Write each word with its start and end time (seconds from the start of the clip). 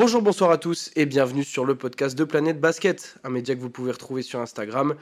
Bonjour, 0.00 0.22
bonsoir 0.22 0.50
à 0.50 0.56
tous 0.56 0.90
et 0.96 1.04
bienvenue 1.04 1.44
sur 1.44 1.66
le 1.66 1.74
podcast 1.74 2.16
de 2.16 2.24
Planète 2.24 2.58
Basket, 2.58 3.16
un 3.22 3.28
média 3.28 3.54
que 3.54 3.60
vous 3.60 3.68
pouvez 3.68 3.92
retrouver 3.92 4.22
sur 4.22 4.40
Instagram, 4.40 4.94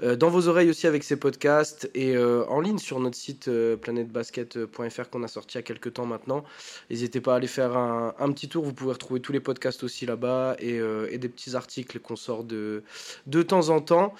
euh, 0.00 0.14
dans 0.14 0.30
vos 0.30 0.46
oreilles 0.46 0.70
aussi 0.70 0.86
avec 0.86 1.02
ces 1.02 1.16
podcasts 1.16 1.90
et 1.92 2.14
euh, 2.14 2.46
en 2.46 2.60
ligne 2.60 2.78
sur 2.78 3.00
notre 3.00 3.16
site 3.16 3.48
euh, 3.48 3.76
qu'on 3.76 5.22
a 5.24 5.28
sorti 5.28 5.54
il 5.54 5.58
y 5.58 5.58
a 5.58 5.62
quelques 5.62 5.94
temps 5.94 6.06
maintenant. 6.06 6.44
N'hésitez 6.88 7.20
pas 7.20 7.32
à 7.32 7.36
aller 7.38 7.48
faire 7.48 7.76
un, 7.76 8.32
petit 8.32 8.48
tour, 8.48 8.64
vous 8.64 8.72
pouvez 8.72 8.92
retrouver 8.92 9.18
tous 9.18 9.32
les 9.32 9.40
podcasts 9.40 9.82
aussi 9.82 10.06
là-bas 10.06 10.54
et, 10.60 10.76
et, 11.10 11.18
des 11.18 11.28
petits 11.28 11.56
articles 11.56 11.98
qu'on 11.98 12.14
sort 12.14 12.44
de, 12.44 12.84
de 13.26 13.42
temps 13.42 13.70
en 13.70 13.80
temps. 13.80 14.14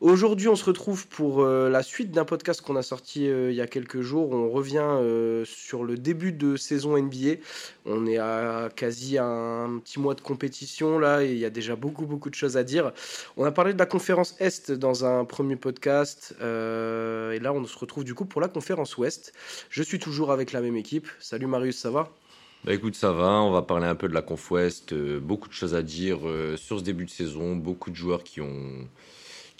Aujourd'hui, 0.00 0.48
on 0.48 0.56
se 0.56 0.64
retrouve 0.64 1.06
pour 1.08 1.42
euh, 1.42 1.68
la 1.68 1.82
suite 1.82 2.10
d'un 2.10 2.24
podcast 2.24 2.62
qu'on 2.62 2.74
a 2.76 2.82
sorti 2.82 3.28
euh, 3.28 3.50
il 3.50 3.54
y 3.54 3.60
a 3.60 3.66
quelques 3.66 4.00
jours. 4.00 4.32
On 4.32 4.48
revient 4.48 4.78
euh, 4.82 5.44
sur 5.44 5.84
le 5.84 5.98
début 5.98 6.32
de 6.32 6.56
saison 6.56 6.96
NBA. 6.96 7.34
On 7.84 8.06
est 8.06 8.16
à 8.16 8.70
quasi 8.74 9.18
un 9.18 9.78
petit 9.84 10.00
mois 10.00 10.14
de 10.14 10.22
compétition 10.22 10.98
là 10.98 11.22
et 11.22 11.32
il 11.32 11.36
y 11.36 11.44
a 11.44 11.50
déjà 11.50 11.76
beaucoup 11.76 12.06
beaucoup 12.06 12.30
de 12.30 12.34
choses 12.34 12.56
à 12.56 12.64
dire. 12.64 12.92
On 13.36 13.44
a 13.44 13.52
parlé 13.52 13.74
de 13.74 13.78
la 13.78 13.84
conférence 13.84 14.36
Est 14.40 14.72
dans 14.72 15.04
un 15.04 15.26
premier 15.26 15.56
podcast 15.56 16.34
et 16.40 17.38
là 17.38 17.52
on 17.52 17.66
se 17.66 17.78
retrouve 17.78 18.04
du 18.04 18.14
coup 18.14 18.24
pour 18.24 18.40
la 18.40 18.48
conférence 18.48 18.96
Ouest. 18.96 19.34
Je 19.68 19.82
suis 19.82 19.98
toujours 19.98 20.32
avec 20.32 20.52
la 20.52 20.62
même 20.62 20.76
équipe. 20.76 21.08
Salut 21.18 21.46
Marius, 21.46 21.76
ça 21.76 21.90
va? 21.90 22.08
Bah 22.64 22.72
écoute, 22.72 22.94
ça 22.94 23.12
va, 23.12 23.42
on 23.42 23.50
va 23.50 23.60
parler 23.60 23.86
un 23.86 23.94
peu 23.94 24.08
de 24.08 24.14
la 24.14 24.22
Conf 24.22 24.50
Ouest, 24.50 24.94
beaucoup 24.94 25.48
de 25.48 25.54
choses 25.54 25.74
à 25.74 25.82
dire 25.82 26.20
sur 26.56 26.78
ce 26.78 26.84
début 26.84 27.04
de 27.04 27.10
saison, 27.10 27.54
beaucoup 27.54 27.90
de 27.90 27.96
joueurs 27.96 28.22
qui 28.22 28.40
ont, 28.40 28.86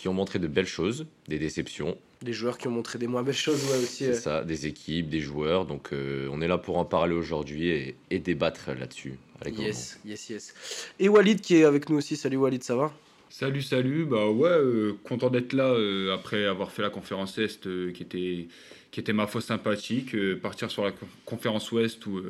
qui 0.00 0.08
ont 0.08 0.14
montré 0.14 0.38
de 0.38 0.46
belles 0.46 0.66
choses, 0.66 1.04
des 1.28 1.38
déceptions. 1.38 1.98
Des 2.22 2.32
joueurs 2.32 2.56
qui 2.56 2.68
ont 2.68 2.70
montré 2.70 2.98
des 2.98 3.06
moins 3.06 3.22
belles 3.22 3.34
choses, 3.34 3.62
ouais, 3.70 3.76
aussi. 3.76 4.04
C'est 4.04 4.14
ça, 4.14 4.42
des 4.42 4.66
équipes, 4.66 5.10
des 5.10 5.20
joueurs. 5.20 5.66
Donc, 5.66 5.92
euh, 5.92 6.26
on 6.32 6.40
est 6.40 6.48
là 6.48 6.56
pour 6.56 6.78
en 6.78 6.86
parler 6.86 7.14
aujourd'hui 7.14 7.94
et, 8.10 8.18
débattre 8.18 8.70
là-dessus. 8.70 9.18
Yes, 9.58 10.00
yes, 10.06 10.30
yes. 10.30 10.54
Et 10.98 11.10
Walid 11.10 11.42
qui 11.42 11.56
est 11.56 11.64
avec 11.64 11.90
nous 11.90 11.98
aussi. 11.98 12.16
Salut 12.16 12.38
Walid, 12.38 12.62
ça 12.62 12.76
va? 12.76 12.94
Salut, 13.28 13.60
salut. 13.60 14.06
Bah 14.06 14.26
ouais, 14.30 14.48
euh, 14.48 14.98
content 15.04 15.28
d'être 15.28 15.52
là 15.52 15.68
euh, 15.68 16.14
après 16.14 16.46
avoir 16.46 16.72
fait 16.72 16.82
la 16.82 16.90
conférence 16.90 17.36
Est 17.36 17.60
qui 17.92 18.02
était 18.02 18.48
qui 18.90 19.00
était 19.00 19.12
ma 19.12 19.26
foi 19.26 19.42
sympathique. 19.42 20.16
partir 20.40 20.70
sur 20.70 20.84
la 20.84 20.92
conférence 21.26 21.70
Ouest 21.72 22.04
où, 22.06 22.20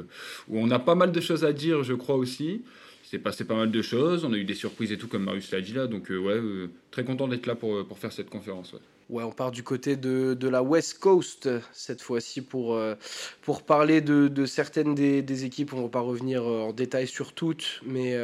où 0.48 0.58
on 0.58 0.70
a 0.72 0.78
pas 0.80 0.96
mal 0.96 1.10
de 1.12 1.20
choses 1.20 1.44
à 1.44 1.52
dire, 1.52 1.84
je 1.84 1.94
crois 1.94 2.16
aussi 2.16 2.62
s'est 3.10 3.18
passé 3.18 3.44
pas 3.44 3.56
mal 3.56 3.70
de 3.70 3.82
choses. 3.82 4.24
On 4.24 4.32
a 4.32 4.36
eu 4.36 4.44
des 4.44 4.54
surprises 4.54 4.92
et 4.92 4.98
tout, 4.98 5.08
comme 5.08 5.24
Marius 5.24 5.50
l'a 5.50 5.60
dit 5.60 5.72
là. 5.72 5.86
Donc, 5.86 6.10
euh, 6.10 6.18
ouais, 6.18 6.34
euh, 6.34 6.70
très 6.90 7.04
content 7.04 7.26
d'être 7.26 7.46
là 7.46 7.56
pour, 7.56 7.84
pour 7.86 7.98
faire 7.98 8.12
cette 8.12 8.30
conférence. 8.30 8.74
Ouais. 9.10 9.24
on 9.24 9.32
part 9.32 9.50
du 9.50 9.64
côté 9.64 9.96
de, 9.96 10.34
de 10.34 10.48
la 10.48 10.62
West 10.62 11.00
Coast 11.00 11.48
cette 11.72 12.02
fois-ci 12.02 12.40
pour, 12.40 12.74
euh, 12.74 12.94
pour 13.42 13.62
parler 13.62 14.00
de, 14.00 14.28
de 14.28 14.46
certaines 14.46 14.94
des, 14.94 15.22
des, 15.22 15.44
équipes. 15.44 15.72
On 15.72 15.78
ne 15.78 15.82
va 15.82 15.88
pas 15.88 16.00
revenir 16.00 16.44
en 16.44 16.72
détail 16.72 17.08
sur 17.08 17.32
toutes, 17.32 17.80
mais 17.84 18.16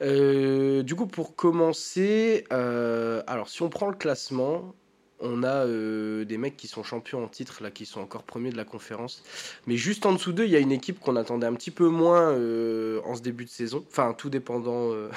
du 0.00 0.94
coup, 0.94 1.06
pour 1.06 1.34
commencer, 1.34 2.44
alors 2.50 3.48
si 3.48 3.62
on 3.62 3.68
prend 3.68 3.88
le 3.88 3.96
classement, 3.96 4.74
on 5.20 5.42
a 5.42 5.66
euh, 5.66 6.24
des 6.24 6.36
mecs 6.36 6.56
qui 6.56 6.68
sont 6.68 6.82
champions 6.82 7.24
en 7.24 7.28
titre, 7.28 7.62
là, 7.62 7.70
qui 7.70 7.86
sont 7.86 8.00
encore 8.00 8.22
premiers 8.22 8.50
de 8.50 8.56
la 8.56 8.64
conférence. 8.64 9.22
Mais 9.66 9.76
juste 9.76 10.04
en 10.06 10.12
dessous 10.12 10.32
d'eux, 10.32 10.44
il 10.44 10.50
y 10.50 10.56
a 10.56 10.60
une 10.60 10.72
équipe 10.72 11.00
qu'on 11.00 11.16
attendait 11.16 11.46
un 11.46 11.54
petit 11.54 11.70
peu 11.70 11.88
moins 11.88 12.32
euh, 12.32 13.00
en 13.04 13.14
ce 13.14 13.22
début 13.22 13.44
de 13.44 13.50
saison. 13.50 13.84
Enfin, 13.90 14.14
tout 14.16 14.28
dépendant 14.28 14.92
euh, 14.92 15.08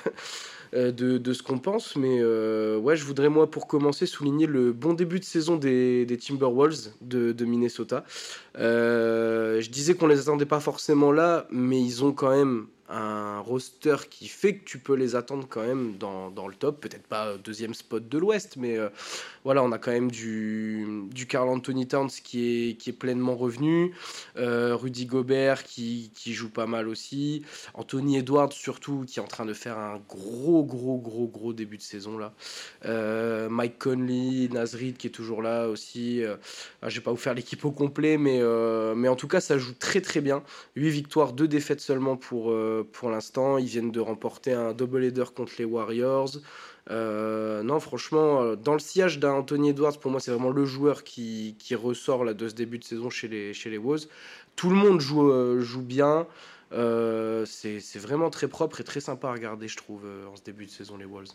de, 0.91 1.33
ce 1.33 1.43
qu'on 1.43 1.59
pense. 1.59 1.95
Mais 1.95 2.23
ouais, 2.23 2.95
je 2.95 3.03
voudrais, 3.03 3.29
moi, 3.29 3.49
pour 3.49 3.67
commencer, 3.67 4.05
souligner 4.05 4.45
le 4.45 4.71
bon 4.71 4.93
début 4.93 5.19
de 5.19 5.25
saison 5.25 5.57
des, 5.57 6.05
Timberwolves 6.25 6.91
de, 7.01 7.45
Minnesota. 7.45 8.05
je 8.55 9.69
disais 9.69 9.95
qu'on 9.95 10.07
les 10.07 10.21
attendait 10.21 10.45
pas 10.45 10.59
forcément 10.59 11.11
là, 11.11 11.45
mais 11.51 11.81
ils 11.81 12.03
ont 12.05 12.13
quand 12.13 12.31
même 12.31 12.67
un 12.91 13.39
roster 13.41 13.97
qui 14.09 14.27
fait 14.27 14.55
que 14.55 14.65
tu 14.65 14.79
peux 14.79 14.95
les 14.95 15.15
attendre 15.15 15.45
quand 15.47 15.61
même 15.61 15.97
dans, 15.97 16.47
le 16.47 16.55
top. 16.55 16.81
Peut-être 16.81 17.05
pas 17.05 17.37
deuxième 17.37 17.75
spot 17.75 18.07
de 18.07 18.17
l'Ouest, 18.17 18.57
mais 18.57 18.79
voilà, 19.43 19.63
on 19.63 19.71
a 19.71 19.77
quand 19.77 19.91
même 19.91 20.11
du, 20.11 21.03
du 21.11 21.27
Carl 21.27 21.49
Anthony 21.49 21.87
Towns 21.87 22.09
qui 22.09 22.69
est, 22.69 22.73
qui 22.75 22.89
est 22.89 22.93
pleinement 22.93 23.35
revenu. 23.35 23.93
Euh, 24.37 24.75
Rudy 24.75 25.05
Gobert 25.05 25.63
qui, 25.63 26.11
qui, 26.15 26.33
joue 26.33 26.49
pas 26.49 26.65
mal 26.65 26.87
aussi. 26.87 27.43
Anthony 27.73 28.17
Edwards 28.17 28.53
surtout 28.53 29.05
qui 29.07 29.19
est 29.19 29.21
en 29.21 29.27
train 29.27 29.45
de 29.45 29.53
faire 29.53 29.77
un 29.77 30.01
gros, 30.07 30.63
gros, 30.63 30.97
gros, 30.97 31.27
gros 31.27 31.53
début 31.53 31.77
de 31.77 31.81
saison 31.81 32.17
là. 32.17 32.33
Euh, 32.85 33.49
Mike 33.49 33.79
Conley, 33.79 34.49
Nazrid 34.51 34.97
qui 34.97 35.07
est 35.07 35.11
toujours 35.11 35.41
là 35.41 35.67
aussi. 35.67 36.21
je 36.83 36.95
vais 36.95 37.03
pas 37.03 37.11
vous 37.11 37.17
faire 37.17 37.33
l'équipe 37.33 37.63
au 37.65 37.71
complet, 37.71 38.17
mais, 38.17 38.41
mais 38.95 39.07
en 39.07 39.15
tout 39.15 39.27
cas, 39.27 39.41
ça 39.41 39.57
joue 39.57 39.73
très, 39.73 40.01
très 40.01 40.21
bien. 40.21 40.43
8 40.75 40.89
victoires, 40.89 41.33
2 41.33 41.47
défaites 41.47 41.81
seulement 41.81 42.17
pour 42.17 42.53
pour 42.91 43.09
l'instant. 43.09 43.57
Ils 43.57 43.67
viennent 43.67 43.91
de 43.91 43.99
remporter 43.99 44.53
un 44.53 44.73
double 44.73 45.03
header 45.03 45.25
contre 45.35 45.53
les 45.57 45.65
Warriors. 45.65 46.31
Euh, 46.89 47.61
non, 47.61 47.79
franchement, 47.79 48.41
euh, 48.41 48.55
dans 48.55 48.73
le 48.73 48.79
sillage 48.79 49.19
d'Anthony 49.19 49.69
Edwards, 49.69 49.99
pour 49.99 50.09
moi, 50.09 50.19
c'est 50.19 50.31
vraiment 50.31 50.49
le 50.49 50.65
joueur 50.65 51.03
qui, 51.03 51.55
qui, 51.59 51.75
ressort 51.75 52.25
là, 52.25 52.33
de 52.33 52.47
ce 52.47 52.55
début 52.55 52.79
de 52.79 52.83
saison 52.83 53.09
chez 53.09 53.27
les, 53.27 53.53
chez 53.53 53.69
les 53.69 53.77
Wolves. 53.77 54.07
Tout 54.55 54.69
le 54.69 54.75
monde 54.75 54.99
joue, 54.99 55.29
euh, 55.29 55.61
joue 55.61 55.83
bien. 55.83 56.25
c'est 56.71 57.99
vraiment 57.99 58.29
très 58.29 58.47
propre 58.47 58.81
et 58.81 58.83
très 58.83 59.01
sympa 59.01 59.29
à 59.29 59.33
regarder, 59.33 59.67
je 59.67 59.77
trouve, 59.77 60.05
en 60.31 60.35
ce 60.35 60.41
début 60.41 60.65
de 60.65 60.71
saison, 60.71 60.97
les 60.97 61.05
Wolves. 61.05 61.29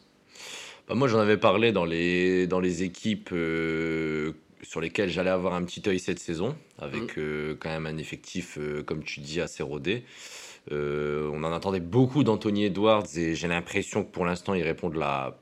Bah, 0.89 0.95
moi, 0.95 1.07
j'en 1.07 1.21
avais 1.21 1.37
parlé 1.37 1.71
dans 1.71 1.85
les, 1.85 2.47
dans 2.49 2.61
les 2.61 2.83
équipes 2.83 3.29
sur 3.29 4.81
lesquelles 4.81 5.11
j'allais 5.11 5.31
avoir 5.31 5.55
un 5.55 5.63
petit 5.63 5.83
œil 5.89 6.01
cette 6.01 6.19
saison, 6.19 6.57
avec 6.79 7.17
mm. 7.17 7.57
quand 7.61 7.71
même 7.71 7.87
un 7.87 7.99
effectif, 7.99 8.59
comme 8.87 9.05
tu 9.05 9.21
dis, 9.21 9.41
assez 9.41 9.63
rodé. 9.63 10.03
On 10.73 11.45
en 11.45 11.53
attendait 11.53 11.79
beaucoup 11.79 12.25
d'Anthony 12.25 12.65
Edwards 12.65 13.07
et 13.17 13.37
j'ai 13.37 13.47
l'impression 13.49 14.03
que 14.03 14.11
pour 14.11 14.25
l'instant 14.25 14.55
il 14.55 14.63
répond 14.63 14.89
de 14.89 14.99
la, 14.99 15.37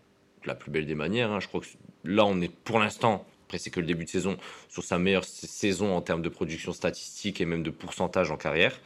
la 0.46 0.54
plus 0.54 0.70
belle 0.70 0.86
des 0.86 0.94
manières. 0.94 1.30
Hein. 1.30 1.40
Je 1.40 1.48
crois 1.48 1.60
que 1.60 1.66
là 2.04 2.24
on 2.24 2.40
est 2.40 2.52
pour 2.52 2.78
l'instant, 2.78 3.26
après 3.46 3.58
c'est 3.58 3.70
que 3.70 3.80
le 3.80 3.86
début 3.86 4.04
de 4.04 4.10
saison, 4.10 4.36
sur 4.68 4.84
sa 4.84 4.98
meilleure 4.98 5.24
saison 5.24 5.94
en 5.94 6.00
termes 6.00 6.22
de 6.22 6.28
production 6.28 6.72
statistique 6.72 7.40
et 7.40 7.44
même 7.44 7.62
de 7.62 7.70
pourcentage 7.70 8.30
en 8.30 8.36
carrière. 8.36 8.78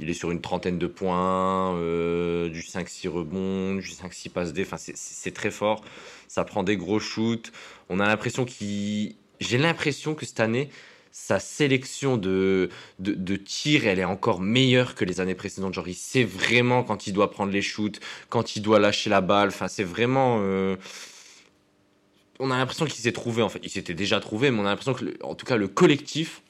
Il 0.00 0.10
est 0.10 0.14
sur 0.14 0.32
une 0.32 0.40
trentaine 0.40 0.78
de 0.78 0.88
points, 0.88 1.76
euh, 1.76 2.48
du 2.48 2.62
5-6 2.62 3.08
rebonds, 3.08 3.76
du 3.76 3.88
5-6 3.88 4.30
passes 4.30 4.52
D. 4.52 4.62
Enfin, 4.62 4.76
c'est 4.76 5.34
très 5.34 5.52
fort. 5.52 5.84
Ça 6.26 6.44
prend 6.44 6.64
des 6.64 6.76
gros 6.76 6.98
shoots. 6.98 7.52
On 7.88 8.00
a 8.00 8.06
l'impression. 8.06 8.44
J'ai 8.48 9.58
l'impression 9.58 10.16
que 10.16 10.26
cette 10.26 10.40
année, 10.40 10.70
sa 11.16 11.38
sélection 11.38 12.16
de, 12.16 12.70
de, 12.98 13.36
tirs, 13.36 13.86
elle 13.86 14.00
est 14.00 14.04
encore 14.04 14.40
meilleure 14.40 14.96
que 14.96 15.04
les 15.04 15.20
années 15.20 15.36
précédentes. 15.36 15.72
Genre, 15.72 15.86
il 15.86 15.94
sait 15.94 16.24
vraiment 16.24 16.82
quand 16.82 17.06
il 17.06 17.12
doit 17.12 17.30
prendre 17.30 17.52
les 17.52 17.62
shoots, 17.62 18.00
quand 18.30 18.56
il 18.56 18.62
doit 18.62 18.80
lâcher 18.80 19.10
la 19.10 19.20
balle. 19.20 19.48
Enfin, 19.48 19.68
c'est 19.68 19.84
vraiment. 19.84 20.38
Euh, 20.40 20.74
on 22.40 22.50
a 22.50 22.58
l'impression 22.58 22.84
qu'il 22.84 23.00
s'est 23.00 23.12
trouvé, 23.12 23.42
en 23.42 23.48
fait. 23.48 23.60
Il 23.62 23.70
s'était 23.70 23.94
déjà 23.94 24.18
trouvé, 24.18 24.50
mais 24.50 24.58
on 24.58 24.66
a 24.66 24.70
l'impression 24.70 24.92
que, 24.92 25.04
en 25.22 25.36
tout 25.36 25.46
cas, 25.46 25.56
le 25.56 25.68
collectif 25.68 26.42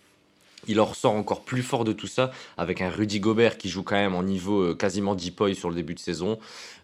il 0.69 0.81
en 0.81 0.85
ressort 0.85 1.15
encore 1.15 1.43
plus 1.43 1.63
fort 1.63 1.85
de 1.85 1.93
tout 1.93 2.07
ça 2.07 2.31
avec 2.57 2.81
un 2.81 2.91
Rudy 2.91 3.21
Gobert 3.21 3.59
qui 3.59 3.69
joue 3.69 3.83
quand 3.83 3.97
même 3.97 4.15
en 4.15 4.23
niveau 4.23 4.61
euh, 4.63 4.75
quasiment 4.75 5.15
10 5.15 5.31
points 5.33 5.55
sur 5.55 5.69
le 5.69 5.75
début 5.75 5.95
de 5.95 6.01
saison. 6.01 6.39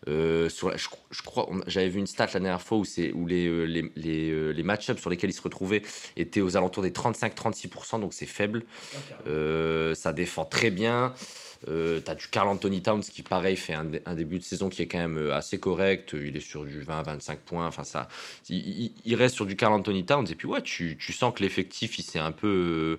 Euh, 0.08 0.48
sur 0.48 0.76
je, 0.76 1.22
crois, 1.22 1.48
j'avais 1.66 1.88
vu 1.88 1.98
une 1.98 2.06
stat 2.06 2.26
la 2.26 2.40
dernière 2.40 2.62
fois 2.62 2.78
où, 2.78 2.84
c'est, 2.84 3.12
où 3.12 3.26
les, 3.26 3.46
euh, 3.46 3.64
les, 3.64 3.92
les, 3.96 4.52
les 4.52 4.62
match-ups 4.62 5.00
sur 5.00 5.10
lesquels 5.10 5.30
il 5.30 5.34
se 5.34 5.42
retrouvait 5.42 5.82
étaient 6.16 6.40
aux 6.40 6.56
alentours 6.56 6.82
des 6.82 6.90
35-36%, 6.90 8.00
donc 8.00 8.14
c'est 8.14 8.26
faible. 8.26 8.64
ça 9.94 10.12
défend 10.12 10.44
très 10.44 10.70
bien. 10.70 11.14
Euh, 11.68 12.00
tu 12.02 12.10
as 12.10 12.14
du 12.14 12.28
Carl 12.28 12.48
Anthony 12.48 12.82
Towns 12.82 13.02
qui, 13.02 13.22
pareil, 13.22 13.56
fait 13.56 13.74
un, 13.74 14.14
début 14.14 14.38
de 14.38 14.44
saison 14.44 14.68
qui 14.68 14.82
est 14.82 14.86
quand 14.86 14.98
même 14.98 15.30
assez 15.30 15.58
correct. 15.58 16.14
Il 16.14 16.36
est 16.36 16.40
sur 16.40 16.64
du 16.64 16.82
20-25 16.82 17.36
points. 17.36 17.66
Enfin, 17.66 17.84
ça, 17.84 18.08
il, 18.48 19.14
reste 19.14 19.34
sur 19.34 19.46
du 19.46 19.56
Carl 19.56 19.74
Anthony 19.74 20.04
Towns. 20.04 20.26
Et 20.30 20.34
puis, 20.34 20.48
ouais, 20.48 20.62
tu, 20.62 20.96
sens 21.12 21.34
que 21.34 21.42
l'effectif, 21.42 21.98
il 21.98 22.02
s'est 22.02 22.18
un 22.18 22.32
peu 22.32 22.98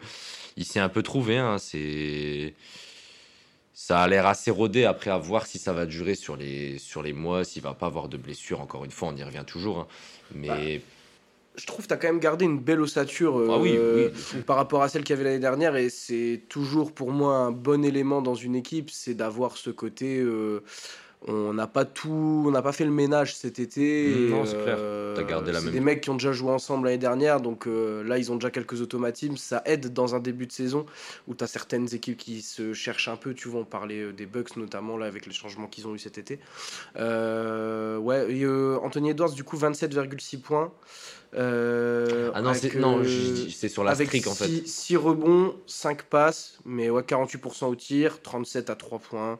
il 0.57 0.65
s'est 0.65 0.79
un 0.79 0.89
peu 0.89 1.01
trouvé. 1.01 1.37
Hein, 1.37 1.57
c'est 1.57 2.53
ça 3.73 4.01
a 4.01 4.07
l'air 4.07 4.27
assez 4.27 4.51
rodé 4.51 4.85
après 4.85 5.09
à 5.09 5.17
voir 5.17 5.47
si 5.47 5.57
ça 5.57 5.73
va 5.73 5.87
durer 5.87 6.13
sur 6.13 6.35
les, 6.35 6.77
sur 6.77 7.01
les 7.01 7.13
mois, 7.13 7.43
s'il 7.43 7.63
va 7.63 7.73
pas 7.73 7.87
avoir 7.87 8.09
de 8.09 8.17
blessures. 8.17 8.61
Encore 8.61 8.85
une 8.85 8.91
fois, 8.91 9.07
on 9.07 9.15
y 9.15 9.23
revient 9.23 9.43
toujours. 9.45 9.79
Hein. 9.79 9.87
Mais. 10.35 10.77
Bah, 10.77 10.83
je 11.55 11.65
trouve 11.65 11.83
que 11.83 11.89
tu 11.89 11.93
as 11.93 11.97
quand 11.97 12.07
même 12.07 12.19
gardé 12.19 12.45
une 12.45 12.59
belle 12.59 12.81
ossature 12.81 13.35
ah 13.49 13.59
euh, 13.63 14.09
par 14.45 14.55
rapport 14.55 14.83
à 14.83 14.89
celle 14.89 15.03
qu'il 15.03 15.15
y 15.15 15.19
avait 15.19 15.27
l'année 15.27 15.39
dernière. 15.39 15.75
Et 15.75 15.89
c'est 15.89 16.43
toujours 16.49 16.93
pour 16.93 17.11
moi 17.11 17.35
un 17.35 17.51
bon 17.51 17.83
élément 17.83 18.21
dans 18.21 18.35
une 18.35 18.55
équipe, 18.55 18.89
c'est 18.89 19.13
d'avoir 19.13 19.57
ce 19.57 19.69
côté. 19.69 20.19
Euh, 20.19 20.63
on 21.27 21.53
n'a 21.53 21.67
pas 21.67 21.85
tout, 21.85 22.43
on 22.47 22.51
n'a 22.51 22.63
pas 22.63 22.71
fait 22.71 22.85
le 22.85 22.91
ménage 22.91 23.35
cet 23.35 23.59
été. 23.59 24.27
Non, 24.29 24.43
c'est 24.45 24.61
clair. 24.61 24.77
T'as 25.15 25.23
gardé 25.23 25.51
la 25.51 25.61
même. 25.61 25.71
des 25.71 25.79
mecs 25.79 26.01
qui 26.01 26.09
ont 26.09 26.15
déjà 26.15 26.31
joué 26.31 26.49
ensemble 26.49 26.85
l'année 26.85 26.97
dernière, 26.97 27.41
donc 27.41 27.67
euh, 27.67 28.03
là 28.03 28.17
ils 28.17 28.31
ont 28.31 28.35
déjà 28.35 28.49
quelques 28.49 28.81
automatismes. 28.81 29.37
Ça 29.37 29.61
aide 29.65 29.93
dans 29.93 30.15
un 30.15 30.19
début 30.19 30.47
de 30.47 30.51
saison 30.51 30.85
où 31.27 31.35
tu 31.35 31.43
as 31.43 31.47
certaines 31.47 31.93
équipes 31.93 32.17
qui 32.17 32.41
se 32.41 32.73
cherchent 32.73 33.07
un 33.07 33.17
peu. 33.17 33.35
Tu 33.35 33.49
vois, 33.49 33.61
on 33.61 33.65
parlait 33.65 33.99
euh, 33.99 34.13
des 34.13 34.25
Bucks 34.25 34.57
notamment 34.57 34.97
là 34.97 35.05
avec 35.05 35.27
les 35.27 35.33
changements 35.33 35.67
qu'ils 35.67 35.87
ont 35.87 35.93
eu 35.93 35.99
cet 35.99 36.17
été. 36.17 36.39
Euh, 36.97 37.97
ouais, 37.97 38.45
Anthony 38.83 39.11
Edwards 39.11 39.33
du 39.33 39.43
coup 39.43 39.57
27,6 39.57 40.39
points. 40.39 40.71
ah 41.35 42.41
non, 42.41 42.53
c'est, 42.55 42.73
non, 42.75 43.03
c'est 43.03 43.69
sur 43.69 43.83
la 43.83 43.93
streak 43.93 44.25
en 44.25 44.33
fait. 44.33 44.67
6 44.67 44.97
rebonds, 44.97 45.55
5 45.67 46.01
passes, 46.03 46.57
mais 46.65 46.89
ouais, 46.89 47.03
48% 47.03 47.65
au 47.65 47.75
tir, 47.75 48.23
37 48.23 48.71
à 48.71 48.75
3 48.75 48.97
points. 48.97 49.39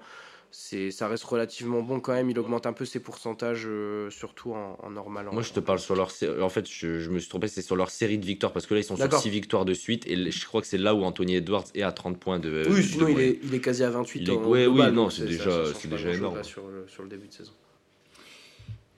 C'est, 0.51 0.91
ça 0.91 1.07
reste 1.07 1.23
relativement 1.23 1.81
bon 1.81 2.01
quand 2.01 2.13
même. 2.13 2.29
Il 2.29 2.37
augmente 2.37 2.65
un 2.65 2.73
peu 2.73 2.83
ses 2.83 2.99
pourcentages, 2.99 3.63
euh, 3.65 4.09
surtout 4.09 4.53
en, 4.53 4.89
normal. 4.89 5.29
Moi, 5.31 5.41
je 5.41 5.53
te 5.53 5.61
parle 5.61 5.79
sur 5.79 5.95
leur. 5.95 6.11
En 6.41 6.49
fait, 6.49 6.69
je, 6.69 7.09
me 7.09 7.19
suis 7.19 7.29
trompé, 7.29 7.47
c'est 7.47 7.61
sur 7.61 7.77
leur 7.77 7.89
série 7.89 8.17
de 8.17 8.25
victoires 8.25 8.51
parce 8.51 8.67
que 8.67 8.73
là, 8.73 8.81
ils 8.81 8.83
sont 8.83 8.97
sur 8.97 9.13
6 9.13 9.29
victoires 9.29 9.63
de 9.63 9.73
suite. 9.73 10.05
Et 10.07 10.29
je 10.29 10.45
crois 10.45 10.61
que 10.61 10.67
c'est 10.67 10.77
là 10.77 10.93
où 10.93 11.03
Anthony 11.03 11.35
Edwards 11.35 11.65
est 11.73 11.83
à 11.83 11.91
30 11.91 12.19
points 12.19 12.39
de. 12.39 12.65
Oui, 12.69 12.83
sinon, 12.83 13.07
il, 13.07 13.19
est, 13.19 13.39
il, 13.43 13.55
est, 13.55 13.61
quasi 13.61 13.83
à 13.83 13.89
28. 13.89 14.19
Il 14.19 14.31
oui, 14.31 14.91
non, 14.91 15.09
c'est 15.09 15.25
déjà, 15.25 15.63
c'est 15.73 15.89
déjà 15.89 16.11
énorme. 16.11 16.43
Sur 16.43 16.67
le, 16.67 16.85
sur 16.87 17.03
le, 17.03 17.09
début 17.09 17.27
de 17.27 17.33
saison. 17.33 17.53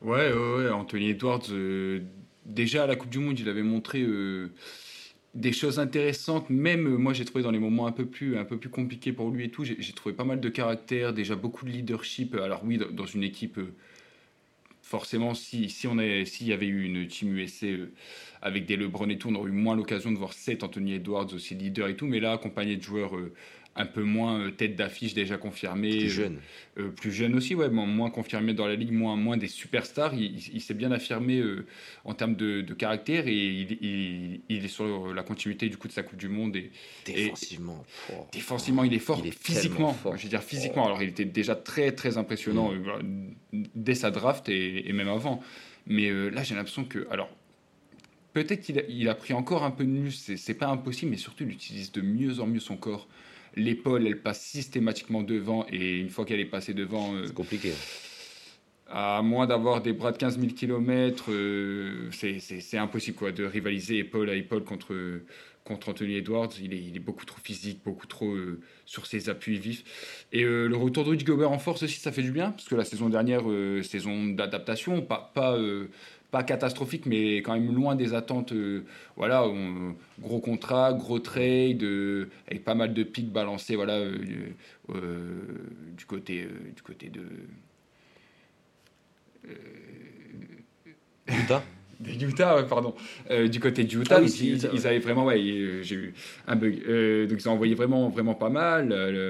Ouais, 0.02 0.34
ouais, 0.34 0.56
ouais. 0.56 0.70
Anthony 0.70 1.12
Edwards, 1.12 1.44
euh, 1.52 2.02
déjà 2.46 2.84
à 2.84 2.88
la 2.88 2.96
Coupe 2.96 3.10
du 3.10 3.20
Monde, 3.20 3.40
il 3.40 3.48
avait 3.48 3.64
montré. 3.64 4.02
Euh, 4.02 4.50
des 5.34 5.52
choses 5.52 5.80
intéressantes, 5.80 6.50
même 6.50 6.88
euh, 6.88 6.98
moi 6.98 7.14
j'ai 7.14 7.26
trouvé 7.26 7.44
dans 7.44 7.52
les 7.52 7.60
moments 7.60 7.88
un 7.88 7.92
peu 7.92 8.06
plus, 8.06 8.38
un 8.38 8.46
peu 8.46 8.58
plus 8.58 8.70
compliqués 8.70 9.14
pour 9.14 9.32
lui 9.32 9.46
et 9.46 9.50
tout, 9.50 9.64
j'ai 9.64 9.94
trouvé 9.94 10.14
pas 10.14 10.24
mal 10.24 10.40
de 10.40 10.50
caractère, 10.50 11.14
déjà 11.14 11.36
beaucoup 11.36 11.66
de 11.66 11.72
leadership. 11.72 12.36
Alors 12.36 12.62
oui, 12.64 12.80
dans 12.92 13.06
une 13.06 13.24
équipe, 13.24 13.58
euh, 13.58 13.74
forcément, 14.84 15.34
si, 15.34 15.70
si 15.70 15.88
on 15.88 15.98
s'il 16.26 16.48
y 16.48 16.54
avait 16.54 16.68
eu 16.68 16.84
une 16.84 17.08
team 17.08 17.36
USA 17.36 17.66
euh, 17.66 17.92
avec 18.42 18.66
des 18.66 18.78
LeBron 18.78 19.10
et 19.10 19.18
tout, 19.18 19.30
on 19.30 19.36
aurait 19.36 19.50
eu 19.50 19.54
moins 19.54 19.76
l'occasion 19.76 20.12
de 20.12 20.18
voir 20.18 20.34
cet 20.34 20.64
Anthony 20.64 20.94
Edwards 20.94 21.34
aussi 21.34 21.56
leader 21.56 21.88
et 21.88 21.96
tout, 21.96 22.06
mais 22.06 22.20
là, 22.20 22.34
accompagné 22.34 22.78
de 22.78 22.84
joueurs 22.84 23.14
un 23.76 23.86
peu 23.86 24.04
moins 24.04 24.40
euh, 24.40 24.52
tête 24.52 24.76
d'affiche 24.76 25.14
déjà 25.14 25.38
confirmé. 25.38 25.90
Plus 25.90 26.10
jeune. 26.10 26.40
Euh, 26.78 26.90
plus 26.90 27.12
jeune 27.12 27.36
aussi, 27.36 27.56
ouais, 27.56 27.70
moins 27.70 28.10
confirmé 28.10 28.54
dans 28.54 28.68
la 28.68 28.76
ligue, 28.76 28.92
moins, 28.92 29.16
moins 29.16 29.38
des 29.38 29.48
superstars. 29.48 30.14
Il, 30.14 30.62
s'est 30.62 30.74
bien 30.74 30.92
affirmé 30.92 31.40
euh, 31.40 31.66
en 32.06 32.14
termes 32.14 32.36
de, 32.36 32.62
caractère 32.74 33.28
et 33.28 33.34
il, 33.34 34.42
il, 34.50 34.66
est 34.66 34.68
sur 34.68 35.14
la 35.14 35.24
continuité 35.24 35.70
du 35.70 35.78
coup 35.78 35.88
de 35.88 35.94
sa 35.94 36.04
Coupe 36.04 36.18
du 36.18 36.30
Monde. 36.30 36.56
Et, 36.56 36.72
défensivement. 37.06 37.84
défensivement, 38.32 38.84
il 38.84 38.94
est 38.94 39.00
fort. 39.00 39.20
Il 39.24 39.28
est 39.28 39.44
physiquement, 39.44 39.94
fort. 39.94 40.18
je 40.18 40.24
veux 40.24 40.30
dire 40.30 40.44
physiquement. 40.44 40.86
Alors 40.86 41.02
il 41.02 41.10
était 41.10 41.26
déjà 41.26 41.56
très 41.56 41.92
très 41.92 42.18
impressionnant 42.18 42.72
mm. 42.72 43.64
dès 43.76 43.96
sa 43.96 44.12
draft 44.12 44.50
et, 44.50 44.92
même 44.94 45.10
avant. 45.10 45.42
Mais 45.88 46.10
là, 46.30 46.44
j'ai 46.44 46.56
l'impression 46.56 46.86
que. 46.86 47.08
Alors, 47.12 47.30
peut-être 48.34 48.62
qu'il 48.62 48.80
a, 48.80 48.84
il 48.88 49.10
a, 49.10 49.16
pris 49.16 49.34
encore 49.34 49.64
un 49.64 49.72
peu 49.72 49.84
de 49.84 49.90
muscle, 49.90 50.38
c'est 50.38 50.54
pas 50.54 50.68
impossible, 50.68 51.12
mais 51.12 51.18
surtout, 51.18 51.44
il 51.44 51.52
utilise 51.52 51.92
de 51.92 52.02
mieux 52.02 52.40
en 52.40 52.48
mieux 52.48 52.60
son 52.60 52.78
corps 52.78 53.08
l'épaule, 53.56 54.08
elle 54.08 54.22
passe 54.22 54.42
systématiquement 54.42 55.24
devant, 55.24 55.66
et 55.72 56.00
une 56.00 56.10
fois 56.10 56.26
qu'elle 56.26 56.40
est 56.40 56.46
passée 56.46 56.74
devant... 56.74 57.14
Euh, 57.14 57.26
c'est 57.28 57.34
compliqué. 57.34 57.72
À 58.88 59.22
moins 59.24 59.48
d'avoir 59.48 59.82
des 59.82 59.94
bras 59.94 60.12
de 60.12 60.18
15 60.18 60.40
000 60.40 60.52
km, 60.54 61.32
c'est 62.12 62.78
impossible 62.78 63.18
quoi, 63.18 63.32
de 63.32 63.44
rivaliser 63.44 63.98
épaule 63.98 64.30
à 64.30 64.36
épaule 64.36 64.64
contre, 64.64 64.94
contre 65.64 65.90
Anthony 65.90 66.18
Edwards. 66.18 66.52
Il 66.62 66.74
est, 66.74 66.80
il 66.80 66.96
est 66.96 67.00
beaucoup 67.00 67.26
trop 67.26 67.40
physique, 67.44 67.82
beaucoup 67.84 68.06
trop 68.06 68.32
euh, 68.32 68.60
sur 68.86 69.08
ses 69.08 69.30
appuis 69.30 69.58
vifs. 69.58 70.28
Et 70.32 70.44
euh, 70.44 70.68
le 70.68 70.76
retour 70.76 71.06
de 71.06 71.10
Rich 71.10 71.26
Gobert 71.26 71.52
en 71.52 71.58
force 71.58 71.82
aussi, 71.82 72.00
ça 72.00 72.12
fait 72.12 72.22
du 72.22 72.32
bien, 72.32 72.52
parce 72.52 72.68
que 72.68 72.76
la 72.76 72.86
saison 72.86 73.10
dernière, 73.10 73.42
saison 73.84 74.28
d'adaptation, 74.28 75.02
pas, 75.02 75.32
pas 75.34 75.58
pas 76.34 76.42
catastrophique, 76.42 77.06
mais 77.06 77.38
quand 77.38 77.54
même 77.54 77.72
loin 77.72 77.96
des 77.96 78.16
attentes. 78.16 78.54
Euh, 78.54 78.86
voilà, 79.16 79.46
gros 80.20 80.40
contrat, 80.40 80.92
gros 80.92 81.20
trade, 81.20 81.84
euh, 81.84 82.26
avec 82.48 82.64
pas 82.64 82.74
mal 82.74 82.92
de 82.92 83.04
pics 83.04 83.32
balancés, 83.32 83.76
voilà, 83.76 83.98
euh, 84.00 84.50
du 85.96 86.06
côté, 86.08 86.48
du 86.76 86.82
côté 86.82 87.12
de. 87.12 87.22
Utah. 91.28 91.64
Utah, 92.04 92.64
pardon. 92.64 92.96
du 93.30 93.60
côté 93.60 93.84
de 93.84 93.96
Utah, 93.96 94.18
ah 94.18 94.22
ils, 94.22 94.88
avaient 94.88 94.98
vraiment, 94.98 95.26
ouais, 95.26 95.40
j'ai 95.84 95.96
eu 95.96 96.14
un 96.48 96.56
bug. 96.56 96.74
donc 97.30 97.40
ils 97.40 97.48
ont 97.48 97.52
envoyé 97.52 97.76
vraiment, 97.76 98.10
vraiment 98.10 98.34
pas 98.34 98.50
mal. 98.50 98.88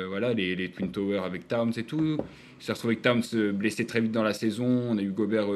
voilà, 0.07 0.33
les, 0.33 0.55
les, 0.55 0.71
Twin 0.71 0.89
Towers 0.89 1.25
avec 1.25 1.49
Towns 1.49 1.73
et 1.75 1.83
tout. 1.83 2.17
Il 2.61 2.65
s'est 2.65 2.71
retrouvé 2.71 2.95
que 2.95 3.01
Towns 3.01 3.51
blessé 3.51 3.85
très 3.85 3.99
vite 3.99 4.13
dans 4.13 4.23
la 4.23 4.33
saison. 4.33 4.65
On 4.89 4.97
a 4.97 5.01
eu 5.01 5.11
Gobert 5.11 5.49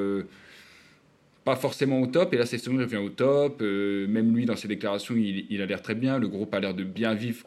pas 1.47 1.55
forcément 1.55 2.01
au 2.01 2.07
top. 2.07 2.33
Et 2.33 2.37
là, 2.37 2.43
il 2.43 2.81
revient 2.81 2.97
au 2.97 3.07
top. 3.07 3.61
Euh, 3.61 4.05
même 4.09 4.35
lui, 4.35 4.45
dans 4.45 4.57
ses 4.57 4.67
déclarations, 4.67 5.15
il, 5.15 5.61
a 5.61 5.65
l'air 5.65 5.81
très 5.81 5.95
bien. 5.95 6.19
Le 6.19 6.27
groupe 6.27 6.53
a 6.53 6.59
l'air 6.59 6.73
de 6.73 6.83
bien 6.83 7.13
vivre 7.13 7.45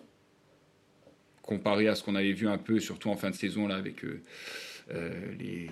comparé 1.42 1.86
à 1.86 1.94
ce 1.94 2.02
qu'on 2.02 2.14
avait 2.14 2.32
vu 2.32 2.48
un 2.48 2.56
peu, 2.56 2.80
surtout 2.80 3.10
en 3.10 3.16
fin 3.16 3.28
de 3.28 3.34
saison, 3.34 3.68
là, 3.68 3.74
avec 3.74 4.02
euh, 4.04 4.22
euh, 4.94 5.10
les 5.38 5.68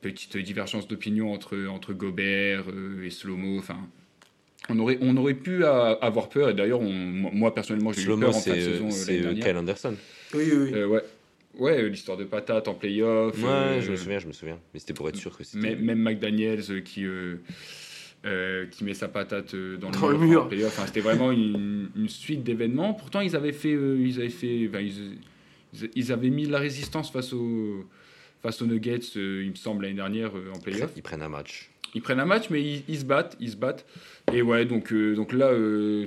petites 0.00 0.38
divergences 0.38 0.88
d'opinion 0.88 1.34
entre, 1.34 1.66
entre 1.66 1.92
Gobert 1.92 2.64
et 3.04 3.10
Slomo. 3.10 3.58
Enfin, 3.58 3.76
on 4.70 4.78
aurait, 4.78 4.96
on 5.02 5.14
aurait 5.18 5.34
pu 5.34 5.62
avoir 5.66 6.30
peur. 6.30 6.48
Et 6.48 6.54
d'ailleurs, 6.54 6.80
moi, 6.80 7.54
personnellement, 7.54 7.92
j'ai 7.92 8.04
eu 8.04 8.06
peur 8.06 8.30
en 8.30 8.40
fin 8.40 8.54
de 8.54 8.60
saison. 8.60 8.90
C'est 8.90 9.34
Kyle 9.34 9.56
Anderson. 9.56 9.96
Oui, 10.32 10.44
oui. 10.50 10.70
oui. 10.72 10.84
ouais. 10.84 11.02
Ouais, 11.58 11.82
euh, 11.82 11.88
l'histoire 11.88 12.18
de 12.18 12.24
patate 12.24 12.68
en 12.68 12.74
playoff. 12.74 13.36
Ouais, 13.42 13.48
euh, 13.48 13.80
je 13.80 13.90
me 13.90 13.96
souviens, 13.96 14.18
je 14.18 14.26
me 14.26 14.32
souviens. 14.32 14.58
Mais 14.72 14.80
c'était 14.80 14.92
pour 14.92 15.08
être 15.08 15.16
sûr 15.16 15.36
que 15.36 15.44
c'était. 15.44 15.74
Même, 15.76 16.02
McDaniels 16.02 16.64
euh, 16.70 16.80
qui, 16.80 17.06
qui 18.70 18.84
met 18.84 18.94
sa 18.94 19.08
patate 19.08 19.54
dans, 19.54 19.90
le 20.08 20.18
mur. 20.18 20.50
Enfin, 20.66 20.86
c'était 20.86 21.00
vraiment 21.00 21.32
une, 21.32 21.88
suite 22.08 22.42
d'événements. 22.42 22.94
Pourtant, 22.94 23.20
ils 23.20 23.36
avaient 23.36 23.52
fait. 23.52 23.72
ils, 23.72 24.18
avaient 24.18 24.28
fait 24.28 24.70
ils, 25.94 26.12
avaient 26.12 26.30
mis 26.30 26.46
de 26.46 26.52
la 26.52 26.58
résistance 26.58 27.10
face 27.10 27.32
aux, 27.32 27.86
face 28.42 28.60
aux 28.60 28.66
Nuggets, 28.66 29.14
il 29.14 29.50
me 29.50 29.56
semble, 29.56 29.84
l'année 29.84 29.96
dernière 29.96 30.32
en 30.54 30.58
playoff. 30.58 30.92
Ils 30.96 31.02
prennent 31.02 31.22
un 31.22 31.28
match. 31.28 31.70
Ils 31.94 32.02
prennent 32.02 32.20
un 32.20 32.26
match, 32.26 32.50
mais 32.50 32.82
ils, 32.86 32.98
se 32.98 33.04
battent. 33.04 33.36
Ils 33.40 33.52
se 33.52 33.56
battent. 33.56 33.86
Et 34.32 34.42
ouais, 34.42 34.66
donc, 34.66 34.92
donc 34.92 35.32
là, 35.32 35.52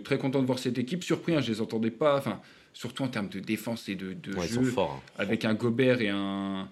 très 0.04 0.20
content 0.20 0.42
de 0.42 0.46
voir 0.46 0.60
cette 0.60 0.78
équipe. 0.78 1.04
Surpris, 1.04 1.36
hein, 1.36 1.42
je 1.42 1.52
les 1.52 1.62
entendais 1.62 1.92
pas. 1.92 2.18
Enfin 2.18 2.40
surtout 2.74 3.04
en 3.04 3.08
termes 3.08 3.30
de 3.30 3.40
défense 3.40 3.90
et 3.90 3.96
de, 3.96 4.16
jeu, 4.48 4.74
hein. 4.78 4.88
avec 5.18 5.46
un 5.46 5.54
Gobert 5.54 6.02
et 6.02 6.10
un... 6.10 6.70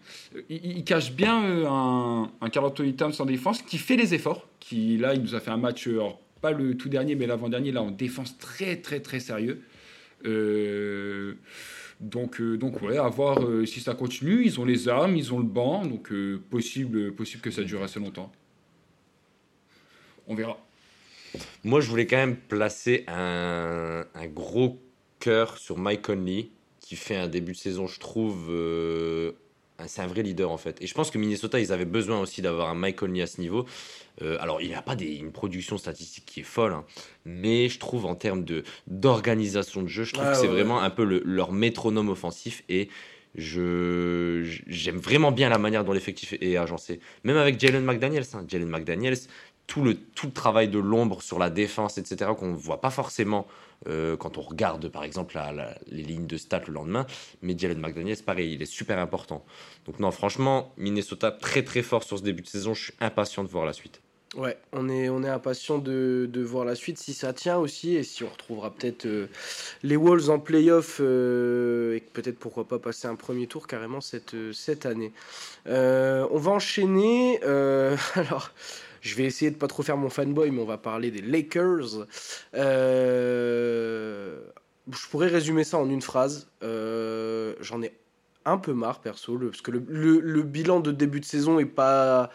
Il, 0.49 0.83
cache 0.83 1.11
bien 1.11 1.44
euh, 1.44 1.65
un, 1.67 2.31
un 2.39 2.49
Carl 2.49 2.65
Anthony 2.65 2.95
Towns 2.95 3.13
en 3.19 3.25
défense 3.25 3.61
qui 3.61 3.77
fait 3.77 3.95
les 3.95 4.13
efforts, 4.13 4.47
qui 4.59 4.97
là, 4.97 5.13
il 5.13 5.21
nous 5.21 5.35
a 5.35 5.39
fait 5.39 5.51
un 5.51 5.57
match, 5.57 5.88
euh, 5.88 6.01
pas 6.41 6.51
le 6.51 6.77
tout 6.77 6.89
dernier, 6.89 7.15
mais 7.15 7.27
l'avant-dernier, 7.27 7.71
là, 7.71 7.81
en 7.81 7.91
défense 7.91 8.38
très, 8.38 8.77
très, 8.77 8.99
très 8.99 9.19
sérieux. 9.19 9.61
Euh, 10.25 11.33
donc, 11.99 12.41
donc 12.41 12.81
ouais, 12.83 12.97
à 12.97 13.09
voir 13.09 13.39
si 13.65 13.79
ça 13.79 13.95
continue. 13.95 14.45
Ils 14.45 14.59
ont 14.59 14.65
les 14.65 14.88
armes, 14.88 15.15
ils 15.15 15.33
ont 15.33 15.39
le 15.39 15.45
banc, 15.45 15.83
donc 15.83 16.13
possible, 16.49 17.11
possible 17.13 17.41
que 17.41 17.49
ça 17.49 17.63
dure 17.63 17.81
assez 17.81 17.99
longtemps. 17.99 18.31
On 20.27 20.35
verra. 20.35 20.59
Moi, 21.63 21.81
je 21.81 21.89
voulais 21.89 22.05
quand 22.05 22.17
même 22.17 22.35
placer 22.35 23.03
un, 23.07 24.05
un 24.13 24.27
gros 24.27 24.79
cœur 25.27 25.57
sur 25.57 25.77
Mike 25.77 26.03
Conley, 26.03 26.51
qui 26.79 26.95
fait 26.95 27.18
un 27.18 27.27
début 27.27 27.51
de 27.51 27.57
saison, 27.57 27.85
je 27.85 28.00
trouve. 28.00 28.47
Euh, 28.49 29.33
c'est 29.87 30.02
un 30.02 30.07
vrai 30.07 30.23
leader 30.23 30.49
en 30.49 30.57
fait. 30.57 30.81
Et 30.81 30.87
je 30.87 30.94
pense 30.94 31.11
que 31.11 31.18
Minnesota, 31.18 31.59
ils 31.59 31.73
avaient 31.73 31.83
besoin 31.83 32.21
aussi 32.21 32.42
d'avoir 32.42 32.69
un 32.69 32.75
Mike 32.75 32.95
Conley 32.95 33.21
à 33.21 33.28
ce 33.28 33.42
niveau. 33.42 33.66
Euh, 34.21 34.37
alors, 34.40 34.61
il 34.61 34.69
n'y 34.69 34.73
a 34.73 34.81
pas 34.81 34.95
des, 34.95 35.16
une 35.16 35.33
production 35.33 35.78
statistique 35.78 36.25
qui 36.25 36.40
est 36.40 36.44
folle, 36.44 36.71
hein, 36.71 36.85
mais 37.25 37.68
je 37.68 37.78
trouve 37.78 38.06
en 38.06 38.16
termes 38.16 38.45
de, 38.45 38.63
d'organisation 38.87 39.83
de 39.83 39.87
jeu, 39.87 40.06
je 40.06 40.13
trouve 40.13 40.31
que 40.31 40.37
c'est 40.37 40.47
vraiment 40.47 40.81
un 40.81 40.90
peu 40.90 41.04
leur 41.25 41.52
métronome 41.52 42.07
offensif. 42.07 42.63
Et 42.69 42.87
je, 43.35 44.44
j'aime 44.66 44.97
vraiment 44.97 45.33
bien 45.33 45.49
la 45.49 45.57
manière 45.57 45.83
dont 45.83 45.92
l'effectif 45.92 46.35
est 46.40 46.56
agencé. 46.56 47.02
Même 47.25 47.37
avec 47.37 47.59
Jalen 47.59 47.83
McDaniels. 47.83 48.25
Hein. 48.33 48.45
Jalen 48.47 48.69
McDaniels, 48.69 49.19
tout 49.68 49.83
le, 49.83 49.95
tout 49.95 50.28
le 50.28 50.33
travail 50.33 50.69
de 50.69 50.80
l'ombre 50.80 51.21
sur 51.21 51.37
la 51.37 51.49
défense, 51.49 51.97
etc., 51.97 52.31
qu'on 52.40 52.52
ne 52.54 52.56
voit 52.56 52.80
pas 52.80 52.92
forcément 52.92 53.45
euh, 53.88 54.18
quand 54.18 54.38
on 54.38 54.42
regarde 54.42 54.90
par 54.90 55.04
exemple 55.04 55.40
les 55.88 56.04
lignes 56.04 56.28
de 56.28 56.38
stats 56.38 56.64
le 56.68 56.74
lendemain. 56.74 57.06
Mais 57.42 57.57
Jalen 57.57 57.80
McDaniels, 57.80 58.24
pareil, 58.24 58.54
il 58.54 58.62
est 58.62 58.66
super 58.66 59.00
important. 59.00 59.46
Donc 59.86 60.00
non, 60.00 60.12
franchement, 60.12 60.74
Minnesota 60.78 61.31
très 61.31 61.64
très 61.64 61.81
fort 61.81 62.04
sur 62.04 62.18
ce 62.18 62.24
début 62.24 62.42
de 62.42 62.48
saison. 62.48 62.74
Je 62.74 62.86
suis 62.86 62.94
impatient 63.00 63.44
de 63.44 63.50
voir 63.50 63.66
la 63.66 63.74
suite. 63.74 64.02
Ouais, 64.36 64.57
on 64.74 64.90
est, 64.90 65.07
on 65.07 65.24
est 65.24 65.30
impatient 65.30 65.78
de, 65.78 66.30
de, 66.30 66.42
voir 66.42 66.66
la 66.66 66.76
suite 66.76 66.98
si 66.98 67.14
ça 67.14 67.31
tient 67.31 67.57
aussi 67.57 67.96
et 67.96 68.04
si 68.04 68.26
on 68.26 68.30
retrouvera 68.30 68.72
peut-être 68.72 69.06
euh, 69.06 69.28
les 69.84 69.96
Wolves 69.96 70.30
en 70.30 70.38
playoff 70.38 70.98
euh, 71.00 71.96
et 71.96 72.02
peut-être 72.02 72.38
pourquoi 72.38 72.68
pas 72.68 72.78
passer 72.78 73.07
un 73.07 73.16
premier 73.16 73.48
tour 73.48 73.68
carrément 73.68 74.02
cette, 74.02 74.36
cette 74.52 74.86
année. 74.86 75.14
on 75.66 76.38
va 76.38 76.52
enchaîner. 76.52 77.40
alors, 78.16 78.52
je 79.01 79.16
vais 79.16 79.23
essayer 79.23 79.51
de 79.51 79.57
pas 79.57 79.68
trop 79.68 79.83
faire 79.83 79.97
mon 79.97 80.09
fanboy, 80.09 80.51
mais 80.51 80.61
on 80.61 80.66
va 80.66 80.77
parler 80.77 81.11
des 81.11 81.21
Lakers. 81.21 82.07
Euh, 82.56 84.39
je 84.92 85.07
pourrais 85.09 85.27
résumer 85.27 85.63
ça 85.63 85.77
en 85.77 85.89
une 85.89 86.01
phrase. 86.01 86.49
Euh, 86.63 87.56
j'en 87.59 87.81
ai 87.81 87.94
un 88.45 88.57
peu 88.57 88.73
marre, 88.73 89.01
perso, 89.01 89.37
parce 89.37 89.61
que 89.61 89.71
le, 89.71 90.44
bilan 90.44 90.80
de 90.80 90.92
début 90.92 91.19
de 91.19 91.25
saison 91.25 91.59
est 91.59 91.66
pas 91.66 92.30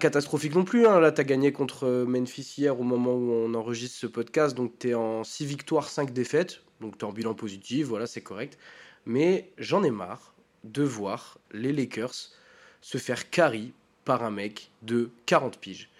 catastrophique 0.00 0.54
non 0.54 0.64
plus. 0.64 0.86
Hein. 0.86 1.00
Là, 1.00 1.12
tu 1.12 1.20
as 1.20 1.24
gagné 1.24 1.52
contre 1.52 2.04
Memphis 2.06 2.54
hier 2.58 2.78
au 2.80 2.84
moment 2.84 3.12
où 3.14 3.30
on 3.30 3.54
enregistre 3.54 3.98
ce 3.98 4.06
podcast. 4.06 4.56
Donc, 4.56 4.78
tu 4.78 4.90
es 4.90 4.94
en 4.94 5.22
6 5.24 5.44
victoires, 5.44 5.88
5 5.88 6.12
défaites. 6.12 6.62
Donc, 6.80 6.98
tu 6.98 7.04
es 7.04 7.08
en 7.08 7.12
bilan 7.12 7.34
positif. 7.34 7.86
Voilà, 7.86 8.06
c'est 8.06 8.22
correct. 8.22 8.58
Mais 9.04 9.52
j'en 9.58 9.84
ai 9.84 9.90
marre 9.90 10.34
de 10.64 10.82
voir 10.82 11.38
les 11.52 11.72
Lakers 11.72 12.30
se 12.80 12.98
faire 12.98 13.30
carry 13.30 13.72
par 14.04 14.22
un 14.22 14.30
mec 14.30 14.70
de 14.82 15.10
40 15.26 15.58
piges. 15.58 15.90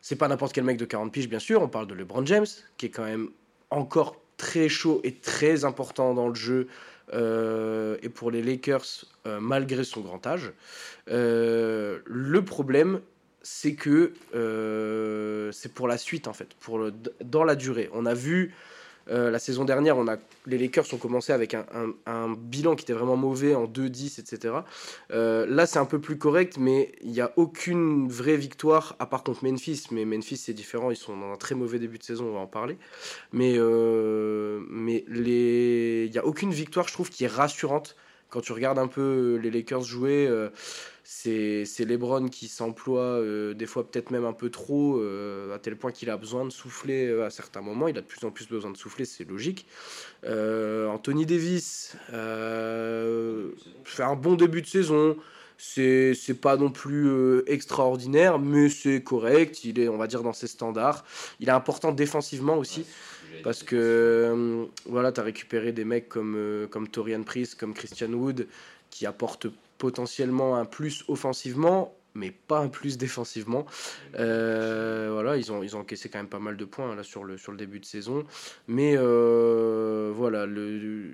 C'est 0.00 0.16
pas 0.16 0.28
n'importe 0.28 0.52
quel 0.52 0.64
mec 0.64 0.76
de 0.76 0.84
40 0.84 1.12
piges, 1.12 1.28
bien 1.28 1.38
sûr, 1.38 1.62
on 1.62 1.68
parle 1.68 1.86
de 1.86 1.94
LeBron 1.94 2.24
James, 2.26 2.46
qui 2.76 2.86
est 2.86 2.90
quand 2.90 3.04
même 3.04 3.30
encore 3.70 4.16
très 4.36 4.68
chaud 4.68 5.00
et 5.04 5.14
très 5.14 5.64
important 5.64 6.14
dans 6.14 6.28
le 6.28 6.34
jeu. 6.34 6.68
et 7.12 8.08
pour 8.08 8.30
les 8.30 8.42
Lakers, 8.42 9.04
malgré 9.24 9.82
son 9.84 10.00
grand 10.00 10.26
âge. 10.26 10.52
le 11.06 12.40
problème, 12.40 13.00
c'est 13.42 13.74
que 13.74 14.12
c'est 15.52 15.72
pour 15.74 15.88
la 15.88 15.98
suite, 15.98 16.28
en 16.28 16.32
fait, 16.32 16.54
pour 16.60 16.78
le, 16.78 16.92
dans 17.24 17.44
la 17.44 17.56
durée. 17.56 17.90
On 17.92 18.06
a 18.06 18.14
vu 18.14 18.54
euh, 19.10 19.30
la 19.30 19.38
saison 19.38 19.64
dernière, 19.64 19.96
on 19.96 20.08
a, 20.08 20.16
les 20.46 20.58
Lakers 20.58 20.92
ont 20.92 20.98
commencé 20.98 21.32
avec 21.32 21.54
un, 21.54 22.34
bilan 22.36 22.76
qui 22.76 22.84
était 22.84 22.92
vraiment 22.92 23.16
mauvais 23.16 23.54
en 23.54 23.66
2-10, 23.66 24.20
etc. 24.20 24.54
Euh, 25.10 25.46
là, 25.46 25.66
c'est 25.66 25.78
un 25.78 25.84
peu 25.84 26.00
plus 26.00 26.18
correct, 26.18 26.56
mais 26.58 26.92
il 27.02 27.10
n'y 27.10 27.20
a 27.20 27.32
aucune 27.36 28.08
vraie 28.08 28.36
victoire, 28.36 28.96
à 28.98 29.06
part 29.06 29.22
contre 29.22 29.44
Memphis. 29.44 29.86
Mais 29.90 30.04
Memphis, 30.04 30.36
c'est 30.36 30.52
différent, 30.52 30.90
ils 30.90 30.96
sont 30.96 31.16
dans 31.16 31.32
un 31.32 31.36
très 31.36 31.54
mauvais 31.54 31.78
début 31.78 31.98
de 31.98 32.02
saison, 32.04 32.26
on 32.26 32.34
va 32.34 32.40
en 32.40 32.46
parler. 32.46 32.76
Mais 33.32 33.54
euh, 33.56 34.60
mais 34.68 35.04
il 35.08 36.10
n'y 36.10 36.18
a 36.18 36.24
aucune 36.24 36.52
victoire, 36.52 36.88
je 36.88 36.92
trouve, 36.92 37.10
qui 37.10 37.24
est 37.24 37.28
rassurante. 37.28 37.96
Quand 38.30 38.42
tu 38.42 38.52
regardes 38.52 38.78
un 38.78 38.88
peu 38.88 39.40
les 39.42 39.50
Lakers 39.50 39.84
jouer, 39.84 40.28
c'est 41.10 41.86
Lebron 41.86 42.28
qui 42.28 42.48
s'emploie 42.48 43.00
euh, 43.00 43.54
des 43.54 43.64
fois 43.64 43.90
peut-être 43.90 44.10
même 44.10 44.26
un 44.26 44.34
peu 44.34 44.50
trop, 44.50 44.98
euh, 44.98 45.54
à 45.54 45.58
tel 45.58 45.74
point 45.74 45.90
qu'il 45.90 46.10
a 46.10 46.18
besoin 46.18 46.44
de 46.44 46.50
souffler 46.50 47.06
euh, 47.06 47.24
à 47.24 47.30
certains 47.30 47.62
moments. 47.62 47.88
Il 47.88 47.96
a 47.96 48.02
de 48.02 48.06
plus 48.06 48.22
en 48.26 48.30
plus 48.30 48.46
besoin 48.46 48.70
de 48.70 48.76
souffler, 48.76 49.06
c'est 49.06 49.24
logique. 49.24 49.66
Anthony 50.26 51.24
Davis 51.24 51.96
fait 52.10 54.02
un 54.02 54.16
bon 54.16 54.34
début 54.34 54.60
de 54.60 54.66
saison. 54.66 55.16
C'est 55.56 56.40
pas 56.42 56.58
non 56.58 56.70
plus 56.70 57.42
extraordinaire, 57.46 58.38
mais 58.38 58.68
c'est 58.68 59.02
correct. 59.02 59.64
Il 59.64 59.80
est, 59.80 59.88
on 59.88 59.96
va 59.96 60.08
dire, 60.08 60.22
dans 60.22 60.34
ses 60.34 60.46
standards. 60.46 61.06
Il 61.40 61.48
est 61.48 61.52
important 61.52 61.90
défensivement 61.90 62.58
aussi. 62.58 62.84
parce 63.42 63.62
que 63.62 64.68
voilà, 64.84 65.10
tu 65.10 65.20
as 65.20 65.24
récupéré 65.24 65.72
des 65.72 65.86
mecs 65.86 66.10
comme, 66.10 66.68
comme 66.70 66.86
Torian 66.86 67.22
Priest, 67.22 67.54
comme 67.54 67.72
Christian 67.72 68.12
Wood, 68.12 68.46
qui 68.90 69.06
apportent 69.06 69.48
potentiellement 69.78 70.56
un 70.56 70.64
plus 70.64 71.04
offensivement, 71.08 71.94
mais 72.14 72.30
pas 72.30 72.58
un 72.58 72.68
plus 72.68 72.98
défensivement. 72.98 73.66
Euh, 74.18 75.08
voilà, 75.12 75.36
ils 75.36 75.52
ont, 75.52 75.62
ils 75.62 75.76
ont 75.76 75.80
encaissé 75.80 76.08
quand 76.08 76.18
même 76.18 76.28
pas 76.28 76.38
mal 76.40 76.56
de 76.56 76.64
points 76.64 76.94
là, 76.94 77.02
sur, 77.02 77.24
le, 77.24 77.38
sur 77.38 77.52
le 77.52 77.58
début 77.58 77.80
de 77.80 77.84
saison. 77.84 78.24
Mais 78.66 78.94
euh, 78.96 80.12
voilà, 80.14 80.46
le, 80.46 81.10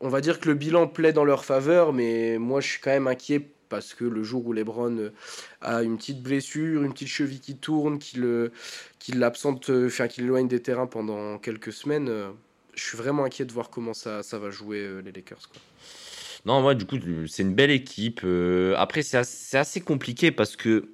on 0.00 0.08
va 0.08 0.20
dire 0.20 0.40
que 0.40 0.48
le 0.48 0.54
bilan 0.54 0.88
plaît 0.88 1.12
dans 1.12 1.24
leur 1.24 1.44
faveur, 1.44 1.92
mais 1.92 2.38
moi 2.38 2.60
je 2.60 2.68
suis 2.68 2.80
quand 2.80 2.90
même 2.90 3.06
inquiet 3.06 3.48
parce 3.68 3.94
que 3.94 4.04
le 4.04 4.24
jour 4.24 4.44
où 4.46 4.52
Lebron 4.52 5.12
a 5.60 5.82
une 5.82 5.96
petite 5.96 6.22
blessure, 6.22 6.82
une 6.82 6.92
petite 6.92 7.08
cheville 7.08 7.38
qui 7.38 7.56
tourne, 7.56 8.00
qu'il 8.00 8.50
l'absente, 9.14 9.70
enfin 9.70 10.08
qu'il 10.08 10.24
l'éloigne 10.24 10.48
des 10.48 10.60
terrains 10.60 10.88
pendant 10.88 11.38
quelques 11.38 11.72
semaines, 11.72 12.10
je 12.74 12.82
suis 12.82 12.96
vraiment 12.96 13.24
inquiet 13.24 13.44
de 13.44 13.52
voir 13.52 13.70
comment 13.70 13.94
ça, 13.94 14.22
ça 14.22 14.38
va 14.38 14.50
jouer 14.50 14.78
euh, 14.78 15.00
les 15.00 15.12
Lakers. 15.12 15.48
Quoi. 15.48 15.60
Non, 16.46 16.62
moi, 16.62 16.74
du 16.74 16.86
coup, 16.86 16.96
c'est 17.26 17.42
une 17.42 17.54
belle 17.54 17.70
équipe. 17.70 18.20
Euh, 18.24 18.74
après, 18.78 19.02
c'est 19.02 19.18
assez, 19.58 19.80
compliqué 19.80 20.30
parce 20.30 20.56
que, 20.56 20.90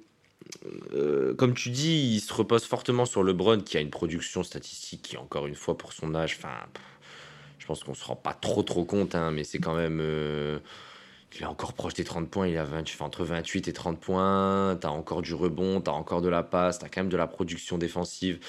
euh, 0.93 1.33
comme 1.35 1.53
tu 1.53 1.69
dis, 1.69 2.15
il 2.15 2.19
se 2.19 2.33
repose 2.33 2.65
fortement 2.65 3.05
sur 3.05 3.23
LeBron 3.23 3.61
qui 3.61 3.77
a 3.77 3.81
une 3.81 3.89
production 3.89 4.43
statistique 4.43 5.01
qui, 5.03 5.17
encore 5.17 5.47
une 5.47 5.55
fois, 5.55 5.77
pour 5.77 5.93
son 5.93 6.15
âge, 6.15 6.37
enfin, 6.37 6.55
je 7.59 7.65
pense 7.65 7.83
qu'on 7.83 7.93
se 7.93 8.05
rend 8.05 8.15
pas 8.15 8.33
trop 8.33 8.63
trop 8.63 8.83
compte, 8.85 9.15
hein, 9.15 9.31
mais 9.31 9.43
c'est 9.43 9.59
quand 9.59 9.75
même. 9.75 9.99
Euh, 10.01 10.59
il 11.35 11.43
est 11.43 11.45
encore 11.45 11.73
proche 11.73 11.93
des 11.93 12.03
30 12.03 12.29
points, 12.29 12.47
il 12.47 12.57
a 12.57 12.63
20, 12.63 12.87
fais 12.89 13.03
entre 13.03 13.23
28 13.23 13.67
et 13.67 13.73
30 13.73 13.99
points, 13.99 14.77
tu 14.79 14.87
as 14.87 14.91
encore 14.91 15.21
du 15.21 15.33
rebond, 15.33 15.81
tu 15.81 15.89
as 15.89 15.93
encore 15.93 16.21
de 16.21 16.29
la 16.29 16.41
passe, 16.41 16.79
tu 16.79 16.85
as 16.85 16.89
quand 16.89 17.01
même 17.01 17.11
de 17.11 17.17
la 17.17 17.27
production 17.27 17.77
défensive. 17.77 18.39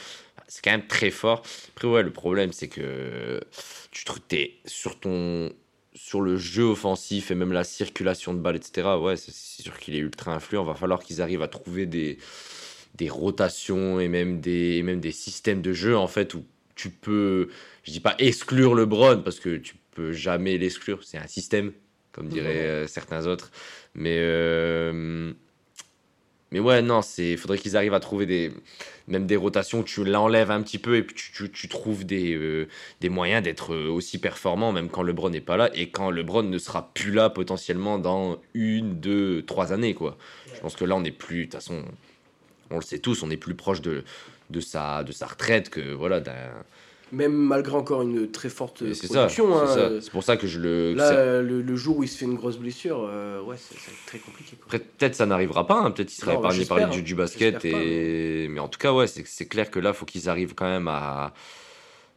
C'est 0.47 0.65
quand 0.65 0.71
même 0.71 0.87
très 0.87 1.11
fort. 1.11 1.43
Après, 1.75 1.89
ouais, 1.89 2.03
le 2.03 2.13
problème, 2.13 2.53
c'est 2.53 2.69
que 2.69 3.41
tu 3.91 4.05
es 4.37 4.55
sur 4.65 4.99
ton 4.99 5.51
sur 5.99 6.21
le 6.21 6.37
jeu 6.37 6.63
offensif 6.63 7.31
et 7.31 7.35
même 7.35 7.53
la 7.53 7.65
circulation 7.65 8.33
de 8.33 8.39
balles, 8.39 8.57
etc., 8.57 8.89
ouais, 9.01 9.17
c'est 9.17 9.63
sûr 9.63 9.77
qu'il 9.79 9.97
est 9.97 9.99
ultra 9.99 10.33
influent. 10.33 10.63
Il 10.63 10.69
va 10.69 10.75
falloir 10.75 11.01
qu'ils 11.01 11.21
arrivent 11.21 11.43
à 11.43 11.49
trouver 11.49 11.87
des, 11.87 12.19
des 12.95 13.11
rotations 13.11 13.99
et 13.99 14.07
même 14.07 14.41
des, 14.41 14.83
même 14.85 15.01
des 15.01 15.11
systèmes 15.11 15.61
de 15.61 15.73
jeu, 15.73 15.97
en 15.97 16.07
fait, 16.07 16.35
où 16.35 16.45
tu 16.77 16.91
peux, 16.91 17.49
je 17.83 17.91
dis 17.91 18.01
pas 18.01 18.15
exclure 18.19 18.75
le 18.77 18.83
LeBron, 18.83 19.23
parce 19.23 19.41
que 19.41 19.57
tu 19.57 19.75
peux 19.91 20.13
jamais 20.13 20.57
l'exclure. 20.57 21.03
C'est 21.03 21.19
un 21.19 21.27
système, 21.27 21.73
comme 22.13 22.29
diraient 22.29 22.67
euh, 22.69 22.87
certains 22.87 23.27
autres. 23.27 23.51
Mais, 23.95 24.19
euh, 24.21 25.33
mais 26.51 26.61
ouais, 26.61 26.81
non, 26.81 27.01
il 27.19 27.37
faudrait 27.37 27.59
qu'ils 27.59 27.77
arrivent 27.77 27.95
à 27.95 28.01
trouver 28.01 28.25
des, 28.25 28.53
même 29.07 29.27
des 29.27 29.37
rotations, 29.37 29.83
tu 29.83 30.05
l'enlèves 30.05 30.51
un 30.51 30.63
petit 30.63 30.79
peu 30.79 30.97
et 30.97 31.03
puis 31.03 31.15
tu, 31.15 31.51
tu, 31.51 31.69
trouves 31.69 32.05
des, 32.05 32.35
euh, 32.35 32.69
des 33.01 33.11
moyens 33.11 33.43
d'être 33.43 33.75
euh, 33.75 33.89
aussi 33.89 34.19
performant, 34.19 34.73
même 34.73 34.89
quand 34.89 35.03
LeBron 35.03 35.29
n'est 35.29 35.43
pas 35.43 35.59
là 35.59 35.71
et 35.75 35.91
quand 35.91 36.11
LeBron 36.11 36.45
ne 36.45 36.59
sera 36.59 36.91
plus 36.95 37.13
là 37.13 37.29
potentiellement 37.29 37.99
dans 37.99 38.41
une, 38.55 38.99
deux, 38.99 39.43
trois 39.43 39.73
années. 39.73 39.93
Quoi. 39.93 40.17
Je 40.55 40.61
pense 40.61 40.75
que 40.75 40.87
là, 40.87 40.97
on 40.97 41.03
n'est 41.03 41.11
plus, 41.11 41.41
de 41.41 41.45
toute 41.45 41.55
façon, 41.55 41.85
on 42.71 42.77
le 42.77 42.83
sait 42.83 42.99
tous, 42.99 43.23
on 43.23 43.31
est 43.31 43.37
plus 43.37 43.55
proche 43.55 43.83
de, 43.83 44.05
de, 44.49 44.61
sa, 44.61 45.05
de 45.05 45.13
sa 45.13 45.27
retraite 45.27 45.69
que 45.69 45.93
voilà, 45.93 46.21
d'un 46.21 46.53
même 47.13 47.33
malgré 47.33 47.77
encore 47.77 48.03
une 48.03 48.31
très 48.31 48.49
forte 48.49 48.79
production. 48.79 49.59
Hein, 49.59 49.99
c'est 50.01 50.11
pour 50.11 50.23
ça 50.23 50.37
que 50.37 50.47
je 50.47 50.61
le. 50.61 50.95
Là, 50.95 51.43
le, 51.43 51.77
jour 51.77 51.99
où 51.99 52.03
il 52.03 52.09
se 52.09 52.19
fait 52.19 52.25
une 52.25 52.35
grosse 52.35 52.59
blessure, 52.59 53.07
euh, 53.09 53.41
ouais, 53.43 53.57
c'est 53.59 53.77
très 54.07 54.19
compliqué. 54.19 54.57
Peut-être 54.69 55.15
ça 55.15 55.27
n'arrivera 55.27 55.67
pas, 55.67 55.81
hein, 55.81 55.91
peut-être 55.91 56.09
qu'il 56.09 56.21
sera 56.21 56.35
épargné 56.35 56.65
par 56.65 56.79
le 56.79 57.03
du, 57.03 57.15
basket. 57.15 57.65
Et... 57.65 58.49
Mais 58.49 58.61
en 58.61 58.69
tout 58.69 58.79
cas, 58.79 58.93
ouais, 58.93 59.07
c'est 59.07 59.47
clair 59.47 59.71
que 59.71 59.79
là, 59.79 59.91
il 59.91 59.95
faut 59.95 60.07
qu'ils 60.07 60.29
arrivent 60.29 60.55
quand 60.55 60.69
même 60.69 60.89
à. 60.89 61.33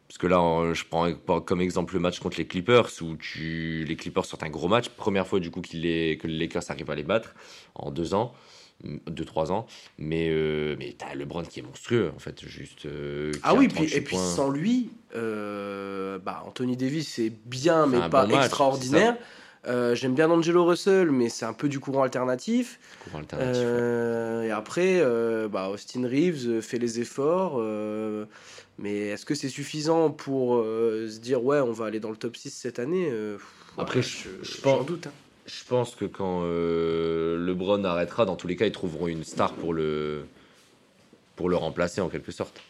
Parce 0.08 0.18
que 0.18 0.26
là, 0.26 0.74
je 0.74 0.84
prends 0.84 1.40
comme 1.40 1.62
exemple 1.62 1.94
le 1.94 2.00
match 2.00 2.20
contre 2.20 2.36
les 2.36 2.46
Clippers, 2.46 2.90
où 3.00 3.16
tu... 3.16 3.84
les 3.88 3.96
Clippers 3.96 4.26
sortent 4.26 4.42
un 4.42 4.50
gros 4.50 4.68
match. 4.68 4.90
Première 4.90 5.26
fois, 5.26 5.40
du 5.40 5.50
coup, 5.50 5.62
les... 5.72 6.18
que 6.20 6.26
les 6.26 6.38
Lakers 6.38 6.64
arrivent 6.68 6.90
à 6.90 6.94
les 6.94 7.02
battre 7.02 7.34
en 7.74 7.90
deux 7.90 8.12
ans. 8.12 8.34
2-3 8.84 9.52
ans. 9.52 9.66
Mais, 9.98 10.28
euh, 10.30 10.76
mais 10.78 10.94
t'as 10.96 11.14
LeBron 11.14 11.42
qui 11.42 11.60
est 11.60 11.62
monstrueux, 11.62 12.12
en 12.14 12.18
fait. 12.18 12.44
Juste, 12.46 12.86
euh, 12.86 13.32
ah 13.42 13.54
oui, 13.54 13.68
puis, 13.68 13.92
et 13.94 14.00
puis 14.00 14.16
sans 14.16 14.50
lui, 14.50 14.90
euh, 15.14 16.18
bah, 16.18 16.42
Anthony 16.46 16.76
Davis, 16.76 17.08
c'est 17.08 17.32
bien, 17.46 17.86
mais 17.86 18.08
pas 18.08 18.26
extraordinaire. 18.28 19.16
J'aime 19.66 20.14
bien 20.14 20.30
Angelo 20.30 20.64
Russell, 20.64 21.10
mais 21.10 21.28
c'est 21.28 21.44
un 21.44 21.52
peu 21.52 21.68
du 21.68 21.80
courant 21.80 22.02
alternatif. 22.02 22.80
Courant 23.04 23.18
alternatif 23.20 23.62
Et 24.44 24.50
après, 24.50 25.02
bah, 25.48 25.68
Austin 25.68 26.06
Reeves 26.06 26.60
fait 26.60 26.78
les 26.78 27.00
efforts. 27.00 27.62
mais 28.78 29.08
est-ce 29.08 29.24
que 29.24 29.34
c'est 29.34 29.48
suffisant 29.48 30.10
pour 30.10 30.62
se 30.64 31.18
dire, 31.18 31.44
ouais, 31.44 31.60
on 31.60 31.72
va 31.72 31.86
aller 31.86 32.00
dans 32.00 32.10
le 32.10 32.16
top 32.16 32.36
6 32.36 32.50
cette 32.50 32.78
année 32.78 33.12
Après, 33.78 34.02
je, 34.02 34.28
je, 34.42 34.60
pense, 34.60 34.86
doute. 34.86 35.06
Hein. 35.06 35.12
Je 35.46 35.64
pense 35.68 35.96
que 35.96 36.04
quand 36.04 36.42
euh, 36.44 37.44
LeBron 37.44 37.82
arrêtera, 37.84 38.24
dans 38.24 38.36
tous 38.36 38.46
les 38.46 38.56
cas, 38.56 38.66
ils 38.66 38.72
trouveront 38.72 39.08
une 39.08 39.24
star 39.24 39.52
pour 39.54 39.74
le, 39.74 40.24
pour 41.34 41.48
le 41.48 41.56
remplacer 41.56 42.00
en 42.00 42.08
quelque 42.08 42.30
sorte. 42.30 42.60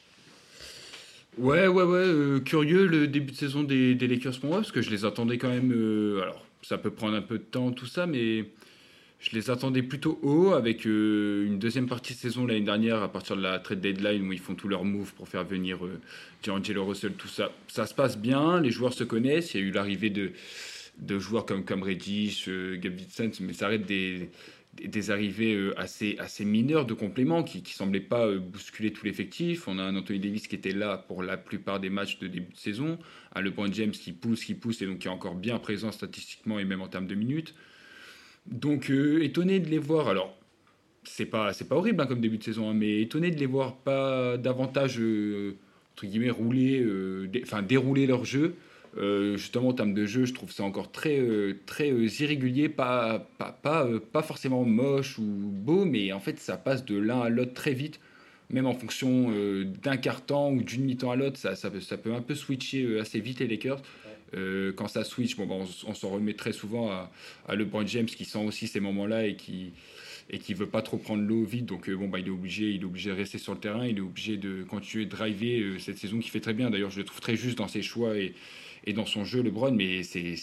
Ouais, 1.39 1.67
ouais, 1.67 1.83
ouais. 1.83 1.99
Euh, 1.99 2.41
curieux 2.41 2.87
le 2.87 3.07
début 3.07 3.33
de 3.33 3.37
saison 3.37 3.63
des, 3.63 3.95
des 3.95 4.07
Lakers 4.07 4.39
pour 4.41 4.51
moi, 4.51 4.59
parce 4.59 4.73
que 4.73 4.81
je 4.81 4.91
les 4.91 5.05
attendais 5.05 5.37
quand 5.37 5.49
même. 5.49 5.73
Euh, 5.75 6.23
alors, 6.23 6.47
ça 6.63 6.79
peut 6.79 6.91
prendre 6.91 7.15
un 7.15 7.23
peu 7.23 7.39
de 7.39 7.45
temps, 7.45 7.73
tout 7.73 7.87
ça, 7.87 8.07
mais 8.07 8.47
je 9.21 9.31
les 9.33 9.51
attendais 9.51 9.83
plutôt 9.83 10.19
haut 10.23 10.53
avec 10.53 10.85
une 10.85 11.59
deuxième 11.59 11.87
partie 11.87 12.15
de 12.15 12.19
saison 12.19 12.47
l'année 12.47 12.61
dernière 12.61 13.03
à 13.03 13.13
partir 13.13 13.37
de 13.37 13.43
la 13.43 13.59
trade 13.59 13.81
deadline 13.81 14.27
où 14.27 14.33
ils 14.33 14.41
font 14.41 14.55
tous 14.55 14.69
leurs 14.69 14.85
moves 14.85 15.13
pour 15.15 15.29
faire 15.29 15.45
venir 15.45 15.79
D'Angelo 16.45 16.85
Russell, 16.85 17.13
tout 17.13 17.29
ça. 17.29 17.53
Ça 17.69 17.87
se 17.87 17.95
passe 17.95 18.19
bien, 18.19 18.61
les 18.61 18.71
joueurs 18.71 18.93
se 18.93 19.05
connaissent. 19.05 19.55
Il 19.55 19.61
y 19.61 19.65
a 19.65 19.67
eu 19.67 19.71
l'arrivée 19.71 20.11
de 20.11 20.33
de 20.99 21.19
joueurs 21.19 21.47
comme, 21.47 21.65
comme 21.65 21.83
Reddish, 21.83 22.49
euh, 22.49 22.79
mais 23.41 23.53
ça 23.53 23.69
reste 23.69 23.87
des, 23.87 24.31
des 24.75 25.11
arrivées 25.11 25.55
euh, 25.55 25.79
assez, 25.79 26.17
assez 26.19 26.45
mineures 26.45 26.87
de 26.87 26.95
compléments 26.95 27.43
qui 27.43 27.59
ne 27.59 27.67
semblaient 27.67 28.01
pas 28.01 28.27
euh, 28.27 28.39
bousculer 28.39 28.93
tout 28.93 29.05
l'effectif. 29.05 29.69
On 29.69 29.79
a 29.79 29.83
un 29.83 29.97
Anthony 29.97 30.19
Davis 30.19 30.47
qui 30.47 30.55
était 30.55 30.73
là 30.73 30.99
pour 30.99 31.23
la 31.23 31.37
plupart 31.37 31.81
des 31.81 31.91
matchs 31.91 32.19
de 32.19 32.29
début 32.29 32.53
de 32.53 32.59
saison, 32.59 32.99
un 33.35 33.41
LeBron 33.41 33.73
James 33.73 33.91
qui 33.91 34.13
pousse, 34.13 34.45
qui 34.45 34.55
pousse 34.55 34.83
et 34.83 34.87
donc 34.87 34.99
qui 34.99 35.09
est 35.09 35.11
encore 35.11 35.35
bien 35.35 35.59
présent 35.59 35.93
statistiquement 35.93 36.59
et 36.59 36.65
même 36.65 36.83
en 36.83 36.89
termes 36.89 37.07
de 37.07 37.15
minutes. 37.15 37.55
Donc 38.47 38.91
étonné 38.91 39.61
de 39.61 39.69
les 39.69 39.79
voir. 39.79 40.09
Alors 40.09 40.37
c'est 41.05 41.27
pas 41.27 41.53
c'est 41.53 41.69
pas 41.69 41.77
horrible 41.77 42.01
hein, 42.01 42.07
comme 42.07 42.21
début 42.21 42.39
de 42.39 42.45
saison, 42.45 42.69
hein, 42.71 42.75
mais 42.75 43.01
étonné 43.01 43.31
de 43.31 43.39
les 43.39 43.47
voir 43.47 43.77
pas 43.77 44.37
davantage 44.37 44.97
entre 44.97 46.07
guillemets 46.07 46.31
rouler, 46.31 46.85
enfin 47.45 47.63
dérouler 47.63 48.07
leur 48.07 48.25
jeu. 48.25 48.57
Euh, 48.99 49.37
justement, 49.37 49.69
en 49.69 49.73
termes 49.73 49.95
de 49.95 50.05
jeu, 50.05 50.27
je 50.27 50.35
trouve 50.35 50.53
ça 50.53 50.65
encore 50.65 50.93
très, 50.93 51.19
euh, 51.19 51.59
très 51.65 51.91
euh, 51.91 52.09
irrégulier, 52.21 52.69
pas, 52.69 53.31
pas, 53.39 53.51
pas, 53.51 53.89
pas, 54.13 54.23
forcément 54.23 54.65
moche 54.65 55.19
ou 55.19 55.23
beau, 55.23 55.85
mais 55.85 56.13
en 56.13 56.21
fait, 56.21 56.39
ça 56.39 56.59
passe 56.59 56.85
de 56.85 56.97
l'un 56.97 57.21
à 57.23 57.29
l'autre 57.31 57.55
très 57.55 57.73
vite, 57.73 58.01
même 58.51 58.67
en 58.67 58.75
fonction 58.75 59.33
d'un 59.83 59.97
quart 59.97 60.27
temps 60.27 60.51
ou 60.53 60.63
d'une 60.63 60.85
mi-temps 60.85 61.11
à 61.11 61.17
l'autre, 61.17 61.39
ça, 61.39 61.57
ça, 61.57 61.71
peut, 61.71 61.81
ça 61.81 61.97
peut 61.97 62.13
un 62.13 62.21
peu 62.21 62.35
switcher 62.35 63.01
assez 63.01 63.19
vite 63.19 63.41
les 63.41 63.49
Lakers. 63.49 63.81
quand 64.77 64.89
ça 64.89 65.05
switch, 65.05 65.37
bon, 65.37 65.47
bah, 65.47 65.55
on, 65.87 65.95
s'en 65.95 66.11
remet 66.11 66.35
très 66.35 66.53
souvent 66.53 66.91
à, 66.91 67.11
à, 67.49 67.55
LeBron 67.55 67.87
James 67.87 68.05
qui 68.05 68.27
sent 68.27 68.45
aussi 68.45 68.67
ces 68.67 68.81
moments-là 68.81 69.27
et 69.27 69.37
qui, 69.37 69.73
et 70.29 70.39
qui 70.39 70.53
veut 70.53 70.67
pas 70.67 70.83
trop 70.83 70.99
prendre 70.99 71.23
l'eau 71.23 71.45
vite. 71.45 71.65
Donc 71.65 71.89
bon, 71.89 72.09
bah, 72.09 72.19
il 72.19 72.27
est 72.27 72.31
obligé, 72.31 72.69
il 72.73 72.83
est 72.83 72.85
obligé 72.85 73.09
de 73.09 73.17
rester 73.17 73.39
sur 73.39 73.55
le 73.55 73.61
terrain, 73.61 73.87
il 73.87 73.97
est 73.97 74.03
obligé 74.03 74.37
de 74.37 74.65
continuer 74.65 75.07
de 75.07 75.11
driver 75.11 75.81
cette 75.81 75.97
saison 75.97 76.19
qui 76.19 76.29
fait 76.29 76.41
très 76.41 76.53
bien. 76.53 76.69
D'ailleurs, 76.69 76.91
je 76.91 76.99
le 76.99 77.07
trouve 77.07 77.23
très 77.23 77.37
juste 77.37 77.57
dans 77.57 77.69
ses 77.69 77.81
choix 77.81 78.19
et, 78.19 78.35
et 78.85 78.93
dans 78.93 79.07
son 79.07 79.25
jeu, 79.25 79.43
LeBron, 79.43 79.73
mais 79.73 80.03
c'est 80.03 80.37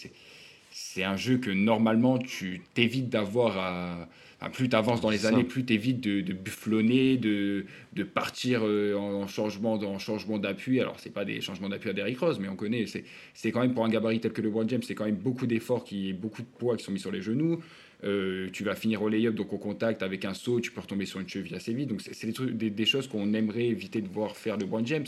c'est 0.71 1.03
un 1.03 1.17
jeu 1.17 1.37
que 1.37 1.49
normalement 1.49 2.17
tu 2.17 2.61
t'évites 2.73 3.09
d'avoir 3.09 3.57
à. 3.57 4.49
plus 4.51 4.69
tu 4.69 4.75
avances 4.75 5.01
dans 5.01 5.09
les 5.09 5.25
années, 5.25 5.43
plus 5.43 5.65
tu 5.65 5.73
évites 5.73 5.99
de, 5.99 6.21
de 6.21 6.33
bufflonner, 6.33 7.17
de, 7.17 7.65
de 7.93 8.03
partir 8.03 8.61
euh, 8.63 8.95
en, 8.95 9.27
changement, 9.27 9.73
en 9.73 9.99
changement 9.99 10.37
d'appui. 10.37 10.79
Alors, 10.79 10.99
c'est 10.99 11.09
pas 11.09 11.25
des 11.25 11.41
changements 11.41 11.69
d'appui 11.69 11.89
à 11.89 11.93
Derrick 11.93 12.19
Rose, 12.19 12.39
mais 12.39 12.47
on 12.47 12.55
connaît. 12.55 12.85
C'est 13.33 13.51
quand 13.51 13.61
même 13.61 13.73
pour 13.73 13.83
un 13.83 13.89
gabarit 13.89 14.19
tel 14.19 14.31
que 14.31 14.41
le 14.41 14.51
James, 14.67 14.83
c'est 14.83 14.95
quand 14.95 15.05
même 15.05 15.15
beaucoup 15.15 15.47
d'efforts, 15.47 15.83
qui, 15.83 16.13
beaucoup 16.13 16.43
de 16.43 16.47
poids 16.47 16.77
qui 16.77 16.83
sont 16.83 16.91
mis 16.91 16.99
sur 16.99 17.11
les 17.11 17.21
genoux. 17.21 17.59
Euh, 18.05 18.49
tu 18.53 18.63
vas 18.63 18.75
finir 18.75 19.01
au 19.01 19.09
lay-up, 19.09 19.35
donc 19.35 19.51
au 19.51 19.57
contact 19.57 20.03
avec 20.03 20.23
un 20.23 20.33
saut, 20.33 20.61
tu 20.61 20.71
peux 20.71 20.79
retomber 20.79 21.05
sur 21.05 21.19
une 21.19 21.27
cheville 21.27 21.53
assez 21.55 21.73
vite. 21.73 21.89
Donc, 21.89 22.01
c'est 22.01 22.27
des, 22.53 22.69
des, 22.69 22.85
choses 22.85 23.07
qu'on 23.07 23.33
aimerait 23.33 23.65
éviter 23.65 24.01
de 24.01 24.07
voir 24.07 24.37
faire 24.37 24.57
le 24.57 24.65
James, 24.85 25.05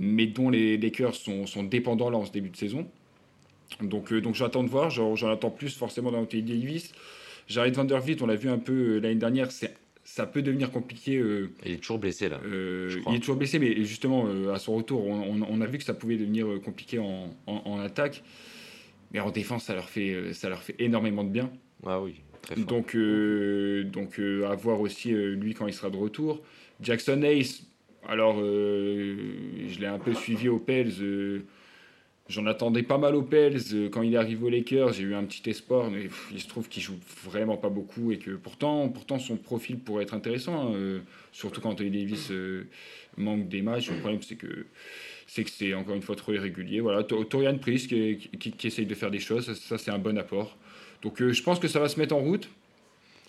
mais 0.00 0.26
dont 0.26 0.50
les 0.50 0.76
Lakers 0.76 1.14
sont, 1.14 1.46
sont 1.46 1.62
dépendants 1.62 2.10
là 2.10 2.18
en 2.18 2.24
ce 2.24 2.32
début 2.32 2.50
de 2.50 2.56
saison. 2.56 2.88
Donc, 3.80 4.12
euh, 4.12 4.20
donc 4.20 4.34
j'attends 4.34 4.62
de 4.62 4.68
voir. 4.68 4.90
J'en 4.90 5.30
attends 5.30 5.50
plus 5.50 5.76
forcément 5.76 6.10
dans 6.10 6.20
Anthony 6.20 6.42
Davis. 6.42 6.92
Jared 7.48 7.74
Vanderbilt, 7.74 8.22
on 8.22 8.26
l'a 8.26 8.36
vu 8.36 8.48
un 8.48 8.58
peu 8.58 8.72
euh, 8.72 8.98
l'année 9.00 9.16
dernière, 9.16 9.48
ça 9.50 10.26
peut 10.26 10.42
devenir 10.42 10.70
compliqué. 10.70 11.16
Euh, 11.16 11.50
il 11.64 11.72
est 11.72 11.76
toujours 11.76 11.98
blessé 11.98 12.28
là. 12.28 12.40
il 12.46 13.14
est 13.14 13.18
toujours 13.18 13.36
blessé, 13.36 13.58
mais 13.58 13.84
justement, 13.84 14.26
à 14.52 14.58
son 14.58 14.74
retour, 14.76 15.06
on, 15.06 15.60
a 15.60 15.66
vu 15.66 15.78
que 15.78 15.84
ça 15.84 15.94
pouvait 15.94 16.16
devenir 16.16 16.46
compliqué 16.64 16.98
en, 16.98 17.78
attaque. 17.80 18.22
Mais 19.12 19.20
en 19.20 19.30
défense, 19.30 19.64
ça 19.64 19.74
leur 19.74 19.88
fait, 19.88 20.32
ça 20.32 20.48
leur 20.48 20.62
fait 20.62 20.74
énormément 20.78 21.22
de 21.24 21.30
bien. 21.30 21.50
Ah 21.86 22.00
oui, 22.00 22.20
très 22.42 22.56
fort. 22.56 22.64
Donc, 22.64 22.96
donc 22.96 24.18
à 24.18 24.54
voir 24.54 24.80
aussi 24.80 25.10
lui 25.10 25.54
quand 25.54 25.66
il 25.66 25.74
sera 25.74 25.90
de 25.90 25.96
retour. 25.96 26.42
Jackson 26.80 27.22
Ace, 27.22 27.62
alors 28.08 28.36
je 28.38 29.80
l'ai 29.80 29.86
un 29.86 29.98
peu 29.98 30.14
suivi 30.14 30.48
au 30.48 30.58
Pels 30.58 30.92
J'en 32.26 32.46
attendais 32.46 32.82
pas 32.82 32.96
mal 32.96 33.14
au 33.14 33.22
Pels. 33.22 33.60
Euh, 33.74 33.90
quand 33.90 34.00
il 34.00 34.16
arrive 34.16 34.44
aux 34.44 34.48
Lakers, 34.48 34.94
j'ai 34.94 35.02
eu 35.02 35.14
un 35.14 35.24
petit 35.24 35.48
espoir, 35.50 35.90
mais 35.90 36.08
il 36.32 36.40
se 36.40 36.48
trouve 36.48 36.68
qu'il 36.68 36.82
joue 36.82 36.98
vraiment 37.22 37.58
pas 37.58 37.68
beaucoup 37.68 38.12
et 38.12 38.18
que 38.18 38.30
pourtant, 38.30 38.88
pourtant 38.88 39.18
son 39.18 39.36
profil 39.36 39.78
pourrait 39.78 40.04
être 40.04 40.14
intéressant, 40.14 40.70
hein, 40.70 40.74
euh, 40.74 41.00
surtout 41.32 41.60
quand 41.60 41.70
Anthony 41.70 41.90
Davis 41.90 42.30
euh, 42.30 42.66
manque 43.18 43.48
des 43.48 43.60
matchs. 43.60 43.90
Le 43.90 43.98
problème, 43.98 44.22
c'est 44.22 44.36
que 44.36 44.66
c'est 45.26 45.44
que 45.44 45.50
c'est 45.50 45.74
encore 45.74 45.96
une 45.96 46.02
fois 46.02 46.16
trop 46.16 46.32
irrégulier. 46.32 46.80
Voilà, 46.80 47.02
Torian 47.02 47.58
Priest 47.58 47.88
qui, 47.88 48.16
qui, 48.16 48.66
essaye 48.66 48.86
de 48.86 48.94
faire 48.94 49.10
des 49.10 49.20
choses, 49.20 49.52
ça, 49.54 49.76
c'est 49.76 49.90
un 49.90 49.98
bon 49.98 50.16
apport. 50.16 50.56
Donc 51.04 51.22
je 51.22 51.42
pense 51.42 51.60
que 51.60 51.68
ça 51.68 51.78
va 51.78 51.88
se 51.88 52.00
mettre 52.00 52.14
en 52.14 52.20
route. 52.20 52.48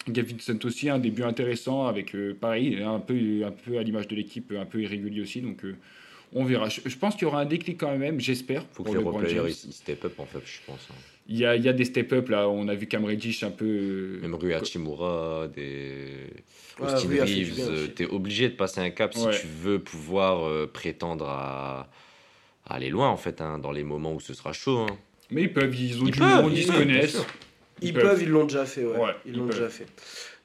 Gavin 0.08 0.34
Vincent 0.34 0.65
aussi, 0.65 0.89
un 0.89 1.00
début 1.00 1.24
intéressant 1.24 1.88
avec 1.88 2.15
pareil, 2.39 2.82
un 2.82 3.00
peu, 3.00 3.15
un 3.46 3.51
peu 3.51 3.77
à 3.77 3.84
l'image 3.84 4.08
de 4.08 4.15
l'équipe, 4.15 4.53
un 4.58 4.65
peu 4.65 4.82
irrégulier 4.82 5.22
aussi. 5.22 5.41
Donc 5.41 5.63
on 6.34 6.44
verra. 6.44 6.70
Je, 6.70 6.98
pense 6.98 7.15
qu'il 7.15 7.24
y 7.24 7.25
aura 7.25 7.41
un 7.41 7.46
déclic 7.46 7.79
quand 7.79 7.98
même, 7.98 8.20
j'espère. 8.20 8.63
Faut 8.74 8.84
que 8.84 8.91
les 8.91 9.03
replayers 9.03 9.51
step 9.51 10.05
up 10.05 10.20
en 10.20 10.25
fait, 10.25 10.41
je 10.46 10.60
pense. 10.65 10.88
Hein. 10.91 10.96
Il 11.27 11.38
y, 11.38 11.46
a, 11.46 11.55
il 11.55 11.63
y 11.63 11.70
a 11.70 11.74
des 11.74 11.86
step 11.86 12.13
up 12.13 12.29
là. 12.29 12.48
On 12.48 12.67
a 12.67 12.75
vu 12.75 12.86
Cam 12.86 13.03
Reddish 13.03 13.44
un 13.44 13.50
peu. 13.50 13.65
Euh, 13.65 14.20
même 14.22 14.36
Rui 14.36 14.53
Hachimura, 14.53 15.48
des 15.48 16.27
Austin 16.79 17.10
Reeves. 17.10 17.60
Euh, 17.60 17.88
tu 17.96 18.03
es 18.03 18.05
obligé 18.05 18.50
de 18.50 18.53
passer 18.53 18.79
un 18.82 18.91
cap 18.91 19.13
si 19.13 19.25
tu 19.41 19.48
veux 19.48 19.79
pouvoir 19.79 20.46
euh, 20.46 20.70
prétendre 20.72 21.27
à, 21.27 21.89
aller 22.67 22.89
loin 22.89 23.10
en 23.10 23.17
fait, 23.17 23.41
hein, 23.41 23.58
dans 23.58 23.72
les 23.72 23.84
moments 23.84 24.13
où 24.13 24.20
ce 24.20 24.36
sera 24.36 24.53
chaud. 24.53 24.79
Hein. 24.79 24.98
Mais 25.32 25.44
ils 25.44 25.53
peuvent, 25.53 25.74
ils 25.74 26.00
ont 26.00 26.05
du 26.05 26.20
monde, 26.20 26.51
ils, 26.55 26.63
se 26.63 26.72
connaissent. 26.72 27.25
Ils, 27.82 27.94
peuvent, 27.94 28.22
ils 28.22 28.29
l'ont 28.29 28.46
déjà 28.46 28.65
fait, 28.65 28.86
ouais. 28.86 29.15
ils 29.25 29.36
l'ont 29.36 29.46
déjà 29.46 29.70
fait. 29.70 29.88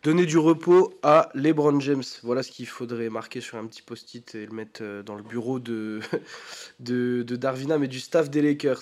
Donner 0.03 0.25
du 0.25 0.39
repos 0.39 0.99
à 1.03 1.29
LeBron 1.35 1.79
James. 1.81 2.03
Voilà 2.23 2.43
ce 2.43 2.51
qu'il 2.51 2.67
faudrait 2.67 3.11
marquer 3.11 3.43
sur 3.43 3.59
un 3.59 3.67
petit 3.67 3.83
post-it 3.83 4.35
et 4.35 4.47
le 4.47 4.53
mettre 4.53 4.83
euh, 4.83 5.03
dans 5.03 5.15
le 5.15 5.23
bureau 5.23 5.59
de, 5.59 6.01
de, 6.81 7.23
de 7.23 7.37
Darvina, 7.37 7.77
mais 7.77 7.87
du 7.87 8.01
staff 8.01 8.31
des 8.31 8.41
Lakers. 8.41 8.81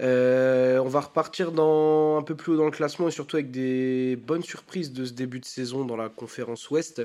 Euh, 0.00 0.78
on 0.78 0.88
va 0.88 1.00
repartir 1.00 1.52
dans, 1.52 2.18
un 2.18 2.22
peu 2.22 2.34
plus 2.34 2.52
haut 2.52 2.56
dans 2.56 2.64
le 2.64 2.70
classement 2.70 3.08
et 3.08 3.10
surtout 3.10 3.36
avec 3.36 3.50
des 3.50 4.16
bonnes 4.16 4.42
surprises 4.42 4.92
de 4.92 5.04
ce 5.04 5.12
début 5.12 5.40
de 5.40 5.44
saison 5.44 5.84
dans 5.84 5.96
la 5.96 6.08
conférence 6.08 6.70
Ouest. 6.70 7.02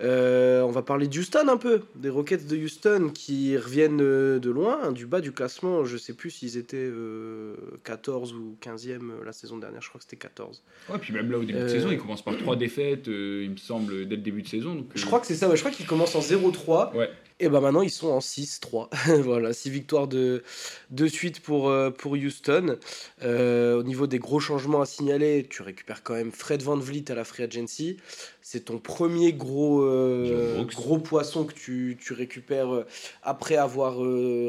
Euh, 0.00 0.62
on 0.62 0.70
va 0.70 0.82
parler 0.82 1.08
d'Houston 1.08 1.48
un 1.48 1.56
peu, 1.56 1.82
des 1.96 2.08
Rockets 2.08 2.46
de 2.46 2.56
Houston 2.56 3.10
qui 3.12 3.56
reviennent 3.56 4.00
euh, 4.00 4.38
de 4.38 4.50
loin, 4.50 4.78
hein, 4.82 4.92
du 4.92 5.06
bas 5.06 5.20
du 5.20 5.32
classement. 5.32 5.84
Je 5.84 5.96
sais 5.96 6.12
plus 6.12 6.30
s'ils 6.30 6.56
étaient 6.56 6.90
14 7.84 8.34
ou 8.34 8.56
15e 8.62 9.24
la 9.24 9.32
saison 9.32 9.58
dernière, 9.58 9.82
je 9.82 9.88
crois 9.88 9.98
que 9.98 10.04
c'était 10.04 10.16
14. 10.16 10.62
Ouais, 10.90 10.98
puis 10.98 11.12
même 11.12 11.30
là 11.30 11.38
au 11.38 11.44
début 11.44 11.58
de 11.58 11.68
saison, 11.68 11.90
ils 11.90 11.98
commencent 11.98 12.22
par 12.22 12.36
3 12.36 12.56
défaites, 12.56 12.87
il 12.94 13.50
me 13.50 13.56
semble, 13.56 14.06
dès 14.06 14.16
le 14.16 14.22
début 14.22 14.42
de 14.42 14.48
saison. 14.48 14.86
je 14.94 15.04
crois 15.06 15.20
que 15.20 15.26
c'est 15.26 15.34
ça, 15.34 15.52
je 15.54 15.60
crois 15.60 15.70
qu'ils 15.70 15.86
commencent 15.86 16.14
en 16.14 16.20
0-3. 16.20 16.94
Ouais. 16.96 17.10
Et 17.40 17.48
ben 17.48 17.60
maintenant 17.60 17.82
ils 17.82 17.90
sont 17.90 18.08
en 18.08 18.18
6-3. 18.18 18.88
voilà, 19.22 19.52
6 19.52 19.70
victoires 19.70 20.08
de, 20.08 20.42
de 20.90 21.06
suite 21.06 21.40
pour, 21.40 21.68
euh, 21.68 21.90
pour 21.90 22.12
Houston. 22.12 22.78
Euh, 23.22 23.78
au 23.78 23.84
niveau 23.84 24.08
des 24.08 24.18
gros 24.18 24.40
changements 24.40 24.80
à 24.80 24.86
signaler, 24.86 25.46
tu 25.48 25.62
récupères 25.62 26.02
quand 26.02 26.14
même 26.14 26.32
Fred 26.32 26.62
Van 26.62 26.76
Vliet 26.76 27.12
à 27.12 27.14
la 27.14 27.22
Free 27.22 27.44
Agency. 27.44 27.98
C'est 28.42 28.64
ton 28.64 28.78
premier 28.78 29.34
gros, 29.34 29.82
euh, 29.82 30.64
gros 30.64 30.98
poisson 30.98 31.44
que 31.44 31.52
tu, 31.52 31.96
tu 32.00 32.12
récupères 32.12 32.84
après 33.22 33.56
avoir 33.56 33.98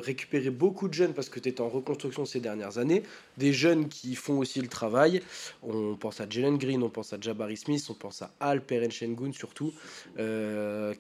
récupéré 0.01 0.49
beaucoup 0.49 0.87
de 0.87 0.93
jeunes 0.93 1.13
parce 1.13 1.27
que 1.27 1.39
tu 1.39 1.49
étais 1.49 1.61
en 1.61 1.69
reconstruction 1.69 2.25
ces 2.25 2.39
dernières 2.39 2.77
années. 2.77 3.03
Des 3.37 3.51
jeunes 3.51 3.89
qui 3.89 4.15
font 4.15 4.39
aussi 4.39 4.61
le 4.61 4.67
travail. 4.67 5.21
On 5.63 5.95
pense 5.95 6.21
à 6.21 6.29
Jalen 6.29 6.57
Green, 6.57 6.81
on 6.81 6.89
pense 6.89 7.11
à 7.11 7.17
Jabari 7.19 7.57
Smith, 7.57 7.85
on 7.89 7.93
pense 7.93 8.21
à 8.21 8.31
Al 8.39 8.61
Perenchengun 8.61 9.33
surtout. 9.33 9.73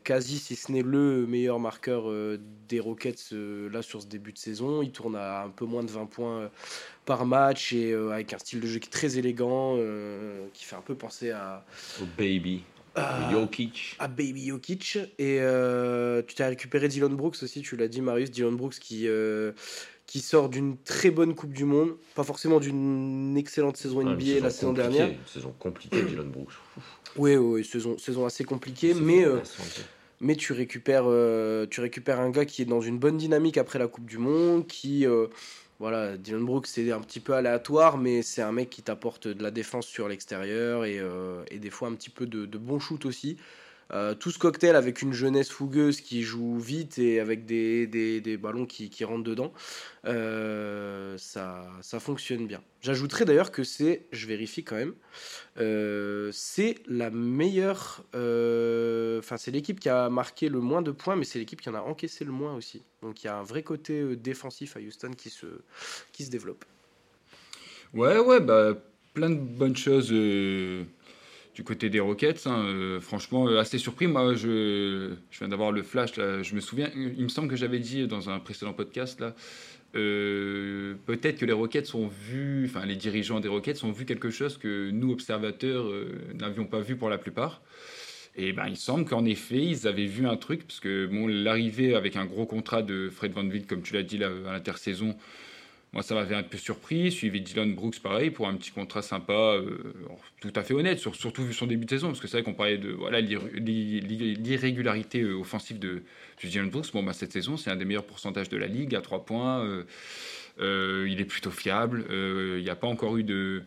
quasi 0.03 0.37
si 0.37 0.57
ce 0.57 0.71
n'est 0.71 0.83
le 0.83 1.25
meilleur 1.25 1.57
marqueur 1.57 1.78
euh, 1.87 2.37
des 2.67 2.79
Rockets 2.79 3.29
euh, 3.33 3.69
là 3.69 3.81
sur 3.81 4.01
ce 4.01 4.07
début 4.07 4.33
de 4.33 4.37
saison. 4.37 4.81
Il 4.81 4.91
tourne 4.91 5.15
à 5.15 5.43
un 5.43 5.49
peu 5.49 5.65
moins 5.65 5.83
de 5.83 5.89
20 5.89 6.05
points 6.05 6.39
euh, 6.39 6.47
par 7.05 7.25
match 7.25 7.73
et 7.73 7.93
avec 7.93 8.33
un 8.33 8.37
style 8.37 8.59
de 8.59 8.67
jeu 8.67 8.79
qui 8.79 8.87
est 8.87 8.91
très 8.91 9.17
élégant, 9.17 9.77
qui 10.53 10.65
fait 10.65 10.75
un 10.75 10.81
peu 10.81 10.95
penser 10.95 11.31
à. 11.31 11.65
Au 12.01 12.05
Baby. 12.17 12.63
À, 12.95 13.31
Jokic. 13.31 13.95
À 13.99 14.07
Baby 14.07 14.47
Jokic. 14.47 14.97
Et 15.17 15.39
tu 16.27 16.35
t'as 16.35 16.47
récupéré 16.47 16.87
Dylan 16.87 17.15
Brooks 17.15 17.37
aussi, 17.41 17.61
tu 17.61 17.75
l'as 17.77 17.87
dit, 17.87 18.01
Marius. 18.01 18.31
Dylan 18.31 18.55
Brooks 18.55 18.79
qui 18.79 19.07
qui 20.05 20.21
sort 20.21 20.49
d'une 20.49 20.75
très 20.77 21.11
bonne 21.11 21.35
Coupe 21.35 21.53
du 21.53 21.65
Monde, 21.65 21.95
pas 22.15 22.23
forcément 22.23 22.59
d'une 22.59 23.37
excellente 23.37 23.77
saison 23.77 23.99
ah, 23.99 24.15
NBA 24.15 24.39
la 24.41 24.49
saison 24.49 24.73
dernière. 24.73 25.07
Une 25.07 25.17
saison 25.27 25.53
compliquée, 25.59 26.01
Dylan 26.01 26.29
Brooks. 26.31 26.53
Oui, 27.15 27.35
oui, 27.35 27.63
saison, 27.63 27.97
saison 27.97 28.25
assez 28.25 28.43
compliquée, 28.43 28.93
mais 28.95 29.25
mais 30.19 30.35
tu 30.35 30.53
récupères, 30.53 31.05
euh, 31.07 31.65
tu 31.69 31.81
récupères 31.81 32.19
un 32.19 32.29
gars 32.29 32.45
qui 32.45 32.61
est 32.61 32.65
dans 32.65 32.81
une 32.81 32.99
bonne 32.99 33.17
dynamique 33.17 33.57
après 33.57 33.79
la 33.79 33.87
Coupe 33.87 34.05
du 34.05 34.17
Monde, 34.17 34.67
qui, 34.67 35.05
euh, 35.05 35.27
voilà, 35.79 36.17
Dylan 36.17 36.45
Brooks 36.45 36.67
c'est 36.67 36.91
un 36.91 37.01
petit 37.01 37.19
peu 37.19 37.33
aléatoire, 37.33 37.97
mais 37.97 38.21
c'est 38.21 38.41
un 38.41 38.51
mec 38.51 38.69
qui 38.69 38.83
t'apporte 38.83 39.27
de 39.27 39.43
la 39.43 39.51
défense 39.51 39.87
sur 39.87 40.07
l'extérieur 40.09 40.85
et, 40.85 40.99
euh, 40.99 41.43
des 41.51 41.69
fois 41.69 41.87
un 41.89 41.93
petit 41.95 42.09
peu 42.09 42.25
de, 42.25 42.45
de 42.45 42.57
bon 42.57 42.79
shoot 42.79 43.05
aussi. 43.05 43.37
Euh, 43.91 44.13
tout 44.13 44.29
ce 44.29 44.37
cocktail 44.37 44.75
avec 44.75 45.01
une 45.01 45.13
jeunesse 45.13 45.49
fougueuse 45.49 46.01
qui 46.01 46.21
joue 46.21 46.59
vite 46.59 46.99
et 46.99 47.19
avec 47.19 47.45
des, 47.45 47.87
des, 47.87 48.21
des 48.21 48.37
ballons 48.37 48.67
qui, 48.67 48.91
qui, 48.91 49.03
rentrent 49.03 49.23
dedans, 49.23 49.51
euh, 50.05 51.17
ça, 51.17 51.67
ça 51.81 51.99
fonctionne 51.99 52.45
bien. 52.45 52.61
J'ajouterais 52.81 53.25
d'ailleurs 53.25 53.51
que 53.51 53.63
c'est, 53.63 54.05
je 54.11 54.27
vérifie 54.27 54.63
quand 54.63 54.75
même, 54.75 54.93
euh, 55.57 56.29
c'est 56.31 56.75
la 56.85 57.09
meilleure, 57.09 58.05
enfin 58.13 59.37
c'est 59.37 59.51
l'équipe 59.51 59.79
qui 59.79 59.89
a 59.89 60.09
marqué 60.09 60.49
le 60.49 60.59
moins 60.59 60.83
de 60.83 60.91
points, 60.91 61.15
mais 61.15 61.25
c'est 61.25 61.39
l'équipe 61.39 61.59
qui 61.59 61.69
en 61.69 61.75
a 61.75 61.81
encaissé 61.81 62.23
le 62.23 62.31
moins 62.31 62.53
aussi. 62.55 62.83
Donc 63.01 63.23
il 63.23 63.27
y 63.27 63.29
a 63.29 63.37
un 63.37 63.43
vrai 63.43 63.63
côté 63.63 64.15
défensif 64.15 64.77
à 64.77 64.79
Houston 64.79 65.11
qui 65.17 65.31
se, 65.31 65.47
qui 66.11 66.25
se 66.25 66.29
développe. 66.29 66.63
Ouais, 67.95 68.19
ouais, 68.19 68.39
bah 68.39 68.75
plein 69.15 69.31
de 69.31 69.35
bonnes 69.35 69.75
choses 69.75 70.13
du 71.59 71.65
côté 71.65 71.89
des 71.89 71.99
Rockets. 71.99 72.47
Hein, 72.47 72.63
euh, 72.67 73.01
franchement, 73.01 73.45
euh, 73.49 73.59
assez 73.59 73.77
surpris. 73.77 74.07
Moi, 74.07 74.33
je, 74.33 75.11
viens 75.37 75.49
d'avoir 75.49 75.73
le 75.73 75.83
flash. 75.83 76.13
Je 76.15 76.55
me 76.55 76.61
souviens, 76.61 76.89
il 76.95 77.21
me 77.21 77.27
semble 77.27 77.49
que 77.49 77.57
j'avais 77.57 77.79
dit 77.79 78.07
dans 78.07 78.29
un 78.29 78.39
précédent 78.39 78.71
podcast 78.71 79.19
là. 79.19 79.35
Euh, 79.95 80.93
peut-être 81.05 81.37
que 81.39 81.45
les 81.45 81.51
Rockets 81.51 81.95
ont 81.95 82.07
vu, 82.07 82.65
enfin 82.65 82.85
les 82.85 82.95
dirigeants 82.95 83.41
des 83.41 83.49
Rockets 83.49 83.83
ont 83.83 83.91
vu 83.91 84.05
quelque 84.05 84.29
chose 84.29 84.57
que 84.57 84.89
nous 84.91 85.11
observateurs 85.11 85.91
n'avions 86.35 86.65
pas 86.65 86.79
vu 86.79 86.95
pour 86.95 87.09
la 87.09 87.17
plupart. 87.17 87.61
Et 88.37 88.53
ben, 88.53 88.67
il 88.69 88.77
semble 88.77 89.03
qu'en 89.03 89.25
effet, 89.25 89.61
ils 89.61 89.85
avaient 89.85 90.05
vu 90.05 90.27
un 90.27 90.37
truc, 90.37 90.65
parce 90.65 90.79
que 90.79 91.07
bon, 91.07 91.27
l'arrivée 91.27 91.93
avec 91.93 92.15
un 92.15 92.25
gros 92.25 92.45
contrat 92.45 92.83
de 92.83 93.09
Fred 93.09 93.33
Van 93.33 93.43
Vliet, 93.43 93.63
comme 93.67 93.81
tu 93.81 93.95
l'as 93.95 94.03
dit 94.03 94.23
à 94.23 94.29
l'intersaison, 94.29 95.17
moi, 95.91 96.03
ça 96.03 96.13
m'avait 96.13 96.35
un 96.35 96.43
peu 96.43 96.57
surpris. 96.57 97.11
Suivi 97.11 97.41
Dylan 97.41 97.73
Brooks, 97.73 97.99
pareil, 97.99 98.29
pour 98.29 98.47
un 98.47 98.55
petit 98.55 98.69
contrat 98.69 99.01
sympa, 99.01 99.33
euh, 99.33 99.79
tout 100.39 100.53
à 100.55 100.61
fait 100.61 100.75
honnête, 100.75 100.99
surtout 100.99 101.43
vu 101.43 101.53
son 101.53 101.65
début 101.65 101.85
de 101.85 101.89
saison, 101.89 102.07
parce 102.07 102.19
que 102.19 102.27
c'est 102.27 102.37
vrai 102.37 102.43
qu'on 102.43 102.53
parlait 102.53 102.77
de 102.77 102.91
voilà 102.91 103.21
l'irrégularité 103.21 105.21
euh, 105.21 105.39
offensive 105.39 105.79
de, 105.79 106.03
Dylan 106.43 106.69
Brooks. 106.69 106.91
Bon, 106.93 107.01
bah, 107.01 107.13
cette 107.13 107.31
saison, 107.31 107.57
c'est 107.57 107.71
un 107.71 107.75
des 107.75 107.85
meilleurs 107.85 108.05
pourcentages 108.05 108.49
de 108.49 108.57
la 108.57 108.67
ligue, 108.67 108.95
à 108.95 109.01
3 109.01 109.25
points. 109.25 109.83
Euh, 110.59 111.07
il 111.09 111.21
est 111.21 111.25
plutôt 111.25 111.51
fiable. 111.51 112.05
Il 112.09 112.61
n'y 112.61 112.69
a 112.69 112.75
pas 112.75 112.87
encore 112.87 113.17
eu 113.17 113.23
de, 113.23 113.63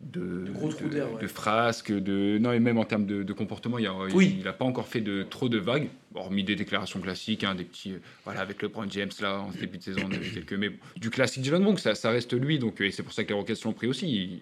de, 0.00 0.44
gros 0.52 0.68
trous 0.68 0.88
d'air, 0.88 1.08
de 1.20 1.26
frasques, 1.26 1.92
de 1.92 2.38
non 2.38 2.52
et 2.52 2.60
même 2.60 2.78
en 2.78 2.84
termes 2.84 3.04
de, 3.04 3.32
comportement, 3.32 3.78
il 3.78 3.84
n'a 3.84 3.94
oui. 4.14 4.42
pas 4.56 4.64
encore 4.64 4.86
fait 4.86 5.00
de 5.00 5.24
trop 5.24 5.48
de 5.48 5.58
vagues, 5.58 5.88
hormis 6.14 6.44
des 6.44 6.54
déclarations 6.54 7.00
classiques, 7.00 7.42
hein, 7.42 7.56
des 7.56 7.64
petits 7.64 7.94
euh, 7.94 8.00
voilà 8.24 8.40
avec 8.40 8.62
le 8.62 8.68
LeBron 8.68 8.86
James 8.90 9.10
là 9.20 9.40
en 9.40 9.50
début 9.50 9.78
de 9.78 9.82
saison, 9.82 10.02
on 10.08 10.12
a 10.12 10.16
vu 10.16 10.30
quelques 10.32 10.52
mais 10.52 10.70
du 10.96 11.10
classique 11.10 11.42
Dylan 11.42 11.62
Brooks, 11.62 11.80
ça, 11.80 11.96
ça 11.96 12.10
reste 12.10 12.32
lui 12.32 12.60
donc 12.60 12.80
et 12.80 12.92
c'est 12.92 13.02
pour 13.02 13.12
ça 13.12 13.24
que 13.24 13.30
les 13.30 13.34
Rockets 13.34 13.64
l'ont 13.64 13.72
pris 13.72 13.88
aussi. 13.88 14.40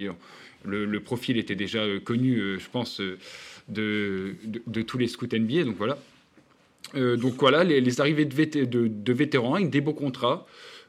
le, 0.64 1.00
profil 1.00 1.38
était 1.38 1.54
déjà 1.54 1.78
euh, 1.78 2.00
connu, 2.00 2.36
euh, 2.36 2.58
je 2.58 2.68
pense, 2.68 3.00
de, 3.68 4.34
de, 4.66 4.82
tous 4.82 4.98
les 4.98 5.08
scouts 5.08 5.26
NBA, 5.32 5.64
donc 5.64 5.76
voilà. 5.76 5.98
donc 6.94 7.34
voilà, 7.38 7.64
les, 7.64 8.00
arrivées 8.00 8.26
de, 8.26 8.86
de, 8.86 9.12
vétérans 9.12 9.54
avec 9.54 9.70
des 9.70 9.80
beaux 9.80 9.94
contrats. 9.94 10.46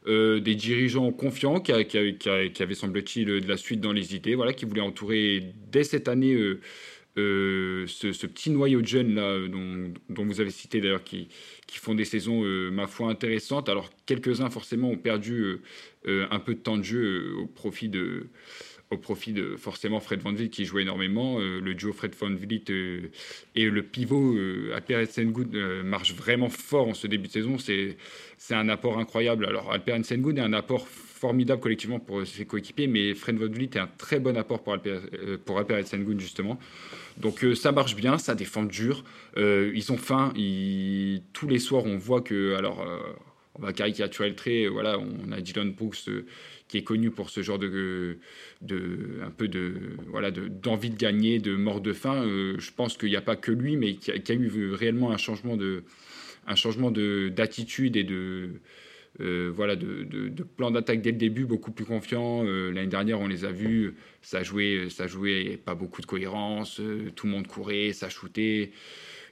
Euh, 0.07 0.39
des 0.39 0.55
dirigeants 0.55 1.11
confiants 1.11 1.59
qui, 1.59 1.73
avaient, 1.73 2.73
semble-t-il, 2.73 3.25
de 3.25 3.47
la 3.47 3.57
suite 3.57 3.81
dans 3.81 3.91
les 3.91 4.15
idées, 4.15 4.35
voilà, 4.35 4.53
qui 4.53 4.63
voulaient 4.63 4.79
entourer 4.79 5.53
dès 5.69 5.83
cette 5.83 6.07
année 6.07 6.33
euh, 6.33 6.61
euh, 7.17 7.85
ce, 7.87 8.25
petit 8.25 8.49
noyau 8.49 8.81
de 8.81 8.87
jeunes 8.87 9.15
là, 9.15 9.37
dont, 9.49 10.23
vous 10.23 10.39
avez 10.39 10.49
cité 10.49 10.79
d'ailleurs, 10.79 11.03
qui, 11.03 11.27
font 11.67 11.93
des 11.93 12.05
saisons, 12.05 12.41
ma 12.71 12.87
foi, 12.87 13.09
intéressantes. 13.09 13.67
Alors, 13.67 13.89
quelques-uns, 14.05 14.49
forcément, 14.49 14.91
ont 14.91 14.97
perdu 14.97 15.57
un 16.05 16.39
peu 16.39 16.53
de 16.53 16.59
temps 16.59 16.77
de 16.77 16.83
jeu 16.83 17.33
au 17.37 17.47
profit 17.47 17.89
de 17.89 18.27
au 18.89 18.97
profit 18.97 19.33
de 19.33 19.55
forcément 19.57 19.99
Fred 19.99 20.21
Van 20.21 20.31
Vliet 20.31 20.49
qui 20.49 20.65
jouait 20.65 20.83
énormément. 20.83 21.39
Euh, 21.39 21.59
le 21.59 21.73
duo 21.73 21.91
Fred 21.91 22.15
Van 22.19 22.33
Vliet 22.33 22.63
euh, 22.69 23.09
et 23.55 23.65
le 23.65 23.83
pivot 23.83 24.35
euh, 24.35 24.73
Alper 24.75 25.05
Sengoud 25.05 25.53
marche 25.83 26.13
vraiment 26.13 26.49
fort 26.49 26.87
en 26.87 26.93
ce 26.93 27.07
début 27.07 27.27
de 27.27 27.33
saison. 27.33 27.57
C'est, 27.57 27.97
un 28.51 28.69
apport 28.69 28.97
incroyable. 28.97 29.45
Alors 29.45 29.71
Alper 29.71 30.03
Sengoud 30.03 30.37
est 30.37 30.41
un 30.41 30.53
apport 30.53 30.87
formidable 30.87 31.61
collectivement 31.61 31.99
pour 31.99 32.25
ses 32.25 32.45
coéquipiers, 32.45 32.87
mais 32.87 33.13
Fred 33.15 33.37
Van 33.37 33.47
Vliet 33.47 33.71
est 33.73 33.79
un 33.79 33.89
très 33.97 34.19
bon 34.19 34.37
apport 34.37 34.61
pour 34.61 34.73
Alper, 34.73 34.99
pour 35.45 35.57
Alper 35.57 35.83
Sengoud 35.83 36.19
justement. 36.19 36.59
Donc 37.17 37.43
ça 37.55 37.71
marche 37.71 37.95
bien, 37.95 38.17
ça 38.19 38.35
défend 38.35 38.63
dur. 38.63 39.03
ils 39.35 39.91
ont 39.91 39.97
faim. 39.97 40.31
Tous 41.33 41.47
les 41.47 41.59
soirs, 41.59 41.85
on 41.85 41.97
voit 41.97 42.21
que 42.21 42.53
alors 42.53 42.85
on 43.57 43.61
va 43.61 43.73
caricaturer 43.73 44.29
le 44.29 44.35
trait. 44.35 44.67
Voilà, 44.67 44.99
on 44.99 45.31
a 45.31 45.41
Dylan 45.41 45.71
Brooks 45.71 46.09
qui 46.67 46.77
est 46.77 46.83
connu 46.83 47.11
pour 47.11 47.29
ce 47.29 47.41
genre 47.41 47.59
de, 47.59 48.17
de 48.61 49.19
un 49.23 49.31
peu 49.31 49.47
de 49.47 49.73
voilà 50.07 50.31
d'envie 50.31 50.89
de, 50.89 50.97
gagner, 50.97 51.39
de 51.39 51.55
mort 51.55 51.81
de 51.81 51.93
faim. 51.93 52.23
Euh, 52.25 52.55
je 52.59 52.71
pense 52.71 52.97
qu'il 52.97 53.09
n'y 53.09 53.15
a 53.15 53.21
pas 53.21 53.35
que 53.35 53.51
lui, 53.51 53.77
mais 53.77 53.95
qu'il 53.95 54.13
y, 54.15 54.31
a 54.31 54.35
eu 54.35 54.73
réellement 54.73 55.11
un 55.11 55.17
changement 55.17 55.55
de 55.55 55.83
un 56.45 56.55
changement 56.55 56.91
de 56.91 57.29
d'attitude 57.29 57.95
et 57.95 58.03
de 58.03 58.49
euh, 59.21 59.49
voilà 59.53 59.75
de, 59.75 60.03
de, 60.03 60.43
plan 60.43 60.71
d'attaque 60.71 61.01
dès 61.01 61.11
le 61.11 61.17
début, 61.17 61.45
beaucoup 61.45 61.71
plus 61.71 61.85
confiant. 61.85 62.45
Euh, 62.45 62.71
l'année 62.71 62.87
dernière, 62.87 63.19
on 63.19 63.27
les 63.27 63.45
a 63.45 63.51
vus, 63.51 63.95
ça 64.21 64.43
jouait, 64.43 64.89
ça 64.89 65.07
jouait 65.07 65.57
pas 65.63 65.73
beaucoup 65.73 66.01
de 66.01 66.05
cohérence, 66.05 66.81
tout 67.15 67.25
le 67.25 67.31
monde 67.31 67.47
courait, 67.47 67.93
ça 67.93 68.09
shootait. 68.09 68.71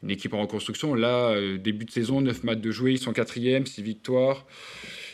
Une 0.04 0.12
équipe 0.12 0.34
en 0.34 0.42
reconstruction. 0.42 0.94
Là, 0.94 1.36
début 1.58 1.86
de 1.86 1.92
saison, 1.92 2.22
9 2.22 2.44
matchs 2.44 2.60
de 2.60 2.72
jouer, 2.72 2.92
ils 2.94 3.00
sont 3.00 3.14
quatrième, 3.14 3.66
6 3.66 3.82
victoires. 3.82 4.46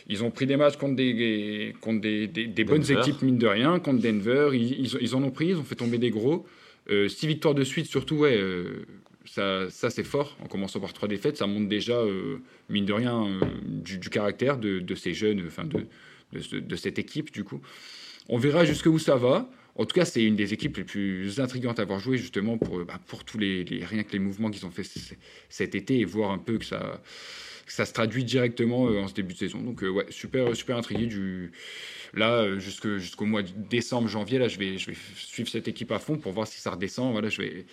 Ils 0.07 0.23
ont 0.23 0.31
pris 0.31 0.45
des 0.45 0.57
matchs 0.57 0.77
contre 0.77 0.95
des, 0.95 1.73
contre 1.79 2.01
des, 2.01 2.27
des, 2.27 2.63
bonnes 2.63 2.89
équipes, 2.91 3.21
mine 3.21 3.37
de 3.37 3.47
rien, 3.47 3.79
contre 3.79 4.01
Denver. 4.01 4.49
Ils, 4.53 4.93
ils, 4.99 5.15
en 5.15 5.23
ont 5.23 5.31
pris, 5.31 5.49
ils 5.49 5.57
ont 5.57 5.63
fait 5.63 5.75
tomber 5.75 5.97
des 5.97 6.09
gros. 6.09 6.45
Euh, 6.89 7.07
six 7.07 7.27
victoires 7.27 7.55
de 7.55 7.63
suite, 7.63 7.85
surtout, 7.85 8.15
ouais, 8.15 8.35
euh, 8.37 8.85
ça, 9.25 9.69
ça 9.69 9.89
c'est 9.89 10.03
fort. 10.03 10.37
En 10.43 10.47
commençant 10.47 10.79
par 10.79 10.93
trois 10.93 11.07
défaites, 11.07 11.37
ça 11.37 11.47
montre 11.47 11.69
déjà, 11.69 11.95
euh, 11.95 12.39
mine 12.69 12.85
de 12.85 12.93
rien, 12.93 13.39
du, 13.65 13.99
caractère 14.09 14.57
de, 14.57 14.79
de, 14.79 14.95
ces 14.95 15.13
jeunes, 15.13 15.43
enfin 15.47 15.63
de, 15.63 15.85
de, 16.33 16.59
de, 16.59 16.75
cette 16.75 16.99
équipe, 16.99 17.31
du 17.31 17.43
coup. 17.43 17.61
On 18.27 18.37
verra 18.37 18.65
jusqu'où 18.65 18.97
ça 18.99 19.15
va. 19.15 19.49
En 19.75 19.85
tout 19.85 19.93
cas, 19.93 20.05
c'est 20.05 20.23
une 20.23 20.35
des 20.35 20.53
équipes 20.53 20.77
les 20.77 20.83
plus 20.83 21.39
intrigantes 21.39 21.79
à 21.79 21.83
avoir 21.83 21.99
joué, 21.99 22.17
justement, 22.17 22.57
pour, 22.57 22.83
bah, 22.85 22.99
pour 23.07 23.23
tous 23.23 23.37
les, 23.37 23.63
rien 23.83 24.03
que 24.03 24.11
les 24.11 24.19
mouvements 24.19 24.51
qu'ils 24.51 24.65
ont 24.65 24.71
fait 24.71 24.87
cet 25.49 25.75
été 25.75 25.99
et 25.99 26.05
voir 26.05 26.31
un 26.31 26.37
peu 26.37 26.57
que 26.57 26.65
ça 26.65 27.01
ça 27.71 27.85
se 27.85 27.93
traduit 27.93 28.23
directement 28.23 28.87
euh, 28.87 29.01
en 29.01 29.07
ce 29.07 29.13
début 29.13 29.33
de 29.33 29.39
saison. 29.39 29.61
Donc 29.61 29.83
euh, 29.83 29.89
ouais, 29.89 30.05
super 30.09 30.55
super 30.55 30.77
intrigué 30.77 31.05
du 31.05 31.51
là 32.13 32.41
euh, 32.41 32.59
jusqu'au 32.59 33.25
mois 33.25 33.43
de 33.43 33.51
décembre 33.69 34.07
janvier 34.07 34.39
là, 34.39 34.47
je 34.47 34.59
vais 34.59 34.77
je 34.77 34.91
vais 34.91 34.97
suivre 35.15 35.49
cette 35.49 35.67
équipe 35.67 35.91
à 35.91 35.99
fond 35.99 36.17
pour 36.17 36.33
voir 36.33 36.47
si 36.47 36.59
ça 36.59 36.71
redescend. 36.71 37.11
Voilà, 37.11 37.29
je 37.29 37.41
vais 37.41 37.65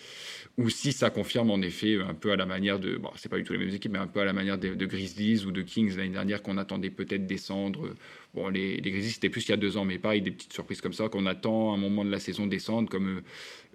ou 0.57 0.69
si 0.69 0.93
ça 0.93 1.09
confirme 1.09 1.51
en 1.51 1.61
effet 1.61 1.97
un 1.99 2.13
peu 2.13 2.31
à 2.31 2.35
la 2.35 2.45
manière 2.45 2.79
de 2.79 2.97
bon, 2.97 3.09
c'est 3.17 3.29
pas 3.29 3.37
du 3.37 3.43
tout 3.43 3.53
les 3.53 3.59
mêmes 3.59 3.73
équipes, 3.73 3.91
mais 3.91 3.99
un 3.99 4.07
peu 4.07 4.21
à 4.21 4.25
la 4.25 4.33
manière 4.33 4.57
de, 4.57 4.85
Grizzlies 4.85 5.45
ou 5.45 5.51
de 5.51 5.61
Kings 5.61 5.95
l'année 5.97 6.09
dernière 6.09 6.41
qu'on 6.41 6.57
attendait 6.57 6.89
peut-être 6.89 7.27
descendre. 7.27 7.93
Bon, 8.35 8.47
les, 8.49 8.77
les 8.77 8.91
Grizzlies 8.91 9.11
c'était 9.11 9.29
plus 9.29 9.47
il 9.47 9.49
y 9.49 9.53
a 9.53 9.57
deux 9.57 9.77
ans, 9.77 9.85
mais 9.85 9.97
pareil 9.97 10.21
des 10.21 10.29
petites 10.29 10.53
surprises 10.53 10.81
comme 10.81 10.93
ça 10.93 11.09
qu'on 11.09 11.25
attend 11.25 11.71
à 11.71 11.75
un 11.75 11.79
moment 11.79 12.05
de 12.05 12.11
la 12.11 12.19
saison 12.19 12.45
descendre 12.45 12.87
comme 12.87 13.23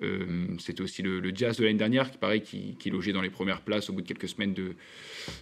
euh, 0.02 0.46
c'était 0.60 0.80
aussi 0.80 1.02
le, 1.02 1.34
Jazz 1.34 1.56
de 1.56 1.64
l'année 1.64 1.78
dernière, 1.78 2.10
qui 2.10 2.18
paraît, 2.18 2.40
qui, 2.40 2.76
qui, 2.78 2.90
logeait 2.90 3.12
dans 3.12 3.20
les 3.20 3.30
premières 3.30 3.62
places 3.62 3.90
au 3.90 3.94
bout 3.94 4.02
de 4.02 4.06
quelques 4.06 4.28
semaines 4.28 4.54
de, 4.54 4.76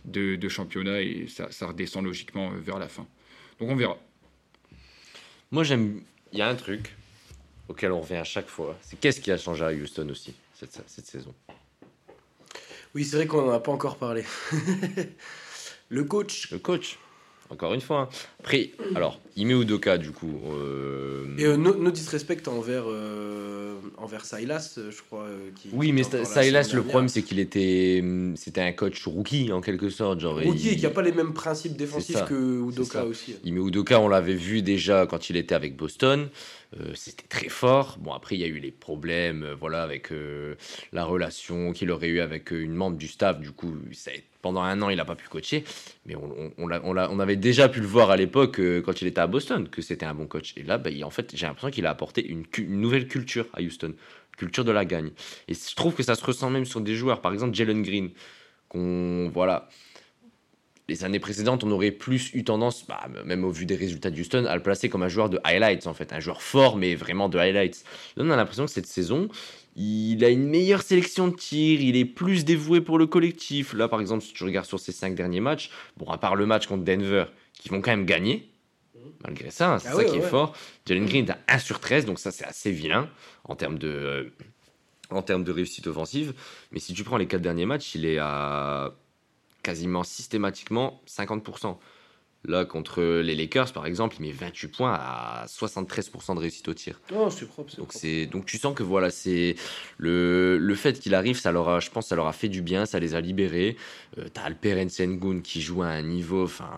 de, 0.06 0.48
championnat 0.48 1.02
et 1.02 1.26
ça, 1.28 1.50
ça, 1.50 1.66
redescend 1.66 2.04
logiquement 2.04 2.52
euh, 2.52 2.58
vers 2.58 2.78
la 2.78 2.88
fin. 2.88 3.06
Donc 3.60 3.68
on 3.68 3.76
verra. 3.76 3.98
Moi 5.50 5.64
j'aime. 5.64 6.00
Il 6.32 6.38
y 6.38 6.42
a 6.42 6.48
un 6.48 6.54
truc 6.54 6.96
auquel 7.68 7.92
on 7.92 8.00
revient 8.00 8.16
à 8.16 8.24
chaque 8.24 8.48
fois. 8.48 8.78
C'est 8.80 8.98
qu'est-ce 8.98 9.20
qui 9.20 9.30
a 9.30 9.36
changé 9.36 9.62
à 9.62 9.72
Houston 9.72 10.08
aussi 10.08 10.32
cette, 10.54 10.82
cette 10.86 11.06
saison? 11.06 11.34
Oui, 12.94 13.04
c'est 13.04 13.16
vrai 13.16 13.26
qu'on 13.26 13.42
n'en 13.42 13.52
a 13.52 13.60
pas 13.60 13.72
encore 13.72 13.98
parlé. 13.98 14.24
le 15.90 16.04
coach. 16.04 16.50
Le 16.50 16.58
coach 16.58 16.98
encore 17.52 17.74
une 17.74 17.80
fois. 17.80 18.00
Hein. 18.00 18.08
Après, 18.40 18.70
alors, 18.94 19.20
Ime 19.36 19.60
Udoka, 19.60 19.98
du 19.98 20.10
coup. 20.10 20.40
Euh... 20.50 21.26
Et 21.38 21.44
euh, 21.44 21.56
no, 21.56 21.90
disrespect 21.90 22.48
envers, 22.48 22.84
euh, 22.86 23.74
envers 23.98 24.24
Silas, 24.24 24.78
je 24.90 25.02
crois. 25.02 25.24
Euh, 25.24 25.50
qui, 25.54 25.68
oui, 25.72 25.92
mais 25.92 26.02
Silas, 26.02 26.70
le 26.74 26.82
problème, 26.82 27.08
c'est 27.08 27.22
qu'il 27.22 27.38
était. 27.38 28.00
Hum, 28.02 28.34
c'était 28.36 28.62
un 28.62 28.72
coach 28.72 29.06
rookie, 29.06 29.52
en 29.52 29.60
quelque 29.60 29.90
sorte. 29.90 30.20
Genre, 30.20 30.40
rookie 30.40 30.70
et 30.70 30.76
qui 30.76 30.82
n'a 30.82 30.90
pas 30.90 31.02
les 31.02 31.12
mêmes 31.12 31.34
principes 31.34 31.76
défensifs 31.76 32.24
que 32.24 32.68
Udoka 32.68 33.04
aussi. 33.04 33.36
Ime 33.44 33.66
Udoka, 33.66 34.00
on 34.00 34.08
l'avait 34.08 34.34
vu 34.34 34.62
déjà 34.62 35.06
quand 35.06 35.30
il 35.30 35.36
était 35.36 35.54
avec 35.54 35.76
Boston. 35.76 36.28
Euh, 36.80 36.92
c'était 36.94 37.26
très 37.28 37.48
fort. 37.48 37.98
Bon, 38.00 38.12
après, 38.12 38.36
il 38.36 38.40
y 38.40 38.44
a 38.44 38.48
eu 38.48 38.58
les 38.58 38.70
problèmes 38.70 39.42
euh, 39.42 39.54
voilà, 39.54 39.82
avec 39.82 40.10
euh, 40.10 40.54
la 40.92 41.04
relation 41.04 41.72
qu'il 41.72 41.90
aurait 41.90 42.08
eu 42.08 42.20
avec 42.20 42.50
une 42.50 42.74
membre 42.74 42.96
du 42.96 43.08
staff. 43.08 43.38
Du 43.40 43.52
coup, 43.52 43.74
ça 43.92 44.10
pendant 44.42 44.62
un 44.62 44.82
an, 44.82 44.90
il 44.90 44.96
n'a 44.96 45.04
pas 45.04 45.14
pu 45.14 45.28
coacher. 45.28 45.64
Mais 46.04 46.14
on, 46.16 47.18
avait 47.20 47.36
déjà 47.36 47.68
pu 47.68 47.80
le 47.80 47.86
voir 47.86 48.10
à 48.10 48.16
l'époque 48.16 48.60
quand 48.84 49.00
il 49.00 49.08
était 49.08 49.20
à 49.20 49.26
Boston, 49.26 49.68
que 49.68 49.80
c'était 49.80 50.04
un 50.06 50.14
bon 50.14 50.26
coach. 50.26 50.52
Et 50.56 50.62
là, 50.62 50.78
bah, 50.78 50.90
en 51.04 51.10
fait, 51.10 51.32
j'ai 51.34 51.46
l'impression 51.46 51.70
qu'il 51.70 51.86
a 51.86 51.90
apporté 51.90 52.26
une, 52.26 52.44
une, 52.58 52.80
nouvelle 52.80 53.06
culture 53.06 53.46
à 53.54 53.62
Houston, 53.62 53.94
culture 54.36 54.64
de 54.64 54.72
la 54.72 54.84
gagne. 54.84 55.10
Et 55.48 55.54
je 55.54 55.74
trouve 55.74 55.94
que 55.94 56.02
ça 56.02 56.16
se 56.16 56.24
ressent 56.24 56.50
même 56.50 56.64
sur 56.64 56.80
des 56.80 56.94
joueurs. 56.94 57.22
Par 57.22 57.32
exemple, 57.32 57.54
Jalen 57.54 57.82
Green, 57.82 58.10
qu'on 58.68 59.30
voilà 59.32 59.68
les 60.92 61.04
années 61.04 61.20
précédentes, 61.20 61.64
on 61.64 61.70
aurait 61.70 61.90
plus 61.90 62.30
eu 62.34 62.44
tendance, 62.44 62.86
bah, 62.86 63.08
même 63.24 63.44
au 63.44 63.50
vu 63.50 63.64
des 63.64 63.76
résultats 63.76 64.10
de 64.10 64.20
Houston, 64.20 64.44
à 64.44 64.54
le 64.54 64.62
placer 64.62 64.90
comme 64.90 65.02
un 65.02 65.08
joueur 65.08 65.30
de 65.30 65.40
highlights, 65.42 65.86
en 65.86 65.94
fait, 65.94 66.12
un 66.12 66.20
joueur 66.20 66.42
fort, 66.42 66.76
mais 66.76 66.94
vraiment 66.94 67.30
de 67.30 67.38
highlights. 67.38 67.82
Là, 68.16 68.24
on 68.26 68.30
a 68.30 68.36
l'impression 68.36 68.66
que 68.66 68.70
cette 68.70 68.86
saison, 68.86 69.28
il 69.74 70.22
a 70.22 70.28
une 70.28 70.46
meilleure 70.46 70.82
sélection 70.82 71.28
de 71.28 71.34
tirs, 71.34 71.80
il 71.80 71.96
est 71.96 72.04
plus 72.04 72.44
dévoué 72.44 72.82
pour 72.82 72.98
le 72.98 73.06
collectif. 73.06 73.72
Là, 73.72 73.88
par 73.88 74.00
exemple, 74.00 74.22
si 74.22 74.34
tu 74.34 74.44
regardes 74.44 74.66
sur 74.66 74.78
ses 74.78 74.92
cinq 74.92 75.14
derniers 75.14 75.40
matchs, 75.40 75.70
bon, 75.96 76.10
à 76.10 76.18
part 76.18 76.36
le 76.36 76.44
match 76.44 76.66
contre 76.66 76.84
Denver, 76.84 77.24
qui 77.54 77.70
vont 77.70 77.80
quand 77.80 77.92
même 77.92 78.04
gagner, 78.04 78.50
malgré 79.24 79.50
ça, 79.50 79.72
hein, 79.72 79.78
c'est 79.78 79.88
ah 79.88 79.94
ça 79.94 80.04
qui 80.04 80.16
est 80.16 80.20
fort. 80.20 80.54
Jalen 80.84 81.06
Green 81.06 81.24
est 81.24 81.30
à 81.30 81.38
1 81.48 81.58
sur 81.58 81.80
13, 81.80 82.04
donc 82.04 82.18
ça, 82.18 82.30
c'est 82.30 82.44
assez 82.44 82.70
vilain 82.70 83.08
en 83.44 83.56
termes 83.56 83.78
de. 83.78 83.88
Euh, 83.88 84.24
en 85.10 85.20
termes 85.20 85.44
de 85.44 85.52
réussite 85.52 85.86
offensive, 85.88 86.32
mais 86.70 86.78
si 86.78 86.94
tu 86.94 87.04
prends 87.04 87.18
les 87.18 87.26
quatre 87.26 87.42
derniers 87.42 87.66
matchs, 87.66 87.96
il 87.96 88.06
est 88.06 88.16
à 88.18 88.94
quasiment 89.62 90.02
systématiquement 90.02 91.00
50%. 91.08 91.76
Là, 92.44 92.64
contre 92.64 93.00
les 93.02 93.36
Lakers, 93.36 93.72
par 93.72 93.86
exemple, 93.86 94.16
il 94.18 94.26
met 94.26 94.32
28 94.32 94.68
points 94.68 94.94
à 94.94 95.46
73% 95.46 96.34
de 96.34 96.40
réussite 96.40 96.66
au 96.66 96.74
tir. 96.74 97.00
Oh, 97.14 97.30
c'est 97.30 97.46
propre. 97.46 97.76
Donc, 97.76 97.92
c'est, 97.92 98.26
donc 98.26 98.46
tu 98.46 98.58
sens 98.58 98.74
que 98.74 98.82
voilà, 98.82 99.10
c'est 99.10 99.54
le, 99.96 100.58
le 100.58 100.74
fait 100.74 100.98
qu'il 100.98 101.14
arrive, 101.14 101.38
ça 101.38 101.52
leur 101.52 101.68
a, 101.68 101.78
je 101.78 101.90
pense, 101.90 102.08
ça 102.08 102.16
leur 102.16 102.26
a 102.26 102.32
fait 102.32 102.48
du 102.48 102.60
bien, 102.60 102.84
ça 102.84 102.98
les 102.98 103.14
a 103.14 103.20
libérés. 103.20 103.76
Euh, 104.18 104.26
t'as 104.32 104.42
Alperen 104.42 104.88
Sengun 104.88 105.40
qui 105.40 105.60
joue 105.60 105.82
à 105.82 105.86
un 105.86 106.02
niveau, 106.02 106.42
enfin, 106.42 106.70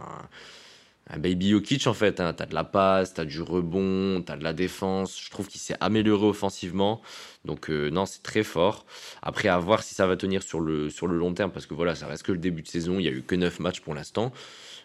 un 1.08 1.18
baby 1.18 1.50
Jokic 1.50 1.86
en 1.86 1.94
fait. 1.94 2.20
Hein. 2.20 2.32
T'as 2.32 2.46
de 2.46 2.54
la 2.54 2.64
passe, 2.64 3.14
t'as 3.14 3.24
du 3.24 3.40
rebond, 3.42 4.22
t'as 4.22 4.36
de 4.36 4.44
la 4.44 4.52
défense. 4.52 5.20
Je 5.20 5.30
trouve 5.30 5.48
qu'il 5.48 5.60
s'est 5.60 5.76
amélioré 5.80 6.26
offensivement. 6.26 7.02
Donc 7.44 7.70
euh, 7.70 7.90
non, 7.90 8.06
c'est 8.06 8.22
très 8.22 8.42
fort. 8.42 8.86
Après, 9.22 9.48
à 9.48 9.58
voir 9.58 9.82
si 9.82 9.94
ça 9.94 10.06
va 10.06 10.16
tenir 10.16 10.42
sur 10.42 10.60
le, 10.60 10.88
sur 10.90 11.06
le 11.06 11.16
long 11.16 11.34
terme, 11.34 11.50
parce 11.50 11.66
que 11.66 11.74
voilà, 11.74 11.94
ça 11.94 12.06
reste 12.06 12.22
que 12.22 12.32
le 12.32 12.38
début 12.38 12.62
de 12.62 12.68
saison. 12.68 12.94
Il 12.98 13.02
n'y 13.02 13.08
a 13.08 13.12
eu 13.12 13.22
que 13.22 13.34
9 13.34 13.60
matchs 13.60 13.80
pour 13.80 13.94
l'instant. 13.94 14.32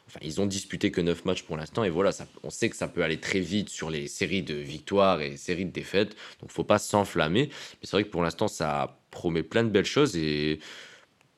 Enfin, 0.08 0.19
ils 0.23 0.41
ont 0.41 0.47
disputé 0.47 0.91
que 0.91 1.01
9 1.01 1.23
matchs 1.25 1.43
pour 1.43 1.55
l'instant. 1.55 1.84
Et 1.84 1.89
voilà, 1.89 2.12
on 2.43 2.49
sait 2.49 2.69
que 2.69 2.75
ça 2.75 2.88
peut 2.88 3.03
aller 3.03 3.19
très 3.19 3.39
vite 3.39 3.69
sur 3.69 3.89
les 3.89 4.08
séries 4.08 4.43
de 4.43 4.55
victoires 4.55 5.21
et 5.21 5.38
séries 5.38 5.65
de 5.65 5.71
défaites. 5.71 6.15
Donc 6.41 6.51
faut 6.51 6.63
pas 6.63 6.79
s'enflammer. 6.79 7.49
Mais 7.49 7.79
c'est 7.84 7.91
vrai 7.91 8.03
que 8.03 8.10
pour 8.10 8.23
l'instant, 8.23 8.47
ça 8.47 8.97
promet 9.12 9.43
plein 9.43 9.63
de 9.63 9.69
belles 9.69 9.86
choses. 9.86 10.17
Et 10.17 10.60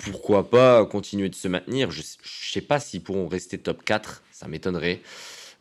pourquoi 0.04 0.50
pas 0.50 0.86
continuer 0.86 1.30
de 1.30 1.36
se 1.36 1.48
maintenir? 1.48 1.92
Je 1.92 2.02
ne 2.02 2.06
sais 2.24 2.62
pas 2.62 2.80
s'ils 2.80 3.02
pourront 3.02 3.28
rester 3.28 3.58
top 3.58 3.84
4, 3.84 4.24
ça 4.32 4.48
m'étonnerait. 4.48 5.02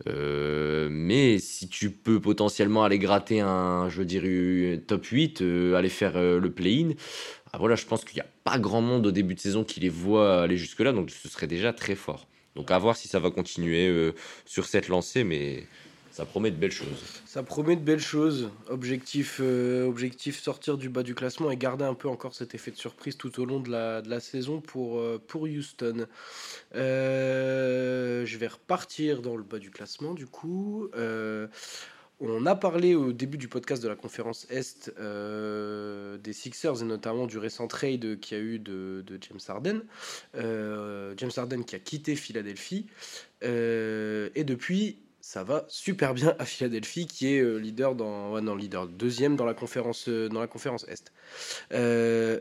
mais 0.06 1.38
si 1.38 1.68
tu 1.68 1.90
peux 1.90 2.20
potentiellement 2.20 2.84
aller 2.84 2.98
gratter 2.98 3.40
un, 3.40 3.88
je 3.88 4.76
top 4.76 5.06
8, 5.06 5.42
aller 5.76 5.88
faire 5.88 6.20
le 6.20 6.50
play-in, 6.50 6.94
ah, 7.52 7.58
voilà, 7.58 7.74
je 7.74 7.84
pense 7.84 8.04
qu'il 8.04 8.14
n'y 8.14 8.22
a 8.22 8.30
pas 8.44 8.58
grand 8.58 8.80
monde 8.80 9.06
au 9.06 9.10
début 9.10 9.34
de 9.34 9.40
saison 9.40 9.64
qui 9.64 9.80
les 9.80 9.88
voit 9.88 10.42
aller 10.42 10.56
jusque-là, 10.56 10.92
donc 10.92 11.10
ce 11.10 11.28
serait 11.28 11.48
déjà 11.48 11.72
très 11.72 11.94
fort. 11.94 12.26
Donc 12.56 12.70
à 12.70 12.78
voir 12.78 12.96
si 12.96 13.08
ça 13.08 13.18
va 13.18 13.30
continuer 13.30 14.12
sur 14.44 14.66
cette 14.66 14.88
lancée, 14.88 15.24
mais 15.24 15.64
ça 16.10 16.24
promet 16.24 16.50
de 16.50 16.56
belles 16.56 16.72
choses. 16.72 17.02
Ça 17.24 17.42
promet 17.42 17.76
de 17.76 17.82
belles 17.82 18.00
choses. 18.00 18.50
Objectif, 18.68 19.40
euh, 19.40 19.86
objectif 19.86 20.40
sortir 20.40 20.76
du 20.76 20.88
bas 20.88 21.04
du 21.04 21.14
classement 21.14 21.50
et 21.50 21.56
garder 21.56 21.84
un 21.84 21.94
peu 21.94 22.08
encore 22.08 22.34
cet 22.34 22.54
effet 22.54 22.72
de 22.72 22.76
surprise 22.76 23.16
tout 23.16 23.40
au 23.40 23.44
long 23.44 23.60
de 23.60 23.70
la, 23.70 24.20
saison 24.20 24.60
pour, 24.60 24.98
euh, 24.98 25.22
pour 25.24 25.42
Houston. 25.42 26.06
Euh, 26.74 28.26
je 28.26 28.38
vais 28.38 28.48
repartir 28.48 29.22
dans 29.22 29.36
le 29.36 29.44
bas 29.44 29.58
du 29.58 29.70
classement 29.70 30.14
du 30.14 30.26
coup. 30.26 30.88
on 32.22 32.44
a 32.44 32.54
parlé 32.54 32.94
au 32.94 33.12
début 33.12 33.38
du 33.38 33.48
podcast 33.48 33.82
de 33.82 33.88
la 33.88 33.96
conférence 33.96 34.46
Est 34.50 34.92
des 34.98 36.32
Sixers 36.32 36.82
et 36.82 36.84
notamment 36.84 37.26
du 37.26 37.38
récent 37.38 37.68
trade 37.68 38.18
qu'il 38.18 38.36
y 38.36 38.40
a 38.40 38.42
eu 38.42 38.58
de, 38.58 39.04
de 39.06 39.18
James 39.22 39.40
Harden. 39.48 39.82
James 40.34 41.30
Harden 41.36 41.64
qui 41.64 41.76
a 41.76 41.78
quitté 41.78 42.16
Philadelphie. 42.16 42.86
et 43.42 44.44
depuis, 44.44 44.98
ça 45.30 45.44
va 45.44 45.64
super 45.68 46.12
bien 46.12 46.34
à 46.40 46.44
Philadelphie, 46.44 47.06
qui 47.06 47.36
est 47.36 47.38
euh, 47.38 47.54
leader 47.58 47.94
dans, 47.94 48.40
non, 48.42 48.56
leader 48.56 48.88
deuxième 48.88 49.36
dans 49.36 49.44
la 49.44 49.54
conférence, 49.54 50.08
euh, 50.08 50.28
dans 50.28 50.40
la 50.40 50.48
conférence 50.48 50.84
Est. 50.88 51.12
Euh, 51.72 52.40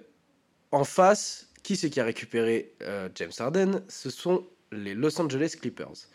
en 0.71 0.83
face, 0.83 1.49
qui 1.61 1.75
c'est 1.75 1.91
qui 1.91 1.99
a 1.99 2.03
récupéré 2.03 2.73
James 3.13 3.31
Harden? 3.37 3.83
Ce 3.89 4.09
sont 4.09 4.43
les 4.71 4.95
Los 4.95 5.21
Angeles 5.21 5.55
Clippers. 5.61 6.07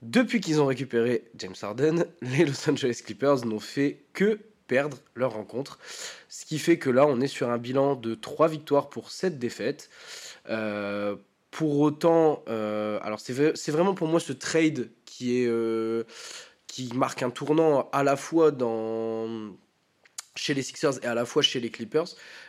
Depuis 0.00 0.40
qu'ils 0.40 0.60
ont 0.60 0.66
récupéré 0.66 1.24
James 1.36 1.56
Harden, 1.60 2.04
les 2.22 2.44
Los 2.44 2.70
Angeles 2.70 3.02
Clippers 3.04 3.44
n'ont 3.44 3.58
fait 3.58 4.04
que 4.12 4.38
perdre 4.68 4.98
leur 5.16 5.32
rencontre. 5.32 5.80
Ce 6.28 6.46
qui 6.46 6.60
fait 6.60 6.78
que 6.78 6.90
là, 6.90 7.04
on 7.04 7.20
est 7.20 7.26
sur 7.26 7.50
un 7.50 7.58
bilan 7.58 7.96
de 7.96 8.14
3 8.14 8.46
victoires 8.46 8.90
pour 8.90 9.10
7 9.10 9.40
défaites. 9.40 9.90
pour 11.50 11.80
autant, 11.80 12.44
alors 12.46 13.18
c'est 13.18 13.70
vraiment 13.72 13.94
pour 13.94 14.06
moi 14.06 14.20
ce 14.20 14.32
trade 14.32 14.88
euh, 15.22 16.04
qui 16.66 16.90
marque 16.94 17.22
un 17.22 17.30
tournant 17.30 17.88
à 17.92 18.02
la 18.02 18.16
fois 18.16 18.50
dans 18.50 19.54
chez 20.34 20.54
les 20.54 20.62
Sixers 20.62 21.02
et 21.02 21.06
à 21.06 21.14
la 21.14 21.24
fois 21.24 21.42
chez 21.42 21.60
les 21.60 21.70
Clippers. 21.70 22.08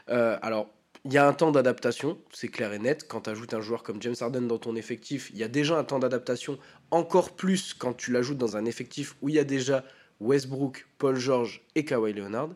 Euh, 0.09 0.37
alors 0.41 0.69
il 1.03 1.13
y 1.13 1.17
a 1.17 1.27
un 1.27 1.33
temps 1.33 1.51
d'adaptation, 1.51 2.19
c'est 2.31 2.47
clair 2.47 2.73
et 2.73 2.79
net. 2.79 3.07
Quand 3.07 3.21
tu 3.21 3.31
ajoutes 3.31 3.55
un 3.55 3.61
joueur 3.61 3.81
comme 3.81 3.99
James 4.01 4.15
Harden 4.19 4.41
dans 4.41 4.59
ton 4.59 4.75
effectif, 4.75 5.31
il 5.33 5.39
y 5.39 5.43
a 5.43 5.47
déjà 5.47 5.77
un 5.77 5.83
temps 5.83 5.97
d'adaptation, 5.97 6.59
encore 6.91 7.35
plus 7.35 7.73
quand 7.73 7.93
tu 7.93 8.11
l'ajoutes 8.11 8.37
dans 8.37 8.55
un 8.55 8.65
effectif 8.65 9.15
où 9.21 9.29
il 9.29 9.35
y 9.35 9.39
a 9.39 9.43
déjà 9.43 9.83
Westbrook, 10.19 10.87
Paul 10.99 11.15
George 11.15 11.63
et 11.73 11.85
Kawhi 11.85 12.13
Leonard, 12.13 12.51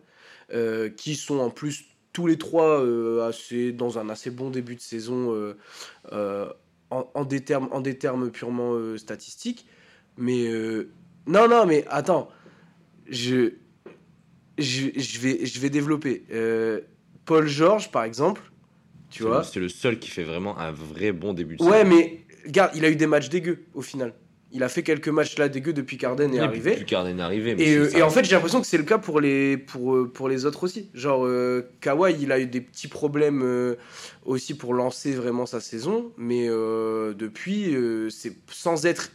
euh, 0.53 0.89
qui 0.89 1.15
sont 1.15 1.39
en 1.39 1.49
plus 1.49 1.85
tous 2.13 2.27
les 2.27 2.37
trois 2.37 2.85
assez, 3.27 3.71
dans 3.71 3.97
un 3.97 4.09
assez 4.09 4.29
bon 4.29 4.51
début 4.51 4.75
de 4.75 4.81
saison 4.81 5.55
en 6.11 7.25
des 7.25 7.43
termes 7.43 8.31
purement 8.31 8.97
statistiques. 8.97 9.65
Mais 10.17 10.47
euh, 10.47 10.89
non, 11.27 11.47
non, 11.47 11.65
mais 11.65 11.85
attends, 11.89 12.29
je, 13.09 13.53
je, 14.57 14.87
je 14.95 15.19
vais, 15.19 15.45
je 15.45 15.59
vais 15.59 15.69
développer. 15.69 16.23
Euh, 16.31 16.81
Paul 17.25 17.47
George, 17.47 17.91
par 17.91 18.03
exemple, 18.03 18.41
tu 19.09 19.23
vois. 19.23 19.43
C'est 19.43 19.59
le 19.59 19.69
seul 19.69 19.99
qui 19.99 20.09
fait 20.09 20.23
vraiment 20.23 20.57
un 20.57 20.71
vrai 20.71 21.11
bon 21.11 21.33
début 21.33 21.57
de 21.57 21.63
Ouais, 21.63 21.83
mais 21.83 22.19
regarde, 22.45 22.71
il 22.75 22.85
a 22.85 22.89
eu 22.89 22.95
des 22.95 23.07
matchs 23.07 23.29
dégueux 23.29 23.65
au 23.73 23.81
final. 23.81 24.13
Il 24.51 24.63
a 24.63 24.69
fait 24.69 24.83
quelques 24.83 25.09
matchs 25.09 25.37
là 25.37 25.49
dégueux 25.49 25.73
depuis 25.73 25.97
qu'Arden 25.97 26.33
est 26.33 26.39
arrivé. 26.39 26.71
Depuis 26.71 26.85
qu'Arden 26.85 27.19
est 27.19 27.21
arrivé. 27.21 27.55
et, 27.57 27.75
euh, 27.75 27.89
et 27.97 28.01
en 28.01 28.09
fait, 28.09 28.23
j'ai 28.23 28.35
l'impression 28.35 28.61
que 28.61 28.67
c'est 28.67 28.77
le 28.77 28.85
cas 28.85 28.97
pour 28.97 29.19
les, 29.19 29.57
pour, 29.57 30.09
pour 30.13 30.29
les 30.29 30.45
autres 30.45 30.63
aussi. 30.63 30.89
Genre, 30.93 31.27
Kawhi, 31.81 32.15
il 32.21 32.31
a 32.31 32.39
eu 32.39 32.45
des 32.45 32.61
petits 32.61 32.87
problèmes 32.87 33.75
aussi 34.23 34.55
pour 34.55 34.73
lancer 34.73 35.11
vraiment 35.11 35.45
sa 35.45 35.59
saison. 35.59 36.13
Mais 36.15 36.47
depuis, 36.47 37.75
c'est 38.09 38.37
sans 38.49 38.85
être 38.85 39.11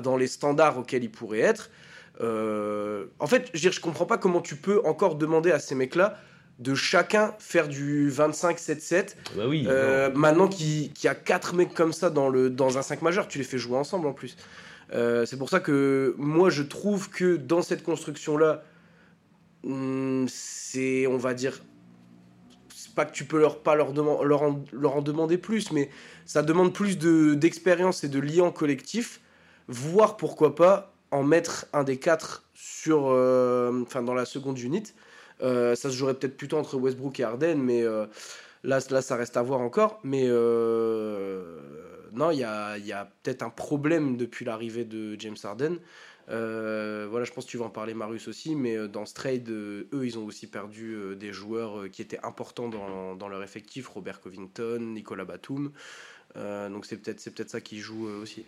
dans 0.00 0.16
les 0.16 0.26
standards 0.26 0.78
auxquels 0.78 1.04
il 1.04 1.10
pourrait 1.10 1.40
être. 1.40 1.70
Euh, 2.20 3.06
en 3.18 3.26
fait, 3.26 3.50
je, 3.54 3.68
ne 3.68 3.72
je 3.72 3.80
comprends 3.80 4.06
pas 4.06 4.18
comment 4.18 4.40
tu 4.40 4.56
peux 4.56 4.80
encore 4.84 5.14
demander 5.14 5.50
à 5.50 5.58
ces 5.58 5.74
mecs-là 5.74 6.18
de 6.58 6.74
chacun 6.74 7.34
faire 7.38 7.68
du 7.68 8.10
25-7-7. 8.10 9.14
Bah 9.36 9.44
oui, 9.46 9.64
euh, 9.68 10.10
maintenant 10.14 10.48
qu'il 10.48 10.90
y 11.02 11.06
a 11.06 11.14
quatre 11.14 11.54
mecs 11.54 11.72
comme 11.72 11.92
ça 11.92 12.10
dans, 12.10 12.28
le, 12.28 12.50
dans 12.50 12.78
un 12.78 12.82
5 12.82 13.02
majeur, 13.02 13.28
tu 13.28 13.38
les 13.38 13.44
fais 13.44 13.58
jouer 13.58 13.76
ensemble 13.76 14.08
en 14.08 14.12
plus. 14.12 14.36
Euh, 14.92 15.24
c'est 15.24 15.36
pour 15.36 15.50
ça 15.50 15.60
que 15.60 16.14
moi 16.18 16.50
je 16.50 16.62
trouve 16.62 17.10
que 17.10 17.36
dans 17.36 17.62
cette 17.62 17.84
construction-là, 17.84 18.64
hmm, 19.62 20.26
c'est, 20.26 21.06
on 21.06 21.18
va 21.18 21.34
dire, 21.34 21.60
c'est 22.74 22.94
pas 22.94 23.04
que 23.04 23.12
tu 23.12 23.24
peux 23.24 23.38
leur, 23.38 23.62
pas 23.62 23.76
leur, 23.76 23.92
leur, 24.24 24.42
en, 24.42 24.64
leur 24.72 24.96
en 24.96 25.02
demander 25.02 25.38
plus, 25.38 25.70
mais 25.70 25.90
ça 26.24 26.42
demande 26.42 26.72
plus 26.72 26.98
de, 26.98 27.34
d'expérience 27.34 28.02
et 28.02 28.08
de 28.08 28.18
liens 28.18 28.50
collectifs 28.50 29.20
voire 29.68 30.16
pourquoi 30.16 30.54
pas 30.54 30.92
en 31.10 31.22
mettre 31.22 31.66
un 31.72 31.84
des 31.84 31.98
quatre 31.98 32.44
sur, 32.54 33.08
euh, 33.08 33.82
enfin 33.82 34.02
dans 34.02 34.14
la 34.14 34.24
seconde 34.24 34.58
unit. 34.58 34.94
Euh, 35.42 35.74
ça 35.74 35.90
se 35.90 35.96
jouerait 35.96 36.14
peut-être 36.14 36.36
plutôt 36.36 36.58
entre 36.58 36.76
Westbrook 36.76 37.20
et 37.20 37.24
Harden, 37.24 37.56
mais 37.56 37.82
euh, 37.82 38.06
là, 38.64 38.80
là, 38.90 39.02
ça 39.02 39.16
reste 39.16 39.36
à 39.36 39.42
voir 39.42 39.60
encore. 39.60 40.00
Mais 40.02 40.26
non, 42.12 42.30
il 42.30 42.38
y 42.38 42.44
a, 42.44 42.78
y 42.78 42.92
a 42.92 43.10
peut-être 43.22 43.42
un 43.42 43.50
problème 43.50 44.16
depuis 44.16 44.44
l'arrivée 44.44 44.84
de 44.84 45.18
James 45.20 45.36
Harden. 45.42 45.76
voilà, 46.26 47.24
je 47.24 47.32
pense 47.32 47.44
que 47.44 47.50
tu 47.50 47.58
vas 47.58 47.66
en 47.66 47.70
parler, 47.70 47.94
Marius 47.94 48.26
aussi, 48.28 48.56
mais 48.56 48.88
dans 48.88 49.06
ce 49.06 49.14
trade, 49.14 49.48
eux, 49.48 49.86
ils 49.92 50.18
ont 50.18 50.24
aussi 50.24 50.46
perdu 50.46 51.14
des 51.16 51.32
joueurs 51.32 51.88
qui 51.90 52.02
étaient 52.02 52.20
importants 52.24 52.68
dans, 52.68 53.14
dans, 53.14 53.28
leur 53.28 53.42
effectif 53.42 53.88
Robert 53.88 54.20
Covington, 54.20 54.80
Nicolas 54.80 55.24
Batum. 55.24 55.70
donc 56.34 56.86
c'est 56.86 56.96
peut-être 56.96 57.30
peut 57.34 57.44
ça 57.46 57.60
qui 57.60 57.78
joue 57.78 58.08
aussi. 58.08 58.44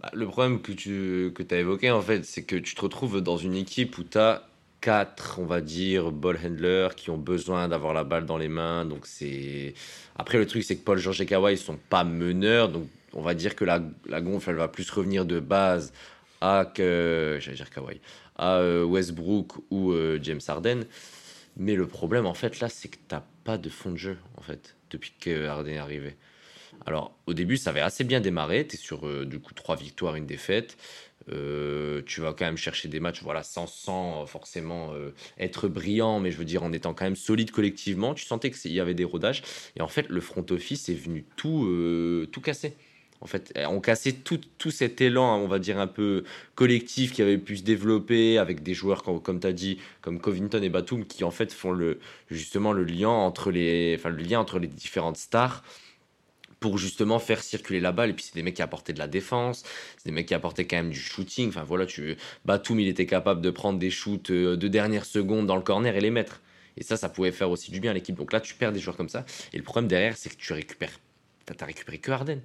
Bah, 0.00 0.10
le 0.14 0.26
problème 0.26 0.62
que 0.62 0.72
tu 0.72 1.32
que 1.34 1.42
as 1.54 1.58
évoqué, 1.58 1.90
en 1.90 2.02
fait, 2.02 2.24
c'est 2.24 2.44
que 2.44 2.56
tu 2.56 2.74
te 2.74 2.80
retrouves 2.80 3.20
dans 3.20 3.36
une 3.36 3.54
équipe 3.54 3.98
où 3.98 4.04
tu 4.04 4.18
as 4.18 4.48
quatre, 4.80 5.38
on 5.40 5.44
va 5.44 5.60
dire, 5.60 6.12
ball 6.12 6.38
handlers 6.44 6.94
qui 6.94 7.10
ont 7.10 7.18
besoin 7.18 7.68
d'avoir 7.68 7.94
la 7.94 8.04
balle 8.04 8.26
dans 8.26 8.38
les 8.38 8.48
mains. 8.48 8.84
Donc 8.84 9.06
c'est 9.06 9.74
Après, 10.16 10.38
le 10.38 10.46
truc, 10.46 10.62
c'est 10.62 10.76
que 10.76 10.84
Paul 10.84 10.98
George 10.98 11.20
et 11.20 11.26
Kawhi 11.26 11.52
ne 11.52 11.56
sont 11.56 11.78
pas 11.90 12.04
meneurs. 12.04 12.68
Donc 12.68 12.88
on 13.12 13.22
va 13.22 13.34
dire 13.34 13.56
que 13.56 13.64
la, 13.64 13.82
la 14.06 14.20
gonfle, 14.20 14.50
elle 14.50 14.56
va 14.56 14.68
plus 14.68 14.88
revenir 14.90 15.24
de 15.26 15.40
base 15.40 15.92
à, 16.40 16.64
Kawhi, 16.74 18.00
à 18.36 18.58
euh, 18.58 18.84
Westbrook 18.84 19.54
ou 19.70 19.92
euh, 19.92 20.18
James 20.22 20.40
Harden. 20.46 20.84
Mais 21.56 21.74
le 21.74 21.88
problème, 21.88 22.26
en 22.26 22.34
fait, 22.34 22.60
là, 22.60 22.68
c'est 22.68 22.88
que 22.88 22.96
tu 22.96 23.14
n'as 23.14 23.22
pas 23.42 23.58
de 23.58 23.68
fond 23.68 23.90
de 23.90 23.96
jeu, 23.96 24.18
en 24.36 24.42
fait, 24.42 24.76
depuis 24.90 25.12
que 25.18 25.46
Harden 25.46 25.74
est 25.74 25.78
arrivé. 25.78 26.16
Alors, 26.86 27.12
au 27.26 27.34
début, 27.34 27.56
ça 27.56 27.70
avait 27.70 27.80
assez 27.80 28.04
bien 28.04 28.20
démarré. 28.20 28.66
Tu 28.66 28.76
es 28.76 28.78
sur 28.78 29.06
euh, 29.06 29.24
du 29.24 29.40
coup 29.40 29.54
trois 29.54 29.76
victoires, 29.76 30.16
une 30.16 30.26
défaite. 30.26 30.76
Euh, 31.30 32.00
tu 32.06 32.22
vas 32.22 32.32
quand 32.32 32.46
même 32.46 32.56
chercher 32.56 32.88
des 32.88 33.00
matchs 33.00 33.22
voilà, 33.22 33.42
sans, 33.42 33.66
sans 33.66 34.24
forcément 34.24 34.94
euh, 34.94 35.10
être 35.38 35.68
brillant, 35.68 36.20
mais 36.20 36.30
je 36.30 36.38
veux 36.38 36.46
dire 36.46 36.62
en 36.62 36.72
étant 36.72 36.94
quand 36.94 37.04
même 37.04 37.16
solide 37.16 37.50
collectivement. 37.50 38.14
Tu 38.14 38.24
sentais 38.24 38.50
qu'il 38.50 38.72
y 38.72 38.80
avait 38.80 38.94
des 38.94 39.04
rodages. 39.04 39.42
Et 39.76 39.82
en 39.82 39.88
fait, 39.88 40.08
le 40.08 40.20
front 40.20 40.46
office 40.50 40.88
est 40.88 40.94
venu 40.94 41.24
tout, 41.36 42.26
tout 42.32 42.40
casser. 42.40 42.74
En 43.20 43.26
fait, 43.26 43.52
on 43.68 43.80
cassait 43.80 44.12
tout, 44.12 44.40
tout, 44.58 44.70
cet 44.70 45.00
élan, 45.00 45.38
on 45.38 45.48
va 45.48 45.58
dire, 45.58 45.80
un 45.80 45.88
peu 45.88 46.22
collectif 46.54 47.12
qui 47.12 47.20
avait 47.20 47.36
pu 47.36 47.56
se 47.56 47.64
développer 47.64 48.38
avec 48.38 48.62
des 48.62 48.74
joueurs, 48.74 49.02
comme, 49.02 49.20
comme 49.20 49.40
tu 49.40 49.46
as 49.48 49.52
dit, 49.52 49.78
comme 50.02 50.20
Covington 50.20 50.62
et 50.62 50.68
Batum, 50.68 51.04
qui 51.04 51.24
en 51.24 51.32
fait 51.32 51.52
font 51.52 51.72
le, 51.72 51.98
justement 52.30 52.72
le 52.72 52.84
lien 52.84 53.08
entre 53.08 53.50
les, 53.50 53.96
enfin, 53.98 54.10
le 54.10 54.22
lien 54.22 54.38
entre 54.38 54.60
les 54.60 54.68
différentes 54.68 55.16
stars 55.16 55.64
pour 56.60 56.78
justement 56.78 57.18
faire 57.18 57.42
circuler 57.42 57.80
la 57.80 57.92
balle. 57.92 58.10
Et 58.10 58.12
puis 58.12 58.24
c'est 58.24 58.34
des 58.34 58.42
mecs 58.42 58.54
qui 58.54 58.62
apportaient 58.62 58.92
de 58.92 58.98
la 58.98 59.08
défense, 59.08 59.64
c'est 59.96 60.06
des 60.06 60.14
mecs 60.14 60.26
qui 60.26 60.34
apportaient 60.34 60.66
quand 60.66 60.76
même 60.76 60.90
du 60.90 61.00
shooting. 61.00 61.48
Enfin 61.48 61.64
voilà, 61.64 61.86
tu 61.86 62.16
Batum 62.44 62.80
il 62.80 62.88
était 62.88 63.06
capable 63.06 63.40
de 63.40 63.50
prendre 63.50 63.78
des 63.78 63.90
shoots 63.90 64.30
euh, 64.30 64.56
de 64.56 64.68
dernière 64.68 65.04
seconde 65.04 65.46
dans 65.46 65.56
le 65.56 65.62
corner 65.62 65.94
et 65.96 66.00
les 66.00 66.10
mettre. 66.10 66.40
Et 66.76 66.84
ça, 66.84 66.96
ça 66.96 67.08
pouvait 67.08 67.32
faire 67.32 67.50
aussi 67.50 67.72
du 67.72 67.80
bien 67.80 67.90
à 67.90 67.94
l'équipe. 67.94 68.14
Donc 68.14 68.32
là, 68.32 68.40
tu 68.40 68.54
perds 68.54 68.72
des 68.72 68.78
joueurs 68.78 68.96
comme 68.96 69.08
ça. 69.08 69.26
Et 69.52 69.56
le 69.56 69.64
problème 69.64 69.88
derrière, 69.88 70.16
c'est 70.16 70.30
que 70.30 70.36
tu 70.36 70.52
récupères. 70.52 71.00
T'as 71.44 71.66
récupéré 71.66 71.98
que 71.98 72.12
Harden. 72.12 72.40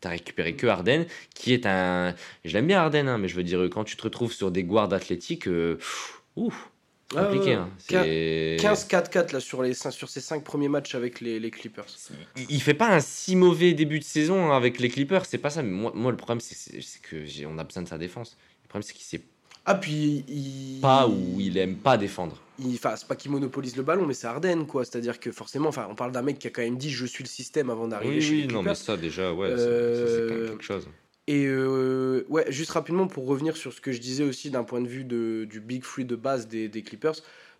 T'as 0.00 0.10
récupéré 0.10 0.54
que 0.54 0.66
Harden, 0.66 1.06
qui 1.34 1.52
est 1.52 1.66
un. 1.66 2.14
Je 2.44 2.52
l'aime 2.54 2.66
bien 2.66 2.80
Harden, 2.80 3.08
hein, 3.08 3.18
mais 3.18 3.28
je 3.28 3.36
veux 3.36 3.42
dire, 3.42 3.60
quand 3.70 3.84
tu 3.84 3.96
te 3.96 4.02
retrouves 4.02 4.32
sur 4.32 4.50
des 4.50 4.64
guards 4.64 4.92
athlétiques, 4.92 5.48
euh... 5.48 5.78
ouf, 6.36 6.70
compliqué. 7.08 7.54
Hein. 7.54 7.70
15-4-4 7.88 9.32
là 9.32 9.40
sur, 9.40 9.62
les, 9.62 9.74
sur 9.74 10.08
ces 10.08 10.20
5 10.20 10.44
premiers 10.44 10.68
matchs 10.68 10.94
avec 10.94 11.20
les, 11.20 11.40
les, 11.40 11.50
Clippers. 11.50 11.86
Il, 12.36 12.46
il 12.50 12.62
fait 12.62 12.74
pas 12.74 12.88
un 12.88 13.00
si 13.00 13.36
mauvais 13.36 13.72
début 13.72 13.98
de 13.98 14.04
saison 14.04 14.52
avec 14.52 14.78
les 14.78 14.88
Clippers, 14.88 15.26
c'est 15.26 15.38
pas 15.38 15.50
ça. 15.50 15.62
Mais 15.62 15.70
moi, 15.70 15.92
moi 15.94 16.10
le 16.10 16.16
problème, 16.16 16.40
c'est 16.40 17.02
que 17.02 17.46
on 17.46 17.58
a 17.58 17.64
besoin 17.64 17.82
de 17.82 17.88
sa 17.88 17.98
défense. 17.98 18.36
Le 18.64 18.68
problème, 18.68 18.82
c'est 18.82 18.94
qu'il 18.94 19.04
sait 19.04 19.22
ah, 19.70 19.74
puis 19.74 20.24
il... 20.28 20.78
Pas 20.80 21.06
ou 21.06 21.36
il 21.38 21.58
aime 21.58 21.76
pas 21.76 21.98
défendre. 21.98 22.40
Enfin, 22.72 22.96
c'est 22.96 23.06
pas 23.06 23.16
qu'il 23.16 23.30
monopolise 23.30 23.76
le 23.76 23.82
ballon, 23.82 24.06
mais 24.06 24.14
c'est 24.14 24.26
Arden, 24.26 24.64
quoi. 24.64 24.82
C'est-à-dire 24.86 25.20
que 25.20 25.30
forcément, 25.30 25.68
enfin, 25.68 25.86
on 25.90 25.94
parle 25.94 26.10
d'un 26.10 26.22
mec 26.22 26.38
qui 26.38 26.46
a 26.46 26.50
quand 26.50 26.62
même 26.62 26.78
dit 26.78 26.88
je 26.88 27.04
suis 27.04 27.22
le 27.22 27.28
système 27.28 27.68
avant 27.68 27.86
d'arriver 27.86 28.14
oui, 28.14 28.22
chez 28.22 28.30
oui, 28.30 28.42
les 28.46 28.54
non, 28.54 28.62
mais 28.62 28.74
ça, 28.74 28.96
déjà, 28.96 29.30
ouais, 29.30 29.52
c'est 29.58 30.34
même 30.34 30.48
quelque 30.48 30.64
chose. 30.64 30.88
Et 31.28 31.44
euh, 31.44 32.24
ouais, 32.30 32.50
juste 32.50 32.70
rapidement 32.70 33.06
pour 33.06 33.26
revenir 33.26 33.54
sur 33.54 33.70
ce 33.74 33.82
que 33.82 33.92
je 33.92 34.00
disais 34.00 34.24
aussi 34.24 34.48
d'un 34.48 34.64
point 34.64 34.80
de 34.80 34.88
vue 34.88 35.04
de, 35.04 35.44
du 35.44 35.60
big 35.60 35.84
free 35.84 36.06
de 36.06 36.16
base 36.16 36.48
des, 36.48 36.68
des 36.68 36.82
Clippers, 36.82 37.16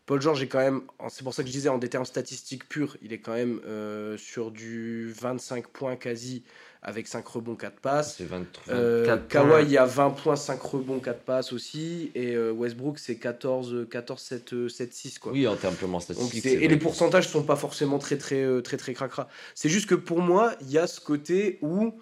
Paul 0.07 0.23
George 0.23 0.43
est 0.43 0.47
quand 0.47 0.59
même, 0.59 0.81
c'est 1.11 1.23
pour 1.23 1.35
ça 1.35 1.43
que 1.43 1.49
je 1.49 1.53
disais 1.53 1.69
en 1.69 1.77
des 1.77 1.91
termes 1.91 2.07
statistiques 2.07 2.67
purs, 2.67 2.97
il 3.03 3.13
est 3.13 3.19
quand 3.19 3.35
même 3.35 3.61
euh, 3.67 4.17
sur 4.17 4.51
du 4.51 5.13
25 5.13 5.67
points 5.67 5.97
quasi 5.97 6.45
avec 6.81 7.07
5 7.07 7.27
rebonds, 7.27 7.57
4 7.57 7.79
passes. 7.79 8.17
C'est 8.17 8.25
23. 8.25 8.75
Euh, 8.75 9.19
Kawhi, 9.29 9.65
il 9.65 9.71
y 9.71 9.77
a 9.77 9.85
20 9.85 10.11
points, 10.13 10.37
5 10.37 10.63
rebonds, 10.63 11.01
4 11.01 11.21
passes 11.21 11.53
aussi. 11.53 12.11
Et 12.15 12.35
euh, 12.35 12.53
Westbrook, 12.53 12.99
c'est 12.99 13.17
14, 13.17 13.87
14 13.91 14.19
7, 14.19 14.69
7, 14.71 14.95
6. 14.95 15.19
Quoi. 15.19 15.33
Oui, 15.33 15.47
en 15.47 15.57
termes 15.57 15.75
purement 15.75 16.01
statistiques. 16.01 16.47
et 16.47 16.69
les 16.69 16.77
pourcentages 16.79 17.29
sont 17.29 17.43
pas 17.43 17.57
forcément 17.57 17.99
très, 17.99 18.17
très, 18.17 18.47
très, 18.47 18.63
très, 18.63 18.77
très 18.79 18.95
cracra. 18.95 19.29
C'est 19.55 19.69
juste 19.69 19.91
que 19.91 19.95
pour 19.95 20.23
moi, 20.23 20.55
il 20.63 20.71
y 20.71 20.79
a 20.79 20.87
ce 20.87 21.03
côté 21.03 21.59
où 21.61 21.93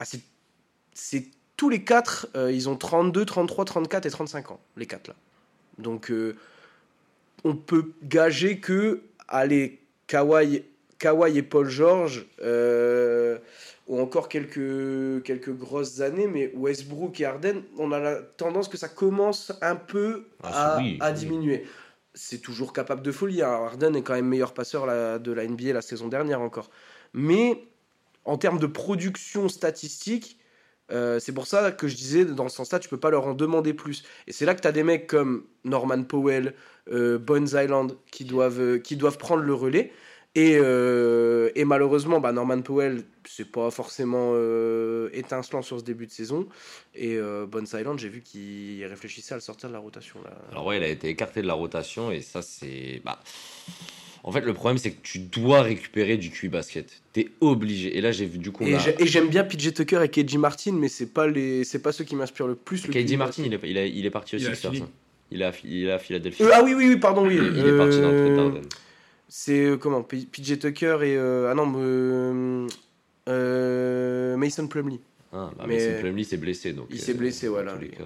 ah, 0.00 0.04
c'est 0.04 0.22
tous 1.56 1.68
les 1.68 1.82
4, 1.84 2.28
euh, 2.36 2.52
ils 2.52 2.68
ont 2.68 2.76
32, 2.76 3.24
33, 3.24 3.64
34 3.64 4.06
et 4.06 4.10
35 4.10 4.50
ans, 4.52 4.60
les 4.76 4.86
4 4.86 5.08
là. 5.08 5.14
Donc 5.78 6.10
euh, 6.10 6.36
on 7.44 7.54
peut 7.56 7.92
gager 8.02 8.58
que, 8.60 9.02
allez, 9.28 9.80
Kawhi, 10.06 10.64
Kawhi 10.98 11.38
et 11.38 11.42
Paul 11.42 11.68
George 11.68 12.26
euh, 12.42 13.38
ont 13.88 14.02
encore 14.02 14.28
quelques, 14.28 15.22
quelques 15.22 15.50
grosses 15.54 16.00
années, 16.00 16.26
mais 16.26 16.50
Westbrook 16.54 17.18
et 17.20 17.24
Harden, 17.24 17.62
on 17.78 17.92
a 17.92 17.98
la 17.98 18.16
tendance 18.16 18.68
que 18.68 18.76
ça 18.76 18.88
commence 18.88 19.52
un 19.62 19.76
peu 19.76 20.26
Ah, 20.42 20.74
à, 20.74 20.78
oui, 20.78 20.96
à 21.00 21.10
oui. 21.12 21.18
diminuer. 21.18 21.66
C'est 22.12 22.38
toujours 22.42 22.72
capable 22.72 23.02
de 23.02 23.12
folie. 23.12 23.40
hein. 23.42 23.48
Harden 23.48 23.94
est 23.94 24.02
quand 24.02 24.14
même 24.14 24.26
meilleur 24.26 24.52
passeur 24.52 24.84
la- 24.84 25.18
de 25.18 25.32
la 25.32 25.44
NBA 25.44 25.72
la 25.72 25.80
saison 25.82 26.08
dernière 26.08 26.40
encore. 26.40 26.70
Mais 27.14 27.64
en 28.24 28.36
termes 28.36 28.58
de 28.58 28.66
production 28.66 29.48
statistique, 29.48 30.38
euh, 30.92 31.18
c'est 31.18 31.32
pour 31.32 31.46
ça 31.46 31.72
que 31.72 31.88
je 31.88 31.96
disais, 31.96 32.24
dans 32.24 32.48
ce 32.48 32.56
sens-là, 32.56 32.78
tu 32.78 32.88
peux 32.88 33.00
pas 33.00 33.10
leur 33.10 33.26
en 33.26 33.34
demander 33.34 33.74
plus. 33.74 34.04
Et 34.26 34.32
c'est 34.32 34.44
là 34.44 34.54
que 34.54 34.60
tu 34.60 34.68
as 34.68 34.72
des 34.72 34.82
mecs 34.82 35.06
comme 35.06 35.44
Norman 35.64 36.02
Powell, 36.02 36.54
euh, 36.90 37.18
Bones 37.18 37.48
Island, 37.52 37.96
qui 38.10 38.24
doivent, 38.24 38.60
euh, 38.60 38.78
qui 38.78 38.96
doivent 38.96 39.18
prendre 39.18 39.42
le 39.42 39.54
relais. 39.54 39.92
Et, 40.36 40.56
euh, 40.56 41.50
malheureusement, 41.56 42.20
bah, 42.20 42.32
Norman 42.32 42.62
Powell, 42.62 43.02
c'est 43.24 43.50
pas 43.50 43.70
forcément 43.70 44.34
étincelant 45.12 45.62
sur 45.62 45.80
ce 45.80 45.84
début 45.84 46.06
de 46.06 46.12
saison. 46.12 46.46
Et 46.94 47.16
euh, 47.16 47.46
Bones 47.46 47.66
Island, 47.72 47.98
j'ai 47.98 48.08
vu 48.08 48.22
qu'il 48.22 48.84
réfléchissait 48.84 49.34
à 49.34 49.36
le 49.36 49.42
sortir 49.42 49.68
de 49.68 49.74
la 49.74 49.80
rotation. 49.80 50.20
Là. 50.22 50.30
Alors 50.52 50.66
ouais, 50.66 50.76
il 50.76 50.84
a 50.84 50.88
été 50.88 51.08
écarté 51.08 51.42
de 51.42 51.46
la 51.48 51.54
rotation 51.54 52.12
et 52.12 52.20
ça 52.20 52.42
c'est... 52.42 53.02
Bah... 53.04 53.18
En 54.22 54.32
fait, 54.32 54.42
le 54.42 54.52
problème 54.52 54.76
c'est 54.78 54.90
que 54.90 55.00
tu 55.02 55.18
dois 55.18 55.62
récupérer 55.62 56.16
du 56.18 56.30
QI 56.30 56.48
basket. 56.48 57.00
T'es 57.12 57.28
obligé. 57.40 57.96
Et 57.96 58.00
là, 58.00 58.12
j'ai 58.12 58.26
vu 58.26 58.38
du 58.38 58.50
coup... 58.52 58.64
Et 58.64 58.74
a- 58.74 58.78
j'ai- 58.78 58.94
et 59.02 59.06
j'aime 59.06 59.28
bien 59.28 59.44
PJ 59.44 59.72
Tucker 59.72 60.02
et 60.04 60.08
KJ 60.10 60.36
Martin, 60.36 60.72
mais 60.72 60.88
c'est 60.88 61.06
pas 61.12 61.26
les, 61.26 61.64
c'est 61.64 61.78
pas 61.80 61.92
ceux 61.92 62.04
qui 62.04 62.14
m'inspirent 62.16 62.46
le 62.46 62.54
plus. 62.54 62.86
le 62.86 62.92
QI 62.92 63.16
Martin, 63.16 63.42
il 63.46 63.54
est, 63.54 63.60
il, 63.64 63.76
est, 63.78 63.90
il 63.90 64.04
est 64.06 64.10
parti 64.10 64.36
aussi. 64.36 64.44
Il 65.32 65.42
est 65.42 65.44
à, 65.44 65.52
il 65.64 65.86
est 65.86 65.92
à 65.92 65.98
Philadelphie. 65.98 66.42
Euh, 66.42 66.50
ah 66.52 66.62
oui, 66.64 66.74
oui, 66.74 66.88
oui, 66.88 66.96
pardon, 66.96 67.26
oui. 67.26 67.36
il 67.36 67.66
est 67.66 67.76
parti 67.76 68.00
dans 68.00 68.10
le 68.10 68.16
Euh, 68.16 68.36
d'Arden. 68.36 68.62
C'est 69.28 69.64
euh, 69.64 69.76
comment 69.76 70.02
PJ 70.02 70.58
Tucker 70.58 70.98
et 71.02 71.16
euh, 71.16 71.48
ah 71.50 71.54
non 71.54 72.66
euh, 73.28 74.36
Mason 74.36 74.66
Plumlee. 74.66 75.00
Ah, 75.32 75.50
bah, 75.56 75.64
Mais- 75.68 75.76
Mason 75.76 76.00
Plumlee 76.00 76.24
s'est 76.24 76.36
blessé. 76.36 76.72
Donc, 76.72 76.86
Il 76.90 76.98
s'est 77.00 77.14
blessé, 77.14 77.46
voilà. 77.48 77.74
tous 77.74 77.80
les 77.82 77.88
cas. 77.90 78.02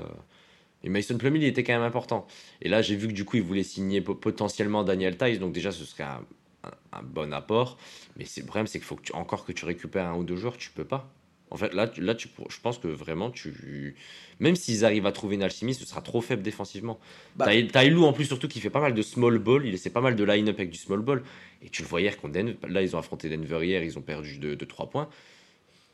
Et 0.84 0.88
Mason 0.88 1.16
Plumlee, 1.18 1.40
il 1.40 1.46
était 1.48 1.64
quand 1.64 1.72
même 1.72 1.82
important. 1.82 2.26
Et 2.62 2.68
là, 2.68 2.82
j'ai 2.82 2.94
vu 2.94 3.08
que 3.08 3.12
du 3.12 3.24
coup, 3.24 3.36
il 3.38 3.42
voulait 3.42 3.62
signer 3.64 4.00
po- 4.00 4.14
potentiellement 4.14 4.84
Daniel 4.84 5.16
Tice. 5.16 5.38
Donc 5.40 5.52
déjà, 5.52 5.72
ce 5.72 5.84
serait 5.84 6.04
un, 6.04 6.20
un- 6.62 6.98
un 6.98 7.02
bon 7.02 7.32
apport. 7.32 7.78
Mais 8.16 8.24
c'est- 8.26 8.42
le 8.42 8.46
problème, 8.46 8.66
c'est 8.66 8.78
qu'il 8.78 8.86
faut 8.86 8.96
que 8.96 9.02
tu, 9.02 9.12
encore 9.14 9.44
que 9.44 9.52
tu 9.52 9.64
récupères 9.64 10.06
un 10.06 10.14
ou 10.16 10.24
deux 10.24 10.36
joueurs, 10.36 10.56
tu 10.58 10.70
peux 10.70 10.84
pas. 10.84 11.10
En 11.50 11.56
fait, 11.56 11.72
là, 11.72 11.86
tu- 11.88 12.00
là 12.00 12.14
tu, 12.14 12.28
je 12.48 12.60
pense 12.60 12.78
que 12.78 12.88
vraiment, 12.88 13.30
tu, 13.30 13.94
même 14.40 14.56
s'ils 14.56 14.84
arrivent 14.84 15.06
à 15.06 15.12
trouver 15.12 15.36
une 15.36 15.42
alchimie, 15.42 15.72
ce 15.74 15.86
sera 15.86 16.00
trop 16.02 16.20
faible 16.20 16.42
défensivement. 16.42 16.98
Bah- 17.36 17.44
T'as 17.46 17.62
T'as 17.72 17.84
Elou 17.84 18.04
en 18.04 18.12
plus, 18.12 18.24
surtout, 18.26 18.48
qui 18.48 18.60
fait 18.60 18.70
pas 18.70 18.80
mal 18.80 18.92
de 18.94 19.02
small 19.02 19.38
ball. 19.38 19.64
Il 19.66 19.72
essaie 19.72 19.90
pas 19.90 20.00
mal 20.00 20.16
de 20.16 20.24
line-up 20.24 20.56
avec 20.58 20.70
du 20.70 20.78
small 20.78 21.00
ball. 21.00 21.22
Et 21.62 21.68
tu 21.70 21.82
le 21.82 21.88
vois 21.88 22.00
hier 22.00 22.16
contre 22.18 22.34
Denver. 22.34 22.56
Là, 22.68 22.82
ils 22.82 22.94
ont 22.94 22.98
affronté 22.98 23.28
Denver 23.30 23.64
hier, 23.64 23.82
ils 23.82 23.96
ont 23.98 24.02
perdu 24.02 24.38
de, 24.38 24.54
de 24.54 24.64
3 24.64 24.90
points. 24.90 25.08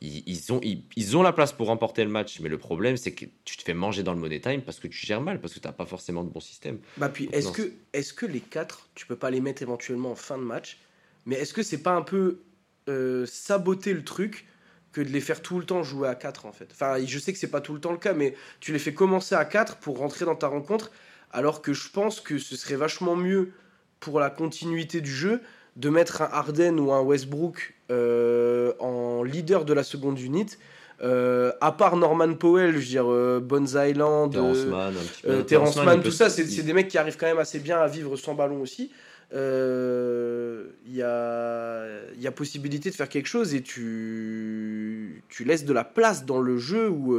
Ils, 0.01 0.23
ils 0.27 0.53
ont, 0.53 0.61
ils, 0.63 0.85
ils 0.97 1.17
ont 1.17 1.23
la 1.23 1.33
place 1.33 1.53
pour 1.53 1.67
remporter 1.67 2.05
le 2.05 2.11
match, 2.11 2.41
mais 2.41 2.49
le 2.49 2.59
problème, 2.59 2.97
c'est 2.97 3.13
que 3.13 3.27
tu 3.45 3.57
te 3.57 3.63
fais 3.63 3.75
manger 3.75 4.03
dans 4.03 4.15
le 4.15 4.21
money 4.21 4.41
time 4.41 4.63
parce 4.63 4.81
que 4.81 4.89
tu 4.89 5.07
gères 5.07 5.21
mal, 5.21 5.41
parce 5.41 5.55
que 5.55 5.61
tu 5.61 5.67
n'as 5.67 5.73
pas 5.73 5.87
forcément 5.87 6.25
de 6.25 6.31
bon 6.31 6.41
système. 6.41 6.79
Bah 6.97 7.09
puis 7.09 7.29
est-ce 7.33 7.53
que 7.53 7.73
est-ce 7.93 8.13
que 8.13 8.27
les 8.27 8.41
quatre, 8.41 8.89
tu 8.95 9.07
peux 9.07 9.17
pas 9.17 9.31
les 9.31 9.41
mettre 9.41 9.63
éventuellement 9.63 10.13
en 10.13 10.17
fin 10.17 10.39
de 10.39 10.43
match, 10.43 10.79
mais 11.27 11.37
est-ce 11.37 11.53
que 11.53 11.63
c'est 11.63 11.83
pas 11.83 11.95
un 11.95 12.03
peu 12.03 12.41
euh, 12.89 13.27
saboter 13.27 13.93
le 13.93 14.05
truc 14.05 14.47
que 14.93 15.01
de 15.01 15.09
les 15.09 15.21
faire 15.21 15.43
tout 15.43 15.59
le 15.59 15.67
temps 15.67 15.83
jouer 15.83 16.09
à 16.09 16.15
4 16.15 16.47
en 16.47 16.53
fait? 16.53 16.69
Enfin, 16.73 16.97
je 17.05 17.19
sais 17.19 17.33
que 17.33 17.39
c'est 17.39 17.51
pas 17.51 17.61
tout 17.61 17.75
le 17.75 17.81
temps 17.81 17.93
le 17.93 17.99
cas, 17.99 18.15
mais 18.15 18.35
tu 18.61 18.73
les 18.73 18.79
fais 18.79 18.95
commencer 18.95 19.35
à 19.35 19.45
4 19.45 19.77
pour 19.77 19.99
rentrer 19.99 20.25
dans 20.25 20.35
ta 20.35 20.49
rencontre, 20.49 20.91
alors 21.31 21.61
que 21.61 21.73
je 21.73 21.91
pense 21.91 22.21
que 22.21 22.39
ce 22.39 22.57
serait 22.57 22.77
vachement 22.77 23.17
mieux 23.17 23.53
pour 24.01 24.19
la 24.19 24.31
continuité 24.31 25.01
du 25.03 25.15
jeu 25.15 25.43
de 25.77 25.89
mettre 25.89 26.23
un 26.23 26.29
Harden 26.33 26.79
ou 26.79 26.93
un 26.93 27.01
Westbrook 27.01 27.75
euh, 27.91 28.73
en 28.79 29.23
leader 29.23 29.65
de 29.65 29.73
la 29.73 29.83
seconde 29.83 30.19
unité. 30.21 30.57
Euh, 31.03 31.53
à 31.63 31.73
part 31.73 31.97
Norman 31.97 32.35
Powell, 32.35 32.73
je 32.73 32.79
veux 32.79 32.85
dire 32.85 33.11
euh, 33.11 33.41
Bones 33.41 33.69
Island, 33.75 34.31
Terrence 34.33 34.59
euh, 34.59 34.71
Mann, 34.71 34.95
euh, 35.27 35.43
Terrence 35.43 35.79
tout 36.05 36.11
ça, 36.11 36.29
c'est 36.29 36.63
des 36.63 36.73
mecs 36.75 36.89
qui 36.89 36.99
arrivent 36.99 37.17
quand 37.17 37.27
même 37.27 37.39
assez 37.39 37.59
bien 37.59 37.79
à 37.79 37.87
vivre 37.87 38.17
sans 38.17 38.35
ballon 38.35 38.61
aussi. 38.61 38.91
Il 39.33 39.39
y, 39.39 41.03
a, 41.03 41.87
il 42.15 42.21
y 42.21 42.27
a 42.27 42.33
possibilité 42.33 42.91
de 42.91 42.95
faire 42.95 43.09
quelque 43.09 43.29
chose 43.29 43.55
et 43.55 43.63
tu, 43.63 45.23
tu 45.31 45.45
laisses 45.45 45.65
de 45.65 45.73
la 45.73 45.85
place 45.85 46.27
dans 46.27 46.41
le 46.41 46.59
jeu 46.59 46.91
où, 46.91 47.17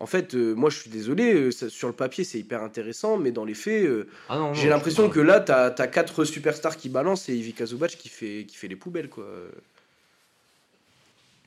en 0.00 0.06
fait, 0.06 0.34
euh, 0.34 0.54
moi 0.54 0.70
je 0.70 0.78
suis 0.78 0.90
désolé, 0.90 1.34
euh, 1.34 1.50
ça- 1.50 1.68
sur 1.68 1.88
le 1.88 1.94
papier 1.94 2.24
c'est 2.24 2.38
hyper 2.38 2.62
intéressant, 2.62 3.18
mais 3.18 3.32
dans 3.32 3.44
les 3.44 3.54
faits, 3.54 3.84
euh, 3.84 4.08
Ah 4.28 4.36
non, 4.36 4.48
non, 4.48 4.54
j'ai 4.54 4.62
je 4.64 4.68
l'impression 4.68 5.02
comprends. 5.04 5.14
que 5.14 5.20
là, 5.20 5.40
tu 5.40 5.52
as, 5.52 5.86
quatre 5.88 6.24
superstars 6.24 6.76
qui 6.76 6.88
balancent 6.88 7.28
et 7.28 7.34
Ivica 7.34 7.66
Zubac 7.66 7.90
qui 7.90 8.08
fait, 8.08 8.44
qui 8.48 8.56
fait 8.56 8.68
les 8.68 8.76
poubelles. 8.76 9.08
quoi. 9.08 9.26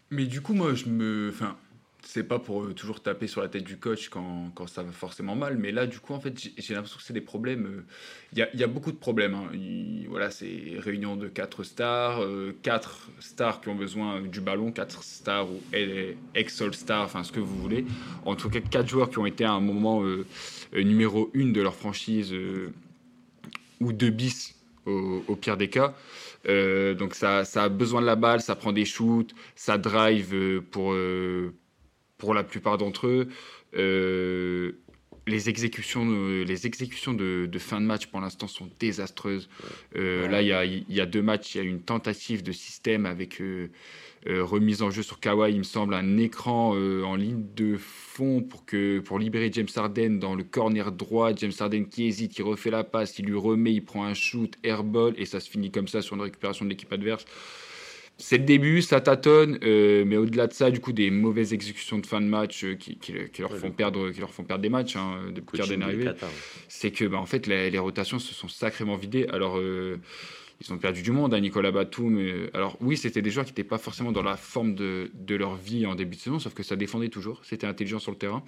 Mais 0.10 0.26
du 0.26 0.42
coup, 0.42 0.54
moi, 0.54 0.74
je 0.76 0.86
me. 0.86 1.30
Enfin, 1.34 1.56
c'est 2.04 2.24
pas 2.24 2.40
pour 2.40 2.64
euh, 2.64 2.74
toujours 2.74 3.02
taper 3.02 3.28
sur 3.28 3.42
la 3.42 3.48
tête 3.48 3.64
du 3.64 3.78
coach 3.78 4.10
quand, 4.10 4.52
quand 4.56 4.68
ça 4.68 4.84
va 4.84 4.92
forcément 4.92 5.36
mal, 5.36 5.58
mais 5.58 5.72
là, 5.72 5.86
du 5.86 6.00
coup, 6.00 6.14
en 6.14 6.20
fait, 6.20 6.34
j'ai- 6.58 6.74
l'impression 6.74 6.98
que 6.98 7.04
c'est 7.04 7.14
des 7.14 7.22
problèmes. 7.22 7.66
euh, 7.66 7.84
Il 8.34 8.40
y, 8.40 8.42
a, 8.42 8.50
il 8.54 8.60
y 8.60 8.64
a 8.64 8.68
beaucoup 8.68 8.92
de 8.92 8.98
problèmes. 8.98 9.34
hein. 9.36 9.50
Il- 9.54 10.08
voilà, 10.10 10.32
c'est 10.32 10.76
réunion 10.80 11.16
de 11.16 11.28
quatre 11.28 11.64
stars, 11.64 12.22
euh, 12.24 12.56
quatre 12.64 13.10
stars 13.20 13.62
qui 13.62 13.70
ont 13.70 13.76
besoin 13.76 14.22
du 14.22 14.42
ballon, 14.42 14.72
quatre 14.72 15.04
stars 15.04 15.50
ou 15.52 15.62
eh, 15.74 16.18
ex-all-stars, 16.36 17.04
enfin, 17.06 17.24
ce 17.24 17.32
que 17.32 17.40
vous 17.40 17.58
voulez. 17.58 17.86
En 18.26 18.36
tout 18.36 18.50
cas, 18.50 18.60
quatre 18.62 18.88
joueurs 18.90 19.10
qui 19.10 19.20
ont 19.20 19.26
été 19.26 19.44
à 19.44 19.52
un 19.52 19.60
moment 19.62 20.04
euh, 20.04 20.26
euh, 20.74 20.84
numéro 20.84 21.30
une 21.34 21.54
de 21.54 21.62
leur 21.62 21.76
franchise 21.76 22.34
euh, 22.34 22.72
ou 23.80 23.94
deux 23.94 24.10
bis 24.10 24.56
au, 24.86 25.36
pire 25.36 25.58
des 25.58 25.70
cas. 25.70 25.94
Euh, 26.48 26.94
donc 26.96 27.14
ça, 27.14 27.46
ça 27.46 27.64
a 27.66 27.70
besoin 27.70 28.02
de 28.02 28.06
la 28.08 28.16
balle, 28.16 28.42
ça 28.42 28.56
prend 28.56 28.74
des 28.74 28.86
shoots, 28.86 29.34
ça 29.56 29.78
drive 29.78 30.34
euh, 30.34 30.62
pour, 30.72 30.94
euh, 30.94 31.54
pour 32.22 32.36
la 32.36 32.44
plupart 32.44 32.78
d'entre 32.78 33.08
eux. 33.08 33.28
Euh, 33.76 34.74
les 35.28 35.50
exécutions, 35.50 36.06
euh, 36.08 36.44
les 36.44 36.68
exécutions 36.68 37.14
de, 37.14 37.48
de 37.52 37.60
fin 37.60 37.82
de 37.82 37.86
match 37.86 38.06
pour 38.08 38.22
l'instant 38.22 38.48
sont 38.48 38.70
désastreuses. 38.80 39.50
Euh, 39.96 40.22
Ouais. 40.22 40.30
Là, 40.30 40.42
il 40.44 40.48
y 40.48 40.54
a, 40.54 40.66
il 40.66 40.86
y 40.90 41.02
a 41.02 41.06
deux 41.08 41.22
matchs, 41.24 41.56
il 41.56 41.58
y 41.58 41.62
a 41.62 41.64
une 41.64 41.82
tentative 41.82 42.44
de 42.44 42.52
système 42.52 43.06
avec 43.08 43.42
euh, 43.42 43.70
remise 44.26 44.84
en 44.84 44.92
jeu 44.92 45.02
sur 45.02 45.20
Kawhi, 45.20 45.52
il 45.52 45.58
me 45.60 45.64
semble, 45.64 45.96
un 45.96 46.18
écran 46.18 46.72
en 46.72 47.16
ligne 47.16 47.44
de 47.56 47.76
fond 47.78 48.42
pour, 48.42 48.66
que, 48.66 49.00
pour 49.00 49.18
libérer 49.18 49.50
James 49.52 49.74
Harden 49.76 50.20
dans 50.20 50.36
le 50.36 50.44
corner 50.44 50.92
droit. 50.92 51.34
James 51.36 51.58
Harden 51.60 51.86
qui 51.86 52.06
hésite, 52.06 52.34
qui 52.34 52.44
refait 52.44 52.70
la 52.70 52.84
passe, 52.84 53.18
il 53.18 53.26
lui 53.26 53.38
remet, 53.38 53.74
il 53.74 53.82
prend 53.82 54.06
un 54.06 54.14
shoot, 54.14 54.54
airball, 54.64 55.14
et 55.18 55.26
ça 55.26 55.40
se 55.40 55.50
finit 55.50 55.72
comme 55.72 55.88
ça 55.88 56.04
sur 56.04 56.16
une 56.16 56.22
récupération 56.22 56.66
de 56.66 56.70
l'équipe 56.70 56.92
adverse. 56.94 57.26
C'est 58.22 58.38
le 58.38 58.44
début, 58.46 58.82
ça 58.84 59.02
tâtonne, 59.02 59.58
euh, 59.64 60.04
mais 60.06 60.16
au-delà 60.16 60.46
de 60.48 60.54
ça, 60.54 60.70
du 60.70 60.80
coup, 60.80 60.94
des 60.94 61.10
mauvaises 61.10 61.54
exécutions 61.54 61.98
de 61.98 62.06
fin 62.06 62.22
de 62.22 62.28
match 62.28 62.64
euh, 62.64 62.76
qui, 62.76 62.96
qui- 62.98 63.14
qui 63.34 63.42
leur 63.42 63.52
Ouais, 63.52 63.58
font 63.58 63.72
perdre, 63.72 64.12
qui 64.12 64.20
leur 64.20 64.32
font 64.32 64.44
perdre 64.44 64.62
des 64.62 64.70
matchs 64.70 64.96
hein, 64.96 65.32
depuis 65.34 65.58
de 65.58 66.04
Qatar. 66.06 66.30
c'est 66.68 66.92
que 66.92 67.06
bah, 67.06 67.18
en 67.18 67.26
fait 67.26 67.48
les, 67.48 67.70
les 67.72 67.80
rotations 67.80 68.20
se 68.20 68.34
sont 68.34 68.48
sacrément 68.48 68.96
vidées. 68.96 69.26
Alors 69.34 69.58
euh, 69.58 69.98
ils 70.64 70.72
ont 70.72 70.78
perdu 70.78 71.02
du 71.02 71.12
monde, 71.12 71.34
hein, 71.34 71.40
Nicolas 71.40 71.72
Batum. 71.72 72.18
euh, 72.18 72.50
alors 72.54 72.78
oui, 72.82 72.96
c'était 72.96 73.22
des 73.22 73.32
joueurs 73.32 73.46
qui 73.46 73.52
n'étaient 73.52 73.64
pas 73.64 73.80
forcément 73.80 74.12
dans 74.12 74.22
la 74.22 74.38
forme 74.38 74.76
de, 74.76 75.10
de 75.14 75.36
leur 75.36 75.56
vie 75.56 75.86
en 75.88 75.96
début 75.96 76.16
de 76.16 76.22
saison, 76.22 76.40
sauf 76.40 76.54
que 76.54 76.62
ça 76.62 76.76
défendait 76.76 77.10
toujours, 77.10 77.42
c'était 77.44 77.66
intelligent 77.66 77.98
sur 78.00 78.12
le 78.12 78.18
terrain. 78.18 78.44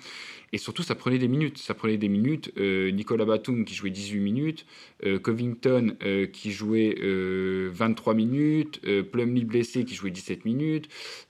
Et 0.51 0.59
surtout, 0.59 0.83
ça 0.83 0.93
prenait 0.93 1.17
des 1.17 1.27
minutes. 1.27 1.57
Ça 1.57 1.73
prenait 1.73 1.97
des 1.97 2.09
minutes. 2.09 2.51
Euh, 2.57 2.91
Nicolas 2.91 3.25
Batum 3.25 3.65
qui 3.65 3.73
jouait 3.73 3.89
18 3.89 4.19
minutes, 4.19 4.65
euh, 5.03 5.17
Covington 5.17 5.95
euh, 6.03 6.27
qui 6.27 6.51
jouait 6.51 6.95
euh, 7.01 7.71
23 7.73 8.13
minutes, 8.13 8.79
Plumlee 9.11 9.45
blessé 9.45 9.83
qui 9.83 9.95
jouait 9.95 10.11
17 10.11 10.45
minutes. 10.45 10.89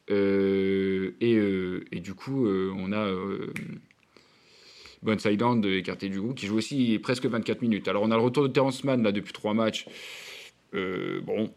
Et, 0.09 1.13
et 1.21 1.99
du 2.01 2.13
coup, 2.13 2.45
on 2.47 2.91
a... 2.91 3.09
Bones 5.01 5.19
Island 5.25 5.65
écarté 5.65 6.07
du 6.07 6.21
goût, 6.21 6.33
qui 6.33 6.47
joue 6.47 6.57
aussi 6.57 6.97
presque 7.01 7.25
24 7.25 7.61
minutes. 7.61 7.87
Alors 7.89 8.03
on 8.03 8.11
a 8.11 8.15
le 8.15 8.21
retour 8.21 8.43
de 8.43 8.47
Terrence 8.47 8.83
Mann 8.83 9.03
là 9.03 9.11
depuis 9.11 9.33
trois 9.33 9.53
matchs. 9.53 9.85
Euh, 10.73 11.21
bon, 11.21 11.53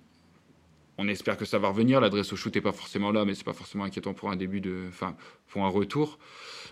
on 0.99 1.09
espère 1.09 1.37
que 1.37 1.45
ça 1.45 1.59
va 1.59 1.69
revenir. 1.69 2.01
L'adresse 2.01 2.33
au 2.33 2.37
shoot 2.37 2.55
n'est 2.55 2.61
pas 2.61 2.73
forcément 2.73 3.13
là, 3.13 3.25
mais 3.25 3.35
c'est 3.35 3.45
pas 3.45 3.53
forcément 3.53 3.85
inquiétant 3.85 4.15
pour 4.15 4.31
un 4.31 4.37
début 4.37 4.61
de, 4.61 4.85
enfin, 4.89 5.17
pour 5.49 5.65
un 5.65 5.69
retour. 5.69 6.19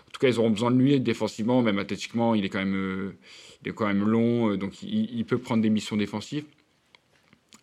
En 0.07 0.11
tout 0.11 0.19
cas, 0.19 0.27
ils 0.29 0.39
auront 0.39 0.49
besoin 0.49 0.71
de 0.71 0.77
lui 0.77 0.99
défensivement, 0.99 1.61
même 1.61 1.79
athlétiquement. 1.79 2.35
Il 2.35 2.45
est 2.45 2.49
quand 2.49 2.59
même, 2.59 2.75
euh, 2.75 3.17
il 3.63 3.69
est 3.69 3.73
quand 3.73 3.87
même 3.87 4.07
long, 4.07 4.51
euh, 4.51 4.57
donc 4.57 4.81
il, 4.83 5.25
peut 5.25 5.37
prendre 5.37 5.61
des 5.61 5.69
missions 5.69 5.97
défensives. 5.97 6.45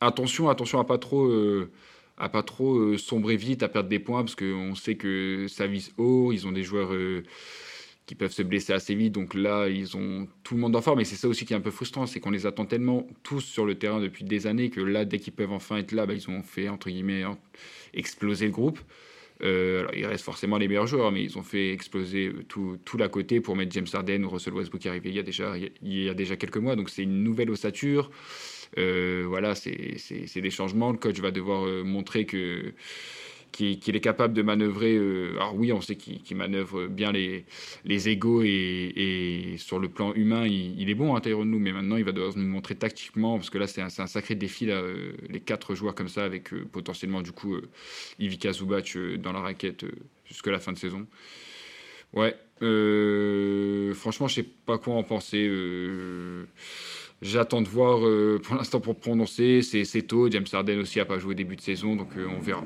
Attention, 0.01 0.49
attention 0.49 0.81
à 0.81 0.85
pas 0.85 0.99
trop, 0.99 1.31
à 2.19 2.29
pas 2.29 2.43
trop 2.43 2.97
sombrer 2.99 3.37
vite, 3.37 3.63
à 3.63 3.69
perdre 3.69 3.89
des 3.89 4.01
points, 4.01 4.25
parce 4.25 4.35
qu'on 4.35 4.75
sait 4.75 4.97
que 4.97 5.47
ça 5.49 5.69
vise 5.69 5.93
haut. 5.97 6.33
Ils 6.33 6.49
ont 6.49 6.53
des 6.53 6.65
joueurs 6.65 6.91
qui 8.07 8.15
peuvent 8.15 8.33
se 8.33 8.43
blesser 8.43 8.73
assez 8.73 8.95
vite. 8.95 9.13
Donc 9.13 9.35
là, 9.35 9.69
ils 9.69 9.97
ont 9.97 10.29
tout 10.43 10.55
le 10.55 10.61
monde 10.61 10.75
en 10.77 10.83
forme. 10.83 11.01
Et 11.01 11.05
c'est 11.05 11.17
ça 11.17 11.29
aussi 11.29 11.45
qui 11.45 11.53
est 11.53 11.57
un 11.57 11.61
peu 11.61 11.71
frustrant, 11.71 12.07
c'est 12.07 12.21
qu'on 12.21 12.31
les 12.31 12.47
attend 12.47 12.67
tellement 12.67 13.07
tous 13.23 13.41
sur 13.41 13.65
le 13.65 13.77
terrain 13.77 14.01
depuis 14.01 14.25
des 14.25 14.47
années 14.47 14.71
que 14.71 14.81
là, 14.81 15.05
dès 15.05 15.19
qu'ils 15.19 15.33
peuvent 15.33 15.53
enfin 15.53 15.77
être 15.77 15.93
là, 15.93 16.07
bah, 16.07 16.15
ils 16.15 16.29
ont 16.29 16.43
fait, 16.43 16.69
entre 16.69 16.91
guillemets, 16.91 17.25
exploser 17.95 18.47
le 18.47 18.53
groupe. 18.53 18.81
Euh, 19.43 19.81
alors, 19.81 19.95
il 19.95 20.07
reste 20.07 20.25
forcément 20.25 20.57
les 20.59 20.69
meilleurs 20.69 20.87
joueurs, 20.87 21.11
mais 21.11 21.23
ils 21.23 21.37
ont 21.37 21.43
fait 21.43 21.73
exploser 21.73 22.33
tout, 22.49 22.79
tout 22.85 22.97
l'à 22.97 23.09
côté 23.09 23.41
pour 23.41 23.57
mettre 23.57 23.73
James 23.73 23.87
Harden 23.93 24.25
ou 24.25 24.31
Russell 24.31 24.55
Westbrook 24.55 24.87
arrivé 24.87 25.09
il 25.09 25.17
y 25.17 25.19
a 25.19 25.25
déjà, 25.25 25.55
il 25.57 26.03
y 26.03 26.09
a 26.09 26.15
déjà 26.15 26.37
quelques 26.37 26.59
mois. 26.59 26.77
Donc 26.77 26.91
c'est 26.91 27.03
une 27.03 27.23
nouvelle 27.25 27.51
ossature. 27.51 28.11
Euh, 28.79 29.25
voilà, 29.27 29.55
c'est 29.55 30.41
des 30.41 30.51
changements. 30.51 30.93
Le 30.93 30.99
coach 30.99 31.19
va 31.21 31.31
devoir 31.31 31.67
euh, 31.67 31.83
montrer 31.83 32.25
que 32.25 32.73
qu'il 33.53 33.97
est 33.97 34.01
capable 34.01 34.35
de 34.35 34.43
manœuvrer. 34.43 34.97
Euh, 34.97 35.37
alors 35.37 35.55
oui, 35.55 35.73
on 35.73 35.81
sait 35.81 35.97
qu'il 35.97 36.37
manœuvre 36.37 36.87
bien 36.87 37.13
les, 37.13 37.45
les 37.85 38.09
égaux 38.09 38.43
et, 38.43 39.55
sur 39.59 39.79
le 39.79 39.89
plan 39.89 40.13
humain, 40.15 40.47
il, 40.47 40.89
est 40.89 40.95
bon 40.95 41.15
à 41.15 41.19
hein, 41.19 41.45
nous, 41.45 41.59
mais 41.59 41.73
maintenant 41.73 41.97
il 41.97 42.05
va 42.05 42.13
devoir 42.13 42.37
nous 42.37 42.47
montrer 42.47 42.75
tactiquement, 42.75 43.37
parce 43.37 43.51
que 43.51 43.59
là 43.59 43.67
c'est 43.67 43.83
un, 43.83 43.89
sacré 43.89 44.35
défi, 44.35 44.67
là, 44.67 44.75
euh, 44.75 45.13
les 45.29 45.41
quatre 45.41 45.75
joueurs 45.75 45.95
comme 45.95 46.09
ça, 46.09 46.25
avec 46.25 46.53
euh, 46.53 46.65
potentiellement 46.71 47.23
du 47.23 47.33
coup 47.33 47.57
Ivica 48.19 48.53
Zubac 48.53 48.97
dans 49.19 49.33
la 49.33 49.41
raquette 49.41 49.85
jusqu'à 50.25 50.51
la 50.51 50.59
fin 50.59 50.73
de 50.73 50.79
saison. 50.79 51.07
Ouais, 52.15 52.35
franchement, 53.95 54.29
je 54.29 54.35
sais 54.35 54.43
pas 54.43 54.79
quoi 54.79 54.95
en 54.95 55.03
penser. 55.03 55.51
J'attends 57.23 57.63
de 57.63 57.69
voir 57.69 58.01
pour 58.43 58.57
l'instant 58.57 58.81
pour 58.81 58.99
prononcer. 58.99 59.63
C'est 59.63 60.03
tôt. 60.03 60.31
James 60.31 60.45
Harden 60.53 60.81
aussi 60.81 61.01
a 61.01 61.05
pas 61.05 61.19
joué 61.19 61.35
début 61.35 61.57
de 61.57 61.63
saison, 61.63 61.97
donc 61.97 62.09
on 62.17 62.41
verra. 62.41 62.65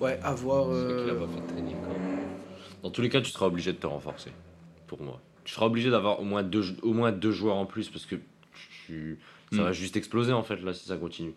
Ouais, 0.00 0.18
avoir. 0.22 0.68
Euh... 0.70 1.26
Dans 2.82 2.90
tous 2.90 3.02
les 3.02 3.08
cas, 3.08 3.20
tu 3.20 3.30
seras 3.30 3.46
obligé 3.46 3.72
de 3.72 3.78
te 3.78 3.86
renforcer. 3.86 4.30
Pour 4.86 5.02
moi. 5.02 5.20
Tu 5.44 5.54
seras 5.54 5.66
obligé 5.66 5.90
d'avoir 5.90 6.20
au 6.20 6.24
moins 6.24 6.42
deux, 6.42 6.76
au 6.82 6.92
moins 6.92 7.12
deux 7.12 7.32
joueurs 7.32 7.56
en 7.56 7.66
plus 7.66 7.88
parce 7.88 8.06
que 8.06 8.16
tu, 8.86 9.18
ça 9.52 9.62
va 9.62 9.70
hmm. 9.70 9.74
juste 9.74 9.96
exploser 9.96 10.32
en 10.32 10.42
fait 10.42 10.60
là 10.62 10.74
si 10.74 10.86
ça 10.86 10.96
continue. 10.96 11.32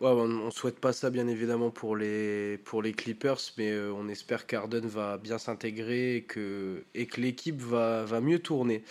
Ouais, 0.00 0.10
on, 0.10 0.26
ne 0.26 0.50
souhaite 0.50 0.80
pas 0.80 0.92
ça 0.92 1.10
bien 1.10 1.28
évidemment 1.28 1.70
pour 1.70 1.96
les, 1.96 2.58
pour 2.64 2.82
les 2.82 2.92
Clippers, 2.92 3.38
mais 3.56 3.70
euh, 3.70 3.92
on 3.92 4.08
espère 4.08 4.46
qu'Arden 4.46 4.84
va 4.86 5.18
bien 5.18 5.38
s'intégrer 5.38 6.16
et 6.16 6.22
que, 6.22 6.82
et 6.94 7.06
que 7.06 7.20
l'équipe 7.20 7.60
va, 7.60 8.04
va 8.04 8.20
mieux 8.20 8.40
tourner. 8.40 8.82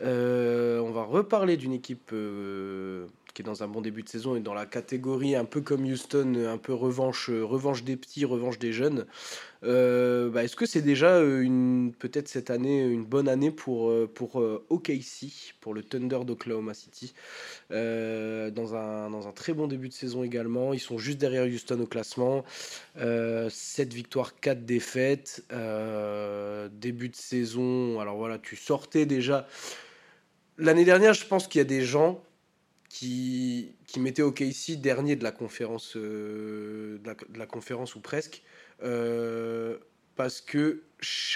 Euh, 0.00 0.80
on 0.80 0.90
va 0.90 1.02
reparler 1.04 1.56
d'une 1.56 1.72
équipe 1.72 2.10
euh, 2.12 3.06
qui 3.34 3.42
est 3.42 3.44
dans 3.44 3.62
un 3.64 3.68
bon 3.68 3.80
début 3.80 4.02
de 4.02 4.08
saison 4.08 4.36
et 4.36 4.40
dans 4.40 4.54
la 4.54 4.64
catégorie 4.64 5.34
un 5.34 5.44
peu 5.44 5.60
comme 5.60 5.84
Houston, 5.84 6.46
un 6.48 6.56
peu 6.56 6.72
revanche, 6.72 7.28
revanche 7.30 7.82
des 7.82 7.96
petits, 7.96 8.24
revanche 8.24 8.58
des 8.58 8.72
jeunes. 8.72 9.06
Euh, 9.64 10.30
bah, 10.30 10.44
est-ce 10.44 10.56
que 10.56 10.66
c'est 10.66 10.82
déjà 10.82 11.20
une 11.20 11.92
peut-être 11.98 12.28
cette 12.28 12.50
année 12.50 12.82
une 12.84 13.04
bonne 13.04 13.28
année 13.28 13.50
pour 13.50 13.92
pour 14.14 14.36
OKC, 14.68 15.54
pour 15.60 15.74
le 15.74 15.82
Thunder 15.82 16.20
d'Oklahoma 16.24 16.74
City, 16.74 17.14
dans 17.70 18.74
un 18.74 19.10
dans 19.10 19.26
un 19.26 19.32
très 19.32 19.52
bon 19.52 19.66
début 19.66 19.88
de 19.88 19.94
saison 19.94 20.22
également. 20.22 20.72
Ils 20.72 20.80
sont 20.80 20.98
juste 20.98 21.18
derrière 21.18 21.44
Houston 21.44 21.80
au 21.80 21.86
classement, 21.86 22.44
7 22.96 23.92
victoires, 23.92 24.38
4 24.38 24.64
défaites, 24.64 25.44
début 26.72 27.08
de 27.08 27.16
saison. 27.16 27.98
Alors 28.00 28.16
voilà, 28.16 28.38
tu 28.38 28.56
sortais 28.56 29.06
déjà 29.06 29.48
L'année 30.56 30.84
dernière, 30.84 31.14
je 31.14 31.26
pense 31.26 31.48
qu'il 31.48 31.58
y 31.58 31.62
a 31.62 31.64
des 31.64 31.82
gens 31.82 32.22
qui, 32.94 33.74
qui 33.88 33.98
mettaient 33.98 34.22
OKC 34.22 34.76
dernier 34.80 35.16
de 35.16 35.24
la 35.24 35.32
conférence, 35.32 35.96
euh, 35.96 36.98
de, 36.98 37.38
la, 37.38 37.46
conférence 37.46 37.96
ou 37.96 38.00
presque, 38.00 38.44
euh, 38.84 39.78
parce 40.14 40.40
que 40.40 40.84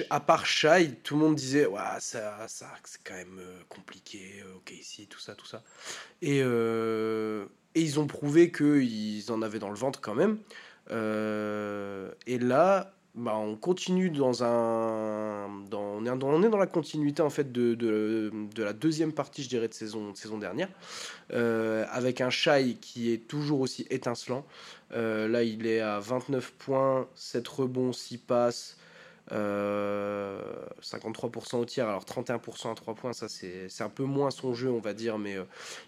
à 0.08 0.20
part 0.20 0.46
Shai, 0.46 0.92
tout 1.02 1.16
le 1.16 1.20
monde 1.20 1.34
disait 1.34 1.66
ouais, 1.66 1.80
ça, 1.98 2.46
ça 2.46 2.72
c'est 2.84 3.02
quand 3.02 3.16
même 3.16 3.40
euh, 3.40 3.58
compliqué, 3.68 4.44
OKC, 4.54 5.08
tout 5.08 5.18
ça, 5.18 5.34
tout 5.34 5.46
ça. 5.46 5.64
Et, 6.22 6.38
et 6.38 7.80
ils 7.80 7.98
ont 7.98 8.06
prouvé 8.06 8.52
qu'ils 8.52 9.32
en 9.32 9.42
avaient 9.42 9.58
dans 9.58 9.70
le 9.70 9.76
ventre 9.76 10.00
quand 10.00 10.14
même. 10.14 10.38
et 10.88 12.38
là, 12.38 12.94
bah, 13.18 13.36
on 13.36 13.56
continue 13.56 14.10
dans 14.10 14.44
un. 14.44 15.48
Dans, 15.68 15.80
on, 15.80 16.06
est, 16.06 16.10
on, 16.10 16.42
est, 16.42 16.48
dans 16.48 16.56
la 16.56 16.68
continuité 16.68 17.20
en 17.20 17.30
fait 17.30 17.50
de, 17.50 17.74
de, 17.74 18.32
de, 18.54 18.62
la 18.62 18.72
deuxième 18.72 19.12
partie, 19.12 19.42
je 19.42 19.48
dirais, 19.48 19.66
de 19.66 19.74
saison, 19.74 20.12
de 20.12 20.16
saison 20.16 20.38
dernière, 20.38 20.68
euh, 21.32 21.84
avec 21.90 22.20
un 22.20 22.30
Shai 22.30 22.76
qui 22.80 23.12
est 23.12 23.26
toujours 23.26 23.60
aussi 23.60 23.86
étincelant. 23.90 24.46
Euh, 24.92 25.26
là, 25.26 25.42
il 25.42 25.66
est 25.66 25.80
à 25.80 25.98
29 25.98 26.52
points, 26.52 27.08
7 27.16 27.46
rebonds, 27.48 27.92
6 27.92 28.18
passes. 28.18 28.76
53% 29.30 29.34
euh, 29.34 30.40
au 31.58 31.64
tir, 31.66 31.86
alors 31.86 32.04
31% 32.04 32.72
à 32.72 32.74
3 32.74 32.94
points, 32.94 33.12
ça 33.12 33.28
c'est 33.28 33.82
un 33.82 33.90
peu 33.90 34.04
moins 34.04 34.30
son 34.30 34.54
jeu, 34.54 34.70
on 34.70 34.80
va 34.80 34.94
dire, 34.94 35.18
mais 35.18 35.36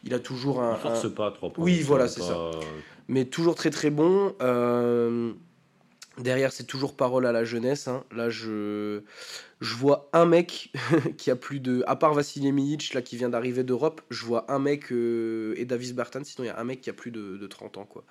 il 0.05 0.13
a 0.13 0.19
toujours 0.19 0.61
un. 0.61 0.75
Il 0.75 0.81
force 0.81 1.15
pas 1.15 1.29
à 1.29 1.31
3 1.31 1.55
points. 1.55 1.65
Oui, 1.65 1.81
voilà, 1.81 2.07
c'est 2.07 2.21
ça. 2.21 2.51
Mais 3.09 3.25
toujours 3.25 3.55
très 3.55 3.71
très 3.71 3.89
bon. 3.89 4.35
Derrière, 6.21 6.53
c'est 6.53 6.65
toujours 6.65 6.95
parole 6.95 7.25
à 7.25 7.33
la 7.33 7.45
jeunesse. 7.45 7.89
Hein. 7.89 8.05
Là, 8.15 8.29
je, 8.29 9.01
vois 9.61 10.11
un 10.13 10.27
mec 10.27 10.71
qui 11.17 11.31
a 11.31 11.37
plus 11.37 11.61
de. 11.61 11.83
À 11.87 11.97
part 11.97 12.13
Vassili 12.13 12.53
Milic, 12.53 12.93
là, 12.93 13.01
qui 13.01 13.17
vient 13.17 13.31
d'arriver 13.31 13.65
d'Europe, 13.65 14.03
je 14.11 14.25
vois 14.27 14.51
un 14.53 14.59
mec 14.59 14.93
euh, 14.93 15.55
et 15.57 15.65
Davis 15.65 15.95
Barton. 15.95 16.21
Sinon, 16.23 16.45
il 16.45 16.49
y 16.49 16.51
a 16.51 16.59
un 16.59 16.65
mec 16.65 16.83
qui 16.83 16.91
a 16.91 16.93
plus 16.93 17.11
de, 17.11 17.39
de 17.39 17.47
30 17.47 17.79
ans, 17.79 17.87
quoi. 17.87 18.05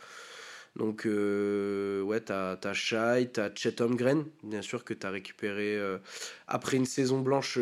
Donc, 0.76 1.05
euh, 1.05 2.01
ouais, 2.01 2.20
t'as 2.22 2.57
as 2.64 2.74
Shai, 2.74 3.30
t'as 3.32 3.49
Chet 3.53 3.82
Holmgren, 3.82 4.24
bien 4.43 4.62
sûr, 4.62 4.84
que 4.84 4.93
t'as 4.93 5.10
récupéré 5.10 5.76
euh, 5.76 5.97
après 6.47 6.78
une 6.78 6.86
saison 6.86 7.20
blanche 7.20 7.60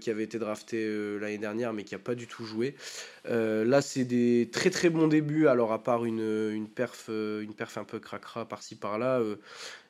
qui 0.00 0.10
avait 0.10 0.24
été 0.24 0.38
draftée 0.38 1.18
l'année 1.20 1.38
dernière, 1.38 1.72
mais 1.72 1.84
qui 1.84 1.94
a 1.94 1.98
pas 1.98 2.14
du 2.14 2.26
tout 2.26 2.44
joué. 2.44 2.74
là, 3.24 3.80
c'est 3.82 4.04
des 4.04 4.50
très 4.52 4.70
très 4.70 4.90
bons 4.90 5.06
débuts. 5.06 5.46
Alors, 5.48 5.72
à 5.72 5.82
part 5.82 6.04
une, 6.04 6.20
une, 6.20 6.66
une 6.66 7.54
perf 7.54 7.78
un 7.78 7.84
peu 7.84 7.98
cracra 8.00 8.46
par-ci 8.46 8.74
par-là, 8.74 9.20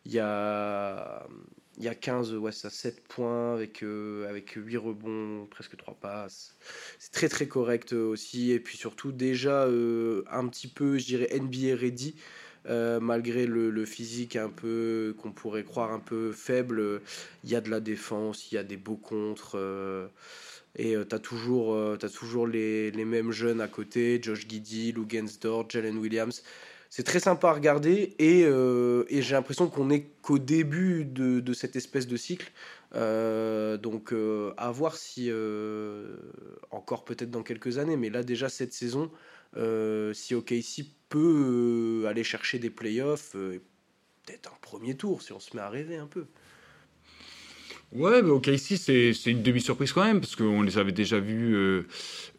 il 0.06 0.12
y 0.12 0.20
a, 0.20 1.26
y 1.78 1.88
a 1.88 1.94
15, 1.94 2.34
ouais, 2.34 2.52
ça 2.52 2.70
7 2.70 3.02
points 3.08 3.54
avec, 3.54 3.82
euh, 3.82 4.28
avec 4.28 4.52
8 4.52 4.76
rebonds, 4.76 5.46
presque 5.50 5.76
3 5.76 5.94
passes. 6.00 6.54
C'est 7.00 7.10
très 7.10 7.28
très 7.28 7.48
correct 7.48 7.92
euh, 7.92 8.06
aussi. 8.06 8.52
Et 8.52 8.60
puis 8.60 8.76
surtout, 8.76 9.10
déjà 9.10 9.64
euh, 9.64 10.22
un 10.30 10.46
petit 10.46 10.68
peu, 10.68 10.96
je 10.96 11.06
dirais, 11.06 11.28
NBA 11.34 11.76
ready. 11.76 12.14
malgré 13.00 13.46
le, 13.46 13.84
physique 13.84 14.36
un 14.36 14.48
peu 14.48 15.14
qu'on 15.18 15.32
pourrait 15.32 15.64
croire 15.64 15.92
un 15.92 16.00
peu 16.00 16.32
faible, 16.32 17.00
il 17.44 17.50
y 17.50 17.56
a 17.56 17.60
de 17.60 17.70
la 17.70 17.80
défense, 17.80 18.50
il 18.52 18.56
y 18.56 18.58
a 18.58 18.64
des 18.64 18.76
beaux 18.76 18.96
contres. 18.96 19.56
et 20.76 20.94
tu 21.08 21.14
as 21.14 21.18
toujours, 21.18 21.76
as 21.76 22.10
toujours 22.10 22.46
les, 22.46 22.90
les, 22.92 23.04
mêmes 23.04 23.32
jeunes 23.32 23.60
à 23.60 23.68
côté, 23.68 24.20
Josh 24.22 24.46
Giddy, 24.48 24.92
Lou 24.92 25.06
Gensdorf, 25.08 25.66
Jalen 25.70 25.98
Williams. 25.98 26.42
C'est 26.96 27.02
très 27.02 27.20
sympa 27.20 27.50
à 27.50 27.52
regarder 27.52 28.14
et, 28.18 28.44
euh, 28.46 29.04
j'ai 29.10 29.34
l'impression 29.34 29.68
qu'on 29.68 29.90
est 29.90 30.06
qu'au 30.22 30.38
début 30.38 31.04
de, 31.04 31.40
de, 31.40 31.52
cette 31.52 31.76
espèce 31.76 32.06
de 32.06 32.16
cycle. 32.16 32.50
Euh, 32.94 33.76
donc 33.76 34.14
euh, 34.14 34.54
à 34.56 34.70
voir 34.70 34.96
si, 34.96 35.30
encore 36.70 37.04
peut-être 37.04 37.30
dans 37.30 37.42
quelques 37.42 37.76
années, 37.76 37.98
mais 37.98 38.08
là 38.08 38.22
déjà 38.22 38.48
cette 38.48 38.72
saison, 38.72 39.10
si 40.14 40.34
OKC 40.34 40.86
peut 41.10 42.06
aller 42.08 42.24
chercher 42.24 42.58
des 42.58 42.70
playoffs, 42.70 43.32
peut-être 43.32 44.54
un 44.54 44.58
premier 44.62 44.96
tour 44.96 45.20
si 45.20 45.34
on 45.34 45.38
se 45.38 45.54
met 45.54 45.60
à 45.60 45.68
rêver 45.68 45.98
un 45.98 46.06
peu. 46.06 46.24
Ouais, 47.96 48.20
mais 48.20 48.30
OK, 48.30 48.48
ici, 48.48 48.76
c'est 48.76 49.30
une 49.30 49.42
demi-surprise 49.42 49.92
quand 49.92 50.04
même, 50.04 50.20
parce 50.20 50.36
qu'on 50.36 50.62
les 50.62 50.76
avait 50.76 50.92
déjà 50.92 51.18
vus 51.18 51.54
euh, 51.54 51.86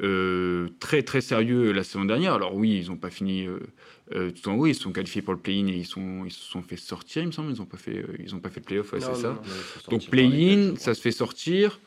euh, 0.01 0.67
très 0.79 1.01
très 1.01 1.21
sérieux 1.21 1.71
la 1.71 1.83
saison 1.83 2.05
dernière. 2.05 2.33
Alors 2.33 2.55
oui, 2.55 2.79
ils 2.83 2.89
n'ont 2.89 2.97
pas 2.97 3.09
fini 3.09 3.47
euh, 3.47 4.31
tout 4.31 4.49
en 4.49 4.55
haut, 4.55 4.67
ils 4.67 4.75
sont 4.75 4.91
qualifiés 4.91 5.23
pour 5.23 5.33
le 5.33 5.39
play-in 5.39 5.67
et 5.67 5.77
ils, 5.77 5.85
sont, 5.85 6.25
ils 6.25 6.31
se 6.31 6.43
sont 6.43 6.61
fait 6.61 6.77
sortir, 6.77 7.23
il 7.23 7.27
me 7.27 7.31
semble. 7.31 7.51
Ils 7.51 7.57
n'ont 7.57 7.65
pas, 7.65 7.77
fait, 7.77 8.05
ils 8.19 8.35
ont 8.35 8.39
pas 8.39 8.49
fait 8.49 8.59
le 8.59 8.65
play-off, 8.65 8.93
c'est 8.99 9.15
ça. 9.15 9.41
Donc 9.89 10.07
play-in, 10.09 10.75
ça 10.77 10.93
se 10.93 11.01
fait 11.01 11.11
sortir 11.11 11.79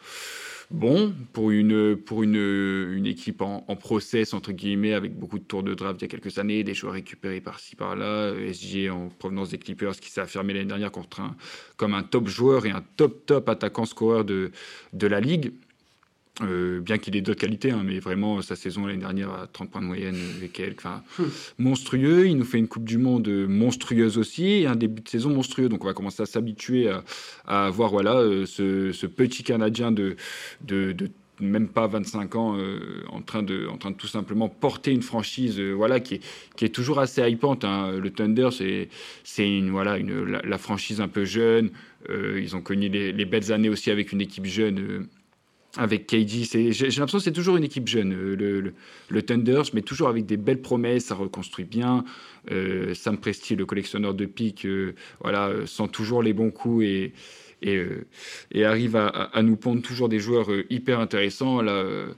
bon 0.70 1.12
pour 1.32 1.50
une, 1.50 3.06
équipe 3.06 3.42
en, 3.42 3.64
en, 3.66 3.76
process, 3.76 4.34
entre 4.34 4.52
guillemets, 4.52 4.94
avec 4.94 5.18
beaucoup 5.18 5.38
de 5.38 5.44
tours 5.44 5.62
de 5.62 5.74
draft 5.74 6.00
il 6.00 6.04
y 6.04 6.06
a 6.06 6.08
quelques 6.08 6.38
années, 6.38 6.64
des 6.64 6.74
joueurs 6.74 6.94
récupérés 6.94 7.40
par-ci 7.40 7.76
par-là, 7.76 8.32
SG 8.52 8.90
en 8.90 9.08
provenance 9.08 9.50
des 9.50 9.58
Clippers 9.58 9.96
qui 9.96 10.10
s'est 10.10 10.20
affirmé 10.20 10.54
l'année 10.54 10.66
dernière 10.66 10.92
contre 10.92 11.20
un, 11.20 11.36
comme 11.76 11.94
un 11.94 12.02
top 12.02 12.28
joueur 12.28 12.66
et 12.66 12.70
un 12.70 12.84
top 12.96 13.26
top 13.26 13.48
attaquant 13.48 13.84
scoreur 13.84 14.24
de 14.24 14.50
la 14.92 15.20
ligue. 15.20 15.52
Euh, 16.42 16.80
bien 16.80 16.98
qu'il 16.98 17.16
ait 17.16 17.20
d'autres 17.20 17.40
qualités, 17.40 17.70
hein, 17.70 17.82
mais 17.84 17.98
vraiment 17.98 18.40
sa 18.40 18.56
saison 18.56 18.86
l'année 18.86 19.00
dernière 19.00 19.30
à 19.30 19.46
30 19.46 19.70
points 19.70 19.82
de 19.82 19.86
moyenne 19.86 20.16
avec 20.36 20.58
elle, 20.58 20.74
enfin, 20.76 21.02
hmm. 21.18 21.24
monstrueux. 21.58 22.26
Il 22.28 22.36
nous 22.36 22.44
fait 22.44 22.58
une 22.58 22.68
Coupe 22.68 22.84
du 22.84 22.98
Monde 22.98 23.28
monstrueuse 23.28 24.16
aussi, 24.18 24.46
et 24.46 24.66
un 24.66 24.76
début 24.76 25.02
de 25.02 25.08
saison 25.08 25.30
monstrueux. 25.30 25.68
Donc 25.68 25.84
on 25.84 25.86
va 25.86 25.94
commencer 25.94 26.22
à 26.22 26.26
s'habituer 26.26 26.88
à, 26.88 27.04
à, 27.46 27.70
voir 27.70 27.90
voilà, 27.90 28.16
euh, 28.16 28.46
ce, 28.46 28.92
ce, 28.92 29.06
petit 29.06 29.42
Canadien 29.42 29.92
de, 29.92 30.16
de, 30.62 30.92
de 30.92 31.10
même 31.40 31.68
pas 31.68 31.86
25 31.86 32.36
ans, 32.36 32.56
euh, 32.56 33.02
en, 33.10 33.22
train 33.22 33.42
de, 33.42 33.66
en 33.68 33.76
train 33.76 33.90
de 33.90 33.96
tout 33.96 34.06
simplement 34.06 34.48
porter 34.48 34.92
une 34.92 35.02
franchise 35.02 35.58
euh, 35.58 35.72
voilà, 35.72 36.00
qui, 36.00 36.14
est, 36.14 36.20
qui 36.56 36.64
est 36.64 36.70
toujours 36.70 37.00
assez 37.00 37.28
hypante. 37.28 37.64
Hein. 37.64 37.92
Le 37.92 38.10
Thunder, 38.10 38.50
c'est 38.52 38.88
une, 39.38 39.70
voilà, 39.70 39.98
une, 39.98 40.24
la, 40.24 40.58
franchise 40.58 41.00
un 41.00 41.08
peu 41.08 41.24
jeune. 41.24 41.70
Euh, 42.08 42.40
ils 42.42 42.56
ont 42.56 42.60
connu 42.60 42.88
les, 42.88 43.12
les, 43.12 43.24
belles 43.24 43.52
années 43.52 43.68
aussi 43.68 43.90
avec 43.90 44.12
une 44.12 44.20
équipe 44.20 44.46
jeune. 44.46 45.06
Avec 45.76 46.06
KD, 46.06 46.44
j'ai 46.72 46.88
l'impression 46.88 47.18
que 47.18 47.24
c'est 47.24 47.32
toujours 47.32 47.56
une 47.56 47.64
équipe 47.64 47.86
jeune, 47.86 48.12
le, 48.12 48.72
le, 49.08 49.22
Thunder, 49.22 49.62
mais 49.72 49.82
toujours 49.82 50.08
avec 50.08 50.26
des 50.26 50.36
belles 50.36 50.62
promesses, 50.62 51.06
ça 51.06 51.14
reconstruit 51.14 51.64
bien. 51.64 52.04
Sam 52.94 53.18
Presti, 53.18 53.54
le 53.54 53.66
collectionneur 53.66 54.14
de 54.14 54.26
pics, 54.26 54.66
voilà, 55.20 55.52
sent 55.66 55.88
toujours 55.92 56.22
les 56.22 56.32
bons 56.32 56.50
coups 56.50 56.84
et, 56.84 57.12
euh, 57.66 58.06
arrive 58.64 58.96
à, 58.96 59.42
nous 59.42 59.56
pondre 59.56 59.82
toujours 59.82 60.08
des 60.08 60.18
joueurs 60.18 60.50
euh, 60.50 60.64
hyper 60.70 61.00
intéressants. 61.00 61.60
Là, 61.60 61.72
euh, 61.72 62.12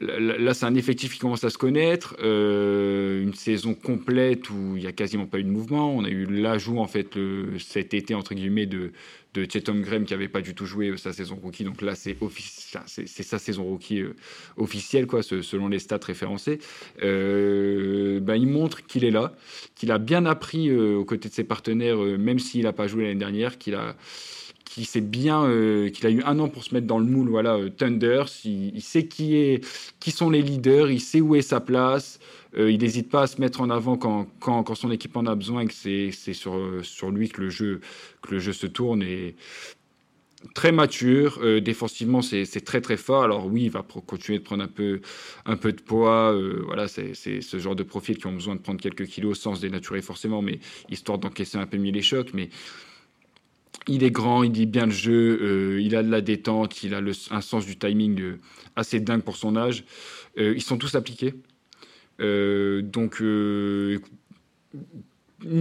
Là, 0.00 0.54
c'est 0.54 0.64
un 0.64 0.74
effectif 0.74 1.12
qui 1.12 1.18
commence 1.18 1.44
à 1.44 1.50
se 1.50 1.58
connaître. 1.58 2.16
une 2.22 3.34
saison 3.34 3.74
complète 3.74 4.48
où 4.48 4.74
il 4.76 4.80
n'y 4.80 4.86
a 4.86 4.92
quasiment 4.92 5.26
pas 5.26 5.38
eu 5.38 5.44
de 5.44 5.50
mouvement. 5.50 5.94
On 5.94 6.04
a 6.04 6.08
eu 6.08 6.24
l'ajout, 6.24 6.78
en 6.78 6.86
fait, 6.86 7.18
cet 7.58 7.92
été, 7.92 8.14
entre 8.14 8.34
guillemets, 8.34 8.64
de, 8.64 8.92
de 9.34 9.44
Chetom 9.44 9.82
Graham 9.82 10.04
qui 10.04 10.14
n'avait 10.14 10.28
pas 10.28 10.40
du 10.40 10.54
tout 10.54 10.64
joué 10.64 10.96
sa 10.96 11.12
saison 11.12 11.38
rookie. 11.42 11.64
Donc 11.64 11.82
là, 11.82 11.94
c'est, 11.94 12.16
sa 12.86 13.38
saison 13.38 13.64
rookie 13.64 14.02
officielle, 14.56 15.06
quoi, 15.06 15.22
selon 15.22 15.68
les 15.68 15.78
stats 15.78 16.00
référencés. 16.02 16.58
ben, 16.98 18.34
il 18.34 18.46
montre 18.46 18.86
qu'il 18.86 19.04
est 19.04 19.10
là, 19.10 19.34
qu'il 19.74 19.92
a 19.92 19.98
bien 19.98 20.24
appris 20.24 20.74
aux 20.74 21.04
côtés 21.04 21.28
de 21.28 21.34
ses 21.34 21.44
partenaires, 21.44 21.98
même 21.98 22.38
s'il 22.38 22.62
n'a 22.62 22.72
pas 22.72 22.86
joué 22.86 23.04
l'année 23.04 23.20
dernière, 23.20 23.58
qu'il 23.58 23.74
a 23.74 23.94
qui 24.72 24.86
sait 24.86 25.02
bien 25.02 25.44
euh, 25.44 25.90
qu'il 25.90 26.06
a 26.06 26.10
eu 26.10 26.22
un 26.22 26.38
an 26.38 26.48
pour 26.48 26.64
se 26.64 26.72
mettre 26.74 26.86
dans 26.86 26.98
le 26.98 27.04
moule 27.04 27.28
voilà 27.28 27.56
euh, 27.56 27.68
Thunder 27.68 28.24
il, 28.46 28.80
sait 28.80 29.06
qui 29.06 29.36
est 29.36 29.66
qui 30.00 30.10
sont 30.10 30.30
les 30.30 30.40
leaders 30.40 30.90
il 30.90 31.00
sait 31.00 31.20
où 31.20 31.34
est 31.34 31.42
sa 31.42 31.60
place. 31.60 32.18
Euh, 32.56 32.70
il 32.70 32.80
n'hésite 32.80 33.10
pas 33.10 33.22
à 33.22 33.26
se 33.26 33.40
mettre 33.40 33.60
en 33.60 33.68
avant 33.68 33.96
quand, 33.96 34.26
quand, 34.40 34.62
quand 34.62 34.74
son 34.74 34.90
équipe 34.90 35.16
en 35.16 35.26
a 35.26 35.34
besoin 35.34 35.62
et 35.62 35.66
que 35.66 35.74
c'est, 35.74 36.32
sur, 36.32 36.54
sur 36.82 37.10
lui 37.10 37.28
que 37.28 37.42
le 37.42 37.50
jeu 37.50 37.80
que 38.22 38.32
le 38.32 38.40
jeu 38.40 38.52
se 38.54 38.66
tourne 38.66 39.02
et 39.02 39.36
très 40.54 40.72
mature. 40.72 41.38
Défensivement 41.60 42.22
c'est, 42.22 42.46
très 42.64 42.80
très 42.80 42.96
fort. 42.96 43.24
Alors 43.24 43.46
oui 43.46 43.64
il 43.64 43.70
va 43.70 43.82
continuer 43.82 44.38
de 44.38 44.44
prendre 44.44 44.64
un 44.64 44.68
peu 44.68 45.00
un 45.44 45.56
peu 45.56 45.72
de 45.72 45.82
poids. 45.82 46.34
Voilà 46.64 46.88
c'est, 46.88 47.14
ce 47.14 47.58
genre 47.58 47.76
de 47.76 47.82
profils 47.82 48.16
qui 48.16 48.26
ont 48.26 48.32
besoin 48.32 48.54
de 48.54 48.60
prendre 48.60 48.80
quelques 48.80 49.06
kilos 49.06 49.38
sans 49.38 49.54
se 49.54 49.60
dénaturer 49.60 50.00
forcément 50.00 50.40
mais 50.40 50.60
histoire 50.90 51.18
d'encaisser 51.18 51.58
un 51.58 51.66
peu 51.66 51.76
mieux 51.76 51.92
les 51.92 52.02
chocs. 52.02 52.32
Mais 52.32 52.48
il 53.88 54.04
est 54.04 54.10
grand, 54.10 54.42
il 54.42 54.52
dit 54.52 54.66
bien 54.66 54.86
le 54.86 54.92
jeu, 54.92 55.38
euh, 55.42 55.80
il 55.80 55.96
a 55.96 56.02
de 56.02 56.10
la 56.10 56.20
détente, 56.20 56.82
il 56.82 56.94
a 56.94 57.00
un 57.30 57.40
sens 57.40 57.66
du 57.66 57.76
timing 57.76 58.20
euh, 58.20 58.38
assez 58.76 59.00
dingue 59.00 59.22
pour 59.22 59.36
son 59.36 59.56
âge. 59.56 59.84
Euh, 60.38 60.52
ils 60.54 60.62
sont 60.62 60.78
tous 60.78 60.94
appliqués. 60.94 61.34
donc, 62.18 63.20
une 63.20 64.00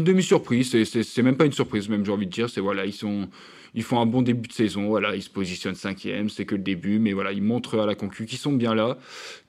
demi-surprise, 0.03 0.83
c'est 0.85 1.23
même 1.23 1.37
pas 1.37 1.45
une 1.45 1.51
surprise, 1.53 1.89
même 1.89 2.05
j'ai 2.05 2.11
envie 2.11 2.27
de 2.27 2.31
dire. 2.31 2.49
C'est 2.49 2.61
voilà, 2.61 2.85
ils 2.85 2.93
sont 2.93 3.29
ils 3.73 3.83
font 3.83 3.99
un 3.99 4.05
bon 4.05 4.21
début 4.21 4.47
de 4.47 4.53
saison. 4.53 4.87
Voilà, 4.87 5.15
ils 5.15 5.21
se 5.21 5.29
positionnent 5.29 5.75
cinquième, 5.75 6.29
c'est 6.29 6.45
que 6.45 6.55
le 6.55 6.61
début, 6.61 6.99
mais 6.99 7.13
voilà, 7.13 7.31
ils 7.31 7.41
montrent 7.41 7.79
à 7.79 7.85
la 7.85 7.95
concu 7.95 8.25
qu'ils 8.25 8.37
sont 8.37 8.53
bien 8.53 8.75
là, 8.75 8.97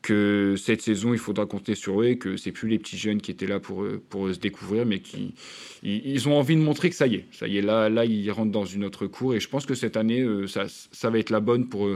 que 0.03 0.55
cette 0.57 0.83
saison, 0.83 1.13
il 1.13 1.19
faudra 1.19 1.47
compter 1.47 1.75
sur 1.75 2.03
eux, 2.03 2.07
et 2.07 2.19
que 2.19 2.37
c'est 2.37 2.53
plus 2.53 2.69
les 2.69 2.79
petits 2.79 2.99
jeunes 2.99 3.21
qui 3.21 3.31
étaient 3.31 3.47
là 3.47 3.61
pour 3.61 3.85
pour 4.09 4.33
se 4.33 4.39
découvrir, 4.39 4.87
mais 4.87 5.01
qui 5.01 5.35
ils, 5.83 6.29
ont 6.29 6.39
envie 6.39 6.57
de 6.57 6.61
montrer 6.61 6.91
que 6.91 6.97
ça 6.97 7.07
y 7.07 7.17
est, 7.17 7.27
ça 7.33 7.49
y 7.49 7.59
est 7.59 7.63
là, 7.63 7.89
là 7.89 8.05
ils 8.05 8.31
rentrent 8.31 8.53
dans 8.53 8.65
une 8.65 8.85
autre 8.85 9.07
cour, 9.07 9.35
et 9.35 9.41
je 9.41 9.49
pense 9.49 9.67
que 9.67 9.75
cette 9.75 9.97
année, 9.97 10.21
euh, 10.21 10.47
ça, 10.47 10.67
ça 10.69 11.11
va 11.11 11.19
être 11.19 11.31
la 11.31 11.41
bonne 11.41 11.69
pour 11.69 11.89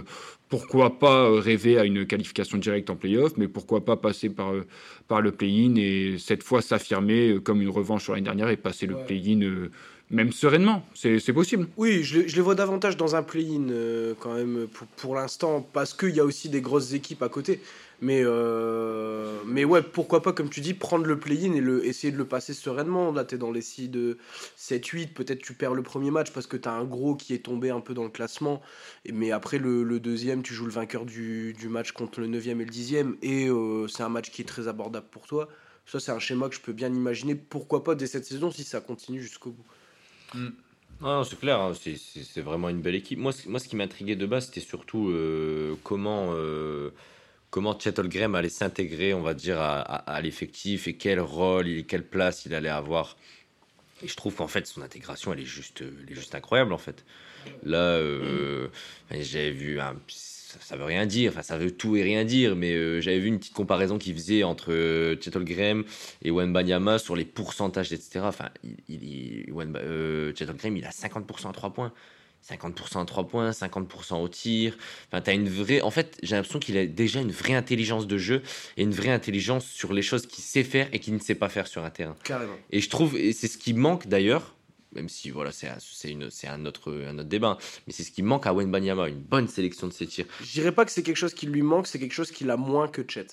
pourquoi 0.49 0.99
pas 0.99 1.41
rêver 1.41 1.79
à 1.79 1.85
une 1.85 2.07
qualification 2.07 2.59
directe 2.59 2.91
en 2.91 2.97
playoff, 2.97 3.37
mais 3.37 3.49
pourquoi 3.49 3.85
pas 3.85 3.97
passer 3.97 4.31
par, 4.31 4.53
par 5.09 5.20
le 5.20 5.33
play-in 5.33 5.74
et 5.77 6.18
cette 6.18 6.43
fois 6.43 6.62
s'affirmer 6.62 7.39
comme 7.43 7.62
une 7.62 7.68
revanche 7.68 8.05
sur 8.05 8.12
l'année 8.12 8.24
dernière 8.24 8.49
et 8.49 8.57
passer 8.57 8.87
le 8.87 8.97
play-in 9.07 9.43
euh, 9.43 9.70
même 10.11 10.31
sereinement, 10.31 10.85
c'est 10.95 11.33
possible. 11.33 11.67
Oui, 11.77 12.05
je, 12.05 12.21
les 12.21 12.41
vois 12.41 12.55
davantage 12.55 12.97
dans 12.97 13.17
un 13.17 13.25
play-in 13.25 13.71
euh, 13.71 14.15
quand 14.21 14.35
même 14.35 14.69
pour, 14.97 15.17
l'instant, 15.17 15.69
parce 15.73 15.95
qu'il 15.95 16.15
y 16.15 16.21
a 16.21 16.25
aussi 16.25 16.49
des 16.49 16.61
grosses 16.61 16.93
équipes 16.93 17.23
à 17.23 17.29
côté. 17.29 17.61
Mais, 18.01 18.21
euh, 18.25 19.41
mais 19.47 19.65
ouais, 19.65 19.83
pourquoi 19.83 20.23
pas, 20.23 20.33
comme 20.33 20.49
tu 20.49 20.61
dis, 20.61 20.75
prendre 20.75 21.07
le 21.07 21.19
play-in 21.19 21.55
et 21.55 21.89
essayer 21.89 22.13
de 22.13 22.19
le 22.19 22.27
passer 22.27 22.53
sereinement. 22.55 23.11
Là, 23.11 23.25
tu 23.25 23.35
es 23.35 23.39
dans 23.39 23.51
les 23.51 23.63
6 23.63 23.89
de 23.89 24.19
7-8, 24.59 25.13
peut-être 25.13 25.41
tu 25.41 25.55
perds 25.55 25.75
le 25.75 25.83
premier 25.83 26.13
match 26.13 26.31
parce 26.31 26.47
que 26.47 26.57
tu 26.57 26.69
as 26.69 26.73
un 26.73 26.85
gros 26.85 27.17
qui 27.17 27.35
est 27.35 27.45
tombé 27.45 27.71
un 27.71 27.81
peu 27.81 27.95
dans 27.95 28.05
le 28.05 28.11
classement. 28.11 28.63
Mais 29.13 29.33
après, 29.33 29.59
le, 29.59 29.99
deuxième, 29.99 30.43
tu 30.43 30.55
joues 30.55 30.67
le 30.67 30.73
vainqueur 30.73 31.05
du, 31.05 31.53
du 31.55 31.69
match 31.69 31.91
contre 31.93 32.21
le 32.21 32.29
9e 32.29 32.61
et 32.61 32.65
le 32.65 32.71
10e. 32.71 33.15
Et 33.23 33.49
euh, 33.49 33.89
c'est 33.89 34.05
un 34.05 34.09
match 34.09 34.31
qui 34.31 34.43
est 34.43 34.47
très 34.47 34.69
abordable 34.69 35.07
pour 35.11 35.27
toi. 35.27 35.49
Ça, 35.87 35.99
c'est 35.99 36.13
un 36.13 36.19
schéma 36.21 36.49
que 36.49 36.55
je 36.55 36.61
peux 36.61 36.73
bien 36.73 36.93
imaginer. 36.93 37.35
Pourquoi 37.35 37.83
pas 37.83 37.97
dès 37.97 38.07
cette 38.07 38.25
saison 38.25 38.53
si 38.53 38.63
ça 38.63 38.81
continue 38.81 39.21
jusqu'au 39.21 39.51
bout. 39.51 39.65
Mm. 40.35 40.49
C'est 41.24 41.39
clair, 41.39 41.61
hein, 41.61 41.72
c'est 41.74 42.41
vraiment 42.41 42.68
une 42.70 42.81
belle 42.81 42.95
équipe. 42.95 43.18
Moi, 43.18 43.33
moi 43.47 43.61
ce 43.61 43.68
qui 43.68 43.77
m'intriguait 43.77 44.16
de 44.16 44.24
base, 44.24 44.47
c'était 44.47 44.61
surtout 44.61 45.11
euh, 45.11 45.77
comment, 45.85 46.29
euh, 46.31 46.91
comment 47.51 47.77
allait 47.77 48.49
s'intégrer, 48.49 49.12
on 49.12 49.20
va 49.20 49.35
dire, 49.35 49.61
à, 49.61 50.20
l'effectif 50.22 50.89
et 50.89 50.95
quel 50.95 51.20
rôle, 51.20 51.85
quelle 51.85 52.05
place 52.05 52.47
il 52.47 52.55
allait 52.55 52.70
avoir. 52.70 53.16
Et 54.03 54.09
je 54.09 54.16
trouve 54.16 54.35
qu'en 54.37 54.49
fait, 54.49 54.66
son 54.66 54.81
intégration, 54.81 55.33
elle 55.35 55.41
est 55.41 55.45
juste, 55.45 55.83
elle 55.83 56.11
est 56.11 56.14
juste 56.14 56.35
incroyable, 56.35 56.72
en 56.72 56.79
fait. 56.79 57.05
Là, 57.62 57.79
euh, 57.79 58.68
j'avais 59.11 59.53
vu 59.53 59.81
un 59.81 59.95
ça, 60.61 60.77
veut 60.77 60.85
rien 60.85 61.07
dire, 61.07 61.33
enfin 61.33 61.43
ça 61.43 61.57
veut 61.57 61.71
tout 61.71 61.97
et 61.97 62.03
rien 62.03 62.25
dire, 62.25 62.57
mais 62.57 62.73
euh, 62.73 63.01
j'avais 63.01 63.19
vu 63.19 63.29
une 63.29 63.39
petite 63.39 63.55
comparaison 63.55 63.99
qu'il 63.99 64.15
faisait 64.15 64.43
entre 64.43 64.73
euh, 64.73 65.17
Graham 65.37 65.85
et 66.23 66.31
Wenbanyama 66.31 66.99
sur 66.99 67.17
les 67.17 67.25
pourcentages, 67.25 67.93
etc. 67.93 68.21
Enfin, 68.25 68.49
il, 68.89 69.03
il, 69.05 69.47
euh, 69.77 70.33
Graham, 70.33 70.77
il 70.77 70.85
a 70.85 70.91
50% 70.91 71.51
à 71.51 71.53
3 71.53 71.73
points. 71.73 71.93
50% 72.49 73.03
à 73.03 73.05
3 73.05 73.27
points, 73.27 73.51
50% 73.51 74.23
au 74.23 74.29
tir. 74.29 74.77
Enfin, 75.11 75.23
as 75.27 75.35
une 75.35 75.49
vraie. 75.49 75.81
En 75.81 75.91
fait, 75.91 76.17
j'ai 76.23 76.37
l'impression 76.37 76.61
qu'il 76.61 76.79
a 76.79 76.87
déjà 76.87 77.21
une 77.21 77.33
vraie 77.33 77.55
intelligence 77.55 78.07
de 78.07 78.19
jeu 78.19 78.43
et 78.77 78.83
une 78.83 78.93
vraie 78.93 79.11
intelligence 79.11 79.67
sur 79.67 79.93
les 79.93 80.03
choses 80.03 80.27
qu'il 80.27 80.45
sait 80.45 80.63
faire 80.63 80.89
et 80.93 81.01
qu'il 81.01 81.15
ne 81.15 81.19
sait 81.19 81.35
pas 81.35 81.49
faire 81.49 81.67
sur 81.67 81.85
un 81.85 81.91
terrain. 81.91 82.17
Carrément. 82.23 82.55
Et 82.71 82.81
je 82.81 82.89
trouve, 82.89 83.17
et 83.17 83.33
c'est 83.33 83.49
ce 83.49 83.59
qui 83.59 83.75
manque 83.75 84.07
d'ailleurs 84.07 84.56
même 84.95 85.09
si 85.09 85.30
voilà, 85.30 85.53
c'est 85.53 85.68
un, 85.68 86.66
autre, 86.66 86.93
un 87.07 87.18
autre 87.18 87.28
débat. 87.28 87.59
Mais 87.87 87.93
c'est 87.93 88.03
ce 88.03 88.11
qui 88.11 88.22
manque 88.22 88.47
à 88.47 88.53
Wayne 88.53 88.70
Banyama, 88.70 89.09
une 89.09 89.20
bonne 89.20 89.49
sélection 89.49 89.87
de 89.87 89.93
ses 89.93 90.07
tirs. 90.07 90.26
Je 90.41 90.53
dirais 90.53 90.72
pas 90.72 90.84
que 90.84 90.91
c'est 90.91 91.03
quelque 91.03 91.16
chose 91.16 91.34
qui 91.34 91.47
lui 91.47 91.62
manque, 91.62 91.87
c'est 91.87 91.99
quelque 91.99 92.14
chose 92.14 92.30
qu'il 92.30 92.51
a 92.51 92.57
moins 92.57 92.89
que 92.89 93.03
Chet. 93.07 93.26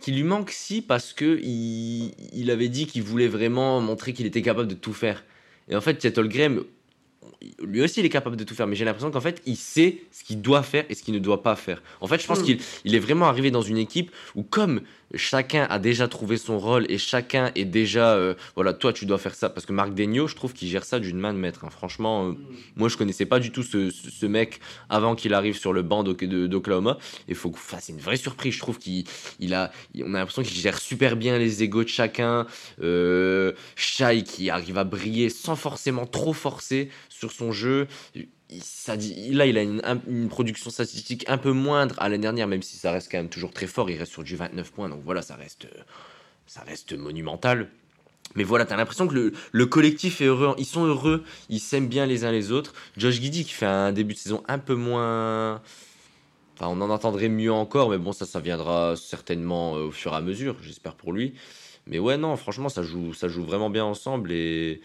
Qui 0.00 0.12
lui 0.12 0.22
manque, 0.22 0.50
si, 0.50 0.80
parce 0.80 1.12
que 1.12 1.38
il, 1.42 2.14
il 2.32 2.50
avait 2.50 2.68
dit 2.68 2.86
qu'il 2.86 3.02
voulait 3.02 3.28
vraiment 3.28 3.80
montrer 3.80 4.12
qu'il 4.12 4.26
était 4.26 4.42
capable 4.42 4.68
de 4.68 4.74
tout 4.74 4.94
faire. 4.94 5.24
Et 5.68 5.76
en 5.76 5.80
fait, 5.80 6.00
Chet 6.00 6.18
Holmgren, 6.18 6.62
lui 7.62 7.82
aussi 7.82 8.00
il 8.00 8.06
est 8.06 8.10
capable 8.10 8.36
de 8.36 8.44
tout 8.44 8.54
faire, 8.54 8.66
mais 8.66 8.76
j'ai 8.76 8.84
l'impression 8.84 9.10
qu'en 9.10 9.20
fait 9.20 9.40
il 9.46 9.56
sait 9.56 10.02
ce 10.12 10.24
qu'il 10.24 10.40
doit 10.40 10.62
faire 10.62 10.84
et 10.88 10.94
ce 10.94 11.02
qu'il 11.02 11.14
ne 11.14 11.18
doit 11.18 11.42
pas 11.42 11.56
faire. 11.56 11.82
En 12.00 12.06
fait, 12.06 12.20
je 12.20 12.26
pense 12.26 12.40
hmm. 12.40 12.44
qu'il 12.44 12.60
il 12.84 12.94
est 12.94 12.98
vraiment 12.98 13.26
arrivé 13.26 13.50
dans 13.50 13.62
une 13.62 13.78
équipe 13.78 14.10
où 14.34 14.42
comme 14.42 14.80
chacun 15.14 15.64
a 15.64 15.78
déjà 15.78 16.08
trouvé 16.08 16.36
son 16.36 16.58
rôle 16.58 16.86
et 16.88 16.98
chacun 16.98 17.50
est 17.54 17.64
déjà 17.64 18.14
euh, 18.14 18.34
voilà 18.54 18.72
toi 18.72 18.92
tu 18.92 19.06
dois 19.06 19.18
faire 19.18 19.34
ça 19.34 19.50
parce 19.50 19.66
que 19.66 19.72
Marc 19.72 19.92
Degno 19.92 20.28
je 20.28 20.36
trouve 20.36 20.52
qu'il 20.52 20.68
gère 20.68 20.84
ça 20.84 21.00
d'une 21.00 21.18
main 21.18 21.32
de 21.32 21.38
maître 21.38 21.64
hein. 21.64 21.70
franchement 21.70 22.28
euh, 22.28 22.32
moi 22.76 22.88
je 22.88 22.96
connaissais 22.96 23.26
pas 23.26 23.40
du 23.40 23.50
tout 23.50 23.62
ce, 23.62 23.90
ce, 23.90 24.26
mec 24.26 24.60
avant 24.88 25.16
qu'il 25.16 25.34
arrive 25.34 25.56
sur 25.56 25.72
le 25.72 25.82
banc 25.82 26.04
d'Oklahoma 26.04 26.98
et 27.28 27.34
faut 27.34 27.52
c'est 27.80 27.92
une 27.92 27.98
vraie 27.98 28.16
surprise 28.16 28.54
je 28.54 28.60
trouve 28.60 28.78
qu'il 28.78 29.04
il 29.40 29.54
a 29.54 29.72
on 30.00 30.14
a 30.14 30.18
l'impression 30.18 30.42
qu'il 30.42 30.56
gère 30.56 30.78
super 30.78 31.16
bien 31.16 31.38
les 31.38 31.62
égos 31.62 31.82
de 31.82 31.88
chacun 31.88 32.46
euh, 32.80 33.52
Shai 33.74 34.22
qui 34.22 34.50
arrive 34.50 34.78
à 34.78 34.84
briller 34.84 35.28
sans 35.28 35.56
forcément 35.56 36.06
trop 36.06 36.32
forcer 36.32 36.88
sur 37.20 37.32
son 37.32 37.52
jeu 37.52 37.86
ça 38.60 38.96
dit, 38.96 39.32
là, 39.32 39.46
il 39.46 39.56
a 39.58 39.62
une, 39.62 40.28
production 40.28 40.70
statistique 40.70 41.24
un 41.28 41.38
peu 41.38 41.52
moindre 41.52 41.94
à 41.98 42.08
l'année 42.08 42.22
dernière, 42.22 42.48
même 42.48 42.62
si 42.62 42.76
ça 42.76 42.90
reste 42.90 43.10
quand 43.10 43.18
même 43.18 43.28
toujours 43.28 43.52
très 43.52 43.66
fort. 43.66 43.90
Il 43.90 43.98
reste 43.98 44.12
sur 44.12 44.24
du 44.24 44.36
29 44.36 44.72
points, 44.72 44.88
donc 44.88 45.02
voilà, 45.04 45.22
ça 45.22 45.36
reste, 45.36 45.68
ça 46.46 46.62
reste 46.62 46.92
monumental. 46.92 47.68
Mais 48.36 48.44
voilà, 48.44 48.64
t'as 48.64 48.76
l'impression 48.76 49.06
que 49.06 49.32
le, 49.52 49.66
collectif 49.66 50.20
est 50.20 50.26
heureux. 50.26 50.54
Ils 50.58 50.64
sont 50.64 50.84
heureux, 50.84 51.24
ils 51.48 51.60
s'aiment 51.60 51.88
bien 51.88 52.06
les 52.06 52.24
uns 52.24 52.32
les 52.32 52.52
autres. 52.52 52.74
Josh 52.96 53.20
Giddy 53.20 53.44
qui 53.44 53.52
fait 53.52 53.66
un 53.66 53.92
début 53.92 54.14
de 54.14 54.18
saison 54.18 54.42
un 54.48 54.58
peu 54.58 54.74
moins. 54.74 55.60
Enfin, 56.56 56.68
on 56.68 56.80
en 56.80 56.90
entendrait 56.90 57.28
mieux 57.28 57.52
encore, 57.52 57.90
mais 57.90 57.98
bon, 57.98 58.12
ça, 58.12 58.26
ça 58.26 58.40
viendra 58.40 58.94
certainement 58.96 59.76
euh, 59.76 59.86
au 59.86 59.90
fur 59.90 60.12
et 60.12 60.16
à 60.16 60.20
mesure, 60.20 60.56
j'espère 60.62 60.94
pour 60.94 61.12
lui. 61.12 61.34
Mais 61.86 61.98
ouais, 61.98 62.18
non, 62.18 62.36
franchement, 62.36 62.68
ça 62.68 62.82
joue, 62.82 63.14
ça 63.14 63.28
joue 63.28 63.42
vraiment 63.42 63.70
bien 63.70 63.84
ensemble 63.84 64.30
et 64.30 64.80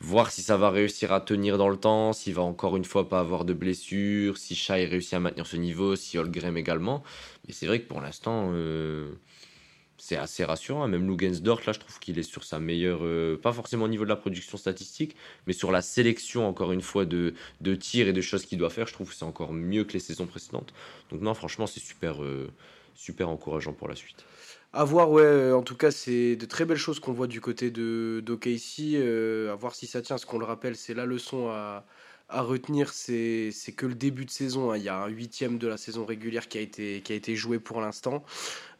voir 0.00 0.30
si 0.30 0.42
ça 0.42 0.56
va 0.56 0.70
réussir 0.70 1.12
à 1.12 1.20
tenir 1.20 1.58
dans 1.58 1.68
le 1.68 1.76
temps, 1.76 2.12
s'il 2.12 2.34
va 2.34 2.42
encore 2.42 2.76
une 2.76 2.84
fois 2.84 3.08
pas 3.08 3.20
avoir 3.20 3.44
de 3.44 3.52
blessures, 3.52 4.38
si 4.38 4.54
Shai 4.54 4.84
réussit 4.86 5.14
à 5.14 5.20
maintenir 5.20 5.46
ce 5.46 5.56
niveau, 5.56 5.96
si 5.96 6.18
Holgrim 6.18 6.56
également. 6.56 7.02
Mais 7.46 7.52
c'est 7.52 7.66
vrai 7.66 7.80
que 7.80 7.88
pour 7.88 8.00
l'instant, 8.00 8.50
euh, 8.52 9.10
c'est 9.98 10.16
assez 10.16 10.44
rassurant. 10.44 10.86
Même 10.88 11.06
Lugensdorf, 11.08 11.66
là, 11.66 11.72
je 11.72 11.80
trouve 11.80 11.98
qu'il 11.98 12.18
est 12.18 12.22
sur 12.22 12.44
sa 12.44 12.60
meilleure, 12.60 13.00
euh, 13.02 13.36
pas 13.36 13.52
forcément 13.52 13.86
au 13.86 13.88
niveau 13.88 14.04
de 14.04 14.08
la 14.08 14.16
production 14.16 14.56
statistique, 14.56 15.16
mais 15.46 15.52
sur 15.52 15.72
la 15.72 15.82
sélection, 15.82 16.48
encore 16.48 16.72
une 16.72 16.82
fois, 16.82 17.04
de, 17.04 17.34
de 17.60 17.74
tirs 17.74 18.08
et 18.08 18.12
de 18.12 18.20
choses 18.20 18.46
qu'il 18.46 18.58
doit 18.58 18.70
faire, 18.70 18.86
je 18.86 18.92
trouve 18.92 19.10
que 19.10 19.14
c'est 19.16 19.24
encore 19.24 19.52
mieux 19.52 19.84
que 19.84 19.94
les 19.94 20.00
saisons 20.00 20.26
précédentes. 20.26 20.72
Donc 21.10 21.20
non, 21.20 21.34
franchement, 21.34 21.66
c'est 21.66 21.80
super, 21.80 22.22
euh, 22.22 22.50
super 22.94 23.28
encourageant 23.28 23.72
pour 23.72 23.88
la 23.88 23.96
suite. 23.96 24.24
À 24.74 24.84
voir, 24.84 25.10
ouais, 25.10 25.50
en 25.52 25.62
tout 25.62 25.76
cas, 25.76 25.90
c'est 25.90 26.36
de 26.36 26.44
très 26.44 26.66
belles 26.66 26.76
choses 26.76 27.00
qu'on 27.00 27.12
voit 27.12 27.26
du 27.26 27.40
côté 27.40 27.70
de 27.70 28.22
d'OKC. 28.24 28.94
Euh, 28.94 29.56
voir 29.58 29.74
si 29.74 29.86
ça 29.86 30.02
tient. 30.02 30.18
Ce 30.18 30.26
qu'on 30.26 30.38
le 30.38 30.44
rappelle, 30.44 30.76
c'est 30.76 30.92
la 30.94 31.06
leçon 31.06 31.48
à, 31.48 31.84
retenir, 32.28 32.90
c'est 32.92 33.50
que 33.74 33.86
le 33.86 33.94
début 33.94 34.26
de 34.26 34.30
saison. 34.30 34.70
Hein. 34.70 34.76
Il 34.76 34.82
y 34.82 34.90
a 34.90 34.98
un 34.98 35.08
huitième 35.08 35.56
de 35.56 35.66
la 35.66 35.78
saison 35.78 36.04
régulière 36.04 36.48
qui 36.48 36.58
a 36.58 36.60
été, 36.60 37.00
qui 37.00 37.12
a 37.12 37.16
été 37.16 37.34
joué 37.34 37.58
pour 37.58 37.80
l'instant. 37.80 38.22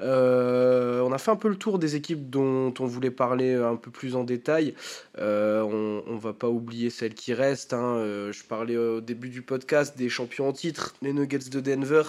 Euh, 0.00 1.00
on 1.00 1.12
a 1.12 1.18
fait 1.18 1.30
un 1.30 1.36
peu 1.36 1.48
le 1.48 1.56
tour 1.56 1.78
des 1.78 1.96
équipes 1.96 2.30
dont 2.30 2.72
on 2.78 2.86
voulait 2.86 3.10
parler 3.10 3.54
un 3.54 3.76
peu 3.76 3.90
plus 3.90 4.14
en 4.16 4.24
détail. 4.24 4.74
Euh, 5.18 5.62
on 5.62 6.14
ne 6.14 6.20
va 6.20 6.32
pas 6.34 6.48
oublier 6.48 6.90
celles 6.90 7.14
qui 7.14 7.32
restent. 7.32 7.72
Hein. 7.72 7.96
Euh, 7.96 8.32
je 8.32 8.44
parlais 8.44 8.76
au 8.76 9.00
début 9.00 9.30
du 9.30 9.42
podcast 9.42 9.96
des 9.96 10.08
champions 10.08 10.48
en 10.48 10.52
titre, 10.52 10.94
les 11.02 11.12
Nuggets 11.12 11.50
de 11.50 11.60
Denver. 11.60 12.02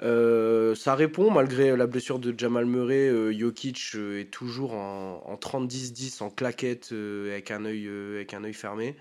Ça 0.00 0.94
répond 0.94 1.30
malgré 1.30 1.76
la 1.76 1.86
blessure 1.86 2.18
de 2.18 2.34
Jamal 2.36 2.66
Murray. 2.66 3.10
Jokic 3.38 3.94
est 3.94 4.30
toujours 4.30 4.74
en, 4.74 5.22
en 5.26 5.34
30-10-10 5.36 6.22
en 6.22 6.30
claquette 6.30 6.92
avec, 6.92 7.50
un 7.50 7.64
œil, 7.64 7.88
avec 8.14 8.34
un 8.34 8.44
œil 8.44 8.54
fermé. 8.54 8.96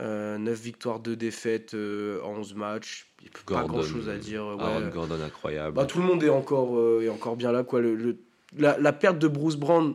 9 0.00 0.48
victoires, 0.60 1.00
2 1.00 1.16
défaites 1.16 1.74
en 1.74 2.38
11 2.38 2.54
matchs. 2.54 3.12
Il 3.22 3.30
pas 3.30 3.64
grand 3.64 3.82
chose 3.82 4.08
à 4.08 4.16
dire. 4.16 4.46
Ouais. 4.46 4.90
Gordon 4.92 5.20
incroyable. 5.20 5.74
Bah, 5.74 5.84
tout 5.84 5.98
le 5.98 6.04
monde 6.04 6.22
est 6.22 6.28
encore, 6.28 7.02
est 7.02 7.08
encore 7.08 7.36
bien 7.36 7.52
là. 7.52 7.64
Quoi. 7.64 7.80
Le, 7.80 8.18
la, 8.56 8.78
la, 8.78 8.92
perte 8.92 9.18
de 9.18 9.28
Bruce 9.28 9.56
Brown, 9.56 9.94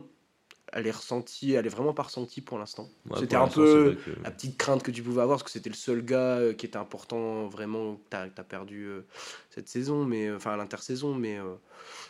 elle 0.74 0.88
est 0.88 0.90
ressentie, 0.90 1.52
elle 1.52 1.66
est 1.66 1.70
vraiment 1.70 1.94
pas 1.94 2.02
ressentie 2.02 2.40
pour 2.40 2.58
l'instant. 2.58 2.88
c'était 3.16 3.36
un 3.36 3.46
peu 3.46 3.96
la 4.24 4.32
petite 4.32 4.58
crainte 4.58 4.82
que 4.82 4.90
tu 4.90 5.02
pouvais 5.04 5.22
avoir 5.22 5.38
parce 5.38 5.44
que 5.44 5.50
c'était 5.50 5.70
le 5.70 5.76
seul 5.76 6.04
gars 6.04 6.38
euh, 6.38 6.52
qui 6.52 6.66
était 6.66 6.76
important 6.76 7.46
vraiment 7.46 7.94
que 7.94 8.00
tu 8.10 8.16
as, 8.16 8.44
perdu 8.44 8.86
euh, 8.86 9.06
cette 9.50 9.68
saison, 9.68 10.04
mais 10.04 10.32
enfin 10.32 10.52
à 10.52 10.56
l'intersaison. 10.56 11.14
Mais 11.14 11.38
euh, 11.38 11.54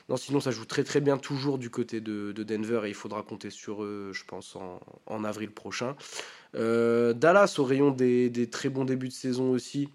non, 0.09 0.17
sinon 0.17 0.41
ça 0.41 0.51
joue 0.51 0.65
très 0.65 0.83
très 0.83 1.03
bien 1.03 1.19
toujours 1.19 1.59
du 1.59 1.69
côté 1.69 2.01
de, 2.01 2.33
de 2.33 2.43
Denver 2.43 2.81
et 2.87 2.89
il 2.89 2.95
faudra 2.95 3.23
compter 3.23 3.51
sur 3.51 3.85
eux, 3.85 4.12
je 4.15 4.25
pense, 4.25 4.57
en, 4.57 4.81
en 5.07 5.25
avril 5.25 5.51
prochain. 5.51 5.95
Dallas 6.55 7.57
au 7.59 7.65
rayon 7.65 7.91
des, 7.91 8.31
des, 8.31 8.49
très 8.49 8.71
bons 8.71 8.85
débuts 8.85 9.09
de 9.09 9.12
saison 9.12 9.51
aussi. 9.51 9.91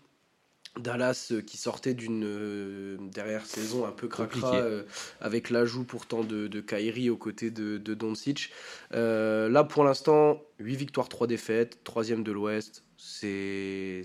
Dallas 0.79 1.29
euh, 1.31 1.41
qui 1.41 1.57
sortait 1.57 1.93
d'une 1.93 2.23
euh, 2.25 2.97
derrière 2.99 3.45
saison 3.45 3.85
un 3.85 3.91
peu 3.91 4.07
cracra 4.07 4.55
euh, 4.55 4.83
avec 5.21 5.49
l'ajout 5.49 5.83
pourtant 5.83 6.23
de, 6.23 6.47
de 6.47 6.61
Kairi 6.61 7.09
aux 7.09 7.17
côtés 7.17 7.51
de, 7.51 7.77
de 7.77 7.93
Doncic. 7.93 8.51
là 8.91 9.63
pour 9.63 9.83
l'instant, 9.83 10.41
8 10.59 10.75
victoires, 10.75 11.09
3 11.09 11.27
défaites, 11.27 11.83
troisième 11.83 12.23
de 12.23 12.31
l'Ouest. 12.31 12.83
C'est 12.97 14.03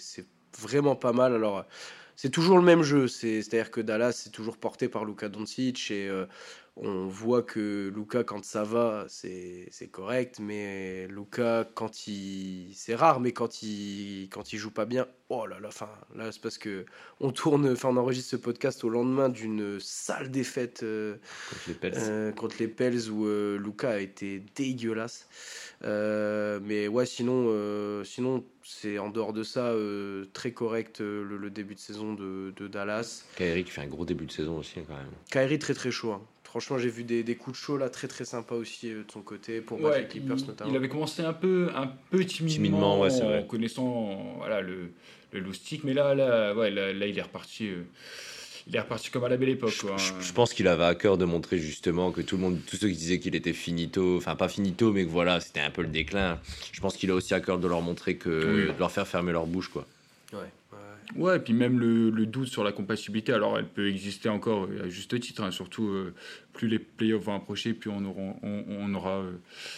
vraiment 0.60 0.96
pas 0.96 1.12
mal. 1.12 1.34
Alors 1.34 1.64
c'est 2.16 2.30
toujours 2.30 2.58
le 2.58 2.64
même 2.64 2.82
jeu, 2.82 3.08
c'est-à-dire 3.08 3.70
que 3.70 3.80
Dallas 3.80 4.24
est 4.26 4.30
toujours 4.30 4.56
porté 4.56 4.88
par 4.88 5.04
Luka 5.04 5.28
Doncic 5.28 5.90
et 5.90 6.08
on 6.76 7.06
voit 7.06 7.42
que 7.42 7.92
Luca, 7.94 8.24
quand 8.24 8.44
ça 8.44 8.64
va, 8.64 9.06
c'est 9.08 9.68
correct, 9.92 10.40
mais 10.40 11.06
Luca, 11.06 11.68
quand 11.74 12.08
il. 12.08 12.72
C'est 12.74 12.96
rare, 12.96 13.20
mais 13.20 13.30
quand 13.32 13.62
il, 13.62 14.28
quand 14.28 14.52
il 14.52 14.58
joue 14.58 14.72
pas 14.72 14.84
bien, 14.84 15.06
oh 15.28 15.46
là 15.46 15.60
là, 15.60 15.70
fin, 15.70 15.88
là 16.16 16.32
c'est 16.32 16.40
parce 16.40 16.58
que 16.58 16.84
on 17.20 17.30
tourne, 17.30 17.70
enfin 17.70 17.90
on 17.90 17.96
enregistre 17.96 18.30
ce 18.30 18.36
podcast 18.36 18.82
au 18.82 18.88
lendemain 18.88 19.28
d'une 19.28 19.78
sale 19.78 20.32
défaite 20.32 20.82
euh, 20.82 21.14
contre, 21.14 21.68
les 21.68 21.74
Pels. 21.74 21.94
Euh, 21.96 22.32
contre 22.32 22.56
les 22.58 22.68
Pels 22.68 23.10
où 23.10 23.26
euh, 23.26 23.56
Luca 23.56 23.90
a 23.90 23.98
été 23.98 24.42
dégueulasse. 24.56 25.28
mais 25.80 26.88
ouais, 26.88 27.06
sinon, 27.06 28.02
sinon 28.04 28.44
c'est 28.64 28.98
en 28.98 29.10
dehors 29.10 29.32
de 29.32 29.44
ça 29.44 29.72
très 30.32 30.50
correct 30.50 30.98
le, 30.98 31.50
début 31.50 31.76
de 31.76 31.80
saison 31.80 32.14
de, 32.14 32.52
de 32.56 32.66
Dallas. 32.66 33.24
Kairi 33.36 33.62
qui 33.62 33.70
fait 33.70 33.82
un 33.82 33.86
gros 33.86 34.04
début 34.04 34.26
de 34.26 34.32
saison 34.32 34.58
aussi 34.58 34.80
quand 34.88 34.96
même. 34.96 35.06
Kairi 35.30 35.60
très 35.60 35.74
très 35.74 35.92
chaud. 35.92 36.14
Hein. 36.14 36.22
Franchement, 36.54 36.78
j'ai 36.78 36.88
vu 36.88 37.02
des, 37.02 37.24
des, 37.24 37.34
coups 37.34 37.58
de 37.58 37.60
chaud 37.60 37.76
là 37.76 37.90
très 37.90 38.06
très 38.06 38.24
sympas 38.24 38.54
aussi 38.54 38.88
euh, 38.88 39.02
de 39.02 39.10
son 39.10 39.22
côté 39.22 39.60
pour 39.60 39.76
battre 39.80 39.98
les 39.98 40.06
Clippers 40.06 40.38
il, 40.38 40.46
notamment. 40.46 40.70
Il 40.70 40.76
avait 40.76 40.88
commencé 40.88 41.22
un 41.24 41.32
peu 41.32 41.68
un 41.74 41.88
peu 42.12 42.24
timidement, 42.24 43.00
en 43.00 43.42
connaissant 43.42 44.36
voilà 44.36 44.60
le 44.60 44.92
le 45.32 45.40
loustic, 45.40 45.82
mais 45.82 45.94
là 45.94 46.14
là 46.14 46.54
ouais 46.54 46.70
là, 46.70 46.92
il 46.92 47.18
est 47.18 47.22
reparti. 47.22 47.66
Euh, 47.66 47.82
il 48.68 48.76
est 48.76 48.80
reparti 48.80 49.10
comme 49.10 49.24
à 49.24 49.28
la 49.28 49.36
belle 49.36 49.48
époque. 49.48 49.74
Je, 50.20 50.32
pense 50.32 50.54
qu'il 50.54 50.68
avait 50.68 50.84
à 50.84 50.94
cœur 50.94 51.18
de 51.18 51.24
montrer 51.24 51.58
justement 51.58 52.12
que 52.12 52.20
tout 52.20 52.36
le 52.36 52.42
monde, 52.42 52.60
tous 52.64 52.76
ceux 52.76 52.88
qui 52.88 52.96
disaient 52.96 53.18
qu'il 53.18 53.34
était 53.34 53.52
finito, 53.52 54.16
enfin 54.16 54.36
pas 54.36 54.48
finito, 54.48 54.92
mais 54.92 55.04
que 55.04 55.10
voilà, 55.10 55.40
c'était 55.40 55.58
un 55.60 55.70
peu 55.70 55.82
le 55.82 55.88
déclin. 55.88 56.38
Je 56.70 56.80
pense 56.80 56.96
qu'il 56.96 57.10
a 57.10 57.14
aussi 57.14 57.34
à 57.34 57.40
cœur 57.40 57.58
de 57.58 57.66
leur 57.66 57.82
montrer 57.82 58.16
que, 58.16 58.68
de 58.68 58.78
leur 58.78 58.92
faire 58.92 59.08
fermer 59.08 59.32
leur 59.32 59.46
bouche, 59.46 59.70
quoi. 59.70 59.86
Ouais. 60.32 60.38
Ouais, 61.16 61.36
et 61.36 61.38
puis 61.38 61.52
même 61.52 61.78
le, 61.78 62.26
doute 62.26 62.48
sur 62.48 62.64
la 62.64 62.72
compatibilité, 62.72 63.32
alors 63.32 63.58
elle 63.58 63.68
peut 63.68 63.88
exister 63.88 64.28
encore 64.28 64.68
à 64.82 64.88
juste 64.88 65.18
titre, 65.20 65.42
hein, 65.42 65.50
surtout 65.50 65.86
euh, 65.86 66.14
plus 66.52 66.66
les 66.66 66.78
playoffs 66.78 67.22
vont 67.22 67.34
approcher, 67.34 67.72
plus 67.72 67.90
on 67.90 68.04
aura, 68.04 68.36
on, 68.42 68.64
on 68.68 68.94
aura 68.94 69.18
euh, 69.18 69.32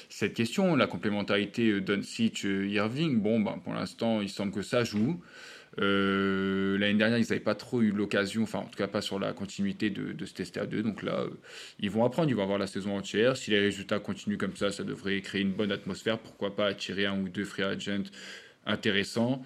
cette 0.08 0.34
question. 0.34 0.76
La 0.76 0.86
complémentarité 0.86 1.70
euh, 1.70 1.80
Doncic-Irving, 1.80 3.20
bon, 3.20 3.40
ben, 3.40 3.58
pour 3.62 3.74
l'instant, 3.74 4.20
il 4.22 4.28
semble 4.28 4.52
que 4.52 4.62
ça 4.62 4.84
joue. 4.84 5.20
L'année 5.78 6.94
dernière, 6.94 7.18
ils 7.18 7.28
n'avaient 7.28 7.38
pas 7.40 7.54
trop 7.54 7.82
eu 7.82 7.90
l'occasion, 7.90 8.44
enfin 8.44 8.60
en 8.60 8.64
tout 8.64 8.78
cas 8.78 8.86
pas 8.86 9.02
sur 9.02 9.18
la 9.18 9.34
continuité 9.34 9.90
de, 9.90 10.12
de 10.12 10.24
se 10.24 10.32
tester 10.32 10.58
à 10.58 10.64
deux. 10.64 10.82
Donc 10.82 11.02
là, 11.02 11.26
ils 11.80 11.90
vont 11.90 12.02
apprendre, 12.02 12.30
ils 12.30 12.36
vont 12.36 12.44
avoir 12.44 12.58
la 12.58 12.66
saison 12.66 12.96
entière. 12.96 13.36
Si 13.36 13.50
les 13.50 13.60
résultats 13.60 13.98
continuent 13.98 14.38
comme 14.38 14.56
ça, 14.56 14.70
ça 14.70 14.84
devrait 14.84 15.20
créer 15.20 15.42
une 15.42 15.52
bonne 15.52 15.72
atmosphère. 15.72 16.18
Pourquoi 16.18 16.56
pas 16.56 16.66
attirer 16.66 17.04
un 17.04 17.20
ou 17.20 17.28
deux 17.28 17.44
free 17.44 17.62
agents 17.62 18.04
intéressants. 18.64 19.42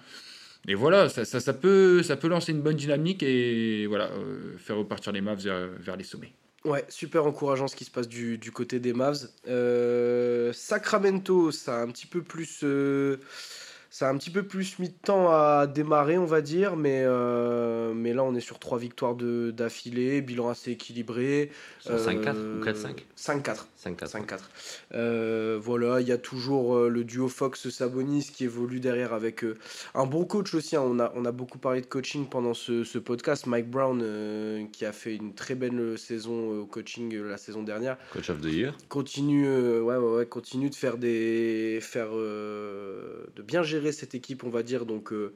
Et 0.67 0.75
voilà, 0.75 1.09
ça, 1.09 1.25
ça, 1.25 1.53
peut, 1.53 2.03
ça 2.03 2.17
peut 2.17 2.27
lancer 2.27 2.51
une 2.51 2.61
bonne 2.61 2.75
dynamique 2.75 3.23
et 3.23 3.87
voilà, 3.87 4.09
euh, 4.11 4.57
faire 4.57 4.77
repartir 4.77 5.11
les 5.11 5.21
Mavs 5.21 5.41
vers, 5.41 5.97
les 5.97 6.03
sommets. 6.03 6.33
Ouais, 6.63 6.85
super 6.89 7.25
encourageant 7.25 7.67
ce 7.67 7.75
qui 7.75 7.85
se 7.85 7.89
passe 7.91 8.07
du, 8.07 8.39
côté 8.53 8.79
des 8.79 8.93
Mavs. 8.93 9.27
Euh, 9.47 10.53
Sacramento, 10.53 11.51
ça 11.51 11.79
a 11.79 11.81
un 11.81 11.87
petit 11.87 12.05
peu 12.05 12.21
plus. 12.21 12.59
Euh, 13.91 14.01
ça 14.01 14.07
a 14.07 14.11
un 14.11 14.17
petit 14.17 14.29
peu 14.29 14.43
plus 14.43 14.79
mis 14.79 14.89
de 14.89 14.93
temps 14.93 15.29
à 15.29 15.67
démarrer, 15.67 16.17
on 16.17 16.25
va 16.25 16.41
dire, 16.41 16.75
mais, 16.75 17.03
euh, 17.03 17.93
mais 17.93 18.13
là 18.13 18.23
on 18.23 18.33
est 18.35 18.41
sur 18.41 18.57
trois 18.57 18.77
victoires 18.77 19.15
d'affilée, 19.15 20.21
bilan 20.21 20.49
assez 20.49 20.71
équilibré. 20.71 21.51
5-4 21.85 22.35
ou 22.35 22.63
4-5 22.63 23.03
5-4. 23.17 23.65
5-4. 24.93 25.57
voilà, 25.59 25.99
il 26.01 26.07
y 26.07 26.11
a 26.11 26.17
toujours 26.17 26.75
euh, 26.75 26.89
le 26.89 27.03
duo 27.03 27.27
Fox-Sabonis 27.27 28.31
qui 28.33 28.45
évolue 28.45 28.79
derrière 28.79 29.13
avec 29.13 29.43
euh, 29.43 29.57
un 29.95 30.05
bon 30.05 30.23
coach 30.25 30.53
aussi. 30.53 30.75
Hein. 30.75 30.83
On, 30.85 30.99
a, 30.99 31.11
on 31.15 31.25
a 31.25 31.31
beaucoup 31.31 31.57
parlé 31.57 31.81
de 31.81 31.87
coaching 31.87 32.27
pendant 32.27 32.53
ce, 32.53 32.83
ce 32.83 32.97
podcast. 32.97 33.47
Mike 33.47 33.69
Brown 33.69 34.01
qui 34.71 34.85
a 34.85 34.91
fait 34.91 35.15
une 35.15 35.33
très 35.33 35.55
belle 35.55 35.97
saison 35.97 36.61
au 36.61 36.65
coaching 36.65 37.15
la 37.23 37.37
saison 37.37 37.63
dernière. 37.63 37.97
Coach 38.13 38.29
of 38.29 38.41
the 38.41 38.45
Year. 38.45 38.77
Continue, 38.89 39.47
ouais, 39.47 39.97
ouais, 39.97 40.15
ouais, 40.15 40.25
continue 40.25 40.69
de 40.69 40.75
faire 40.75 40.97
des. 40.97 41.79
Faire, 41.81 42.11
de 42.11 43.41
bien 43.41 43.63
gérer 43.63 43.80
cette 43.91 44.13
équipe, 44.13 44.43
on 44.43 44.51
va 44.51 44.61
dire. 44.61 44.85
Donc, 44.85 45.11
euh, 45.11 45.33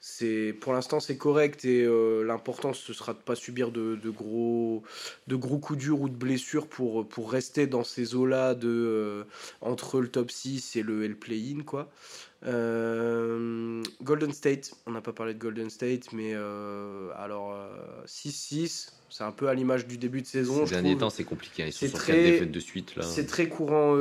c'est 0.00 0.54
pour 0.60 0.72
l'instant, 0.72 1.00
c'est 1.00 1.16
correct. 1.16 1.64
Et 1.64 1.82
euh, 1.82 2.22
l'important, 2.22 2.72
ce 2.72 2.92
sera 2.92 3.12
de 3.12 3.18
pas 3.18 3.34
subir 3.34 3.72
de, 3.72 3.98
gros, 4.10 4.84
de 5.26 5.34
gros 5.34 5.58
coups 5.58 5.80
durs 5.80 6.00
ou 6.00 6.08
de 6.08 6.14
blessures 6.14 6.68
pour, 6.68 7.08
pour 7.08 7.32
rester 7.32 7.66
dans 7.66 7.82
ces 7.82 8.14
eaux-là 8.14 8.54
de, 8.54 8.68
euh, 8.68 9.24
entre 9.60 10.00
le 10.00 10.08
top 10.08 10.30
6 10.30 10.76
et 10.76 10.82
le, 10.82 11.12
play-in. 11.14 11.64
quoi. 11.64 11.90
Golden 12.42 14.32
State, 14.32 14.72
on 14.86 14.92
n'a 14.92 15.00
pas 15.00 15.12
parlé 15.12 15.34
de 15.34 15.38
Golden 15.38 15.68
State, 15.68 16.12
mais 16.12 16.34
alors 16.34 17.54
6-6, 18.06 18.92
c'est 19.10 19.24
un 19.24 19.32
peu 19.32 19.48
à 19.48 19.54
l'image 19.54 19.86
du 19.86 19.98
début 19.98 20.22
de 20.22 20.26
saison. 20.26 20.64
Ces 20.64 20.72
derniers 20.72 20.96
temps, 20.96 21.10
c'est 21.10 21.24
compliqué. 21.24 21.64
Ils 21.66 21.72
sont 21.72 21.86
sur 21.86 21.98
très, 21.98 22.22
défaites 22.22 22.50
de 22.50 22.60
suite. 22.60 22.96
là. 22.96 23.02
C'est 23.02 23.26
très 23.26 23.48
courant, 23.48 23.94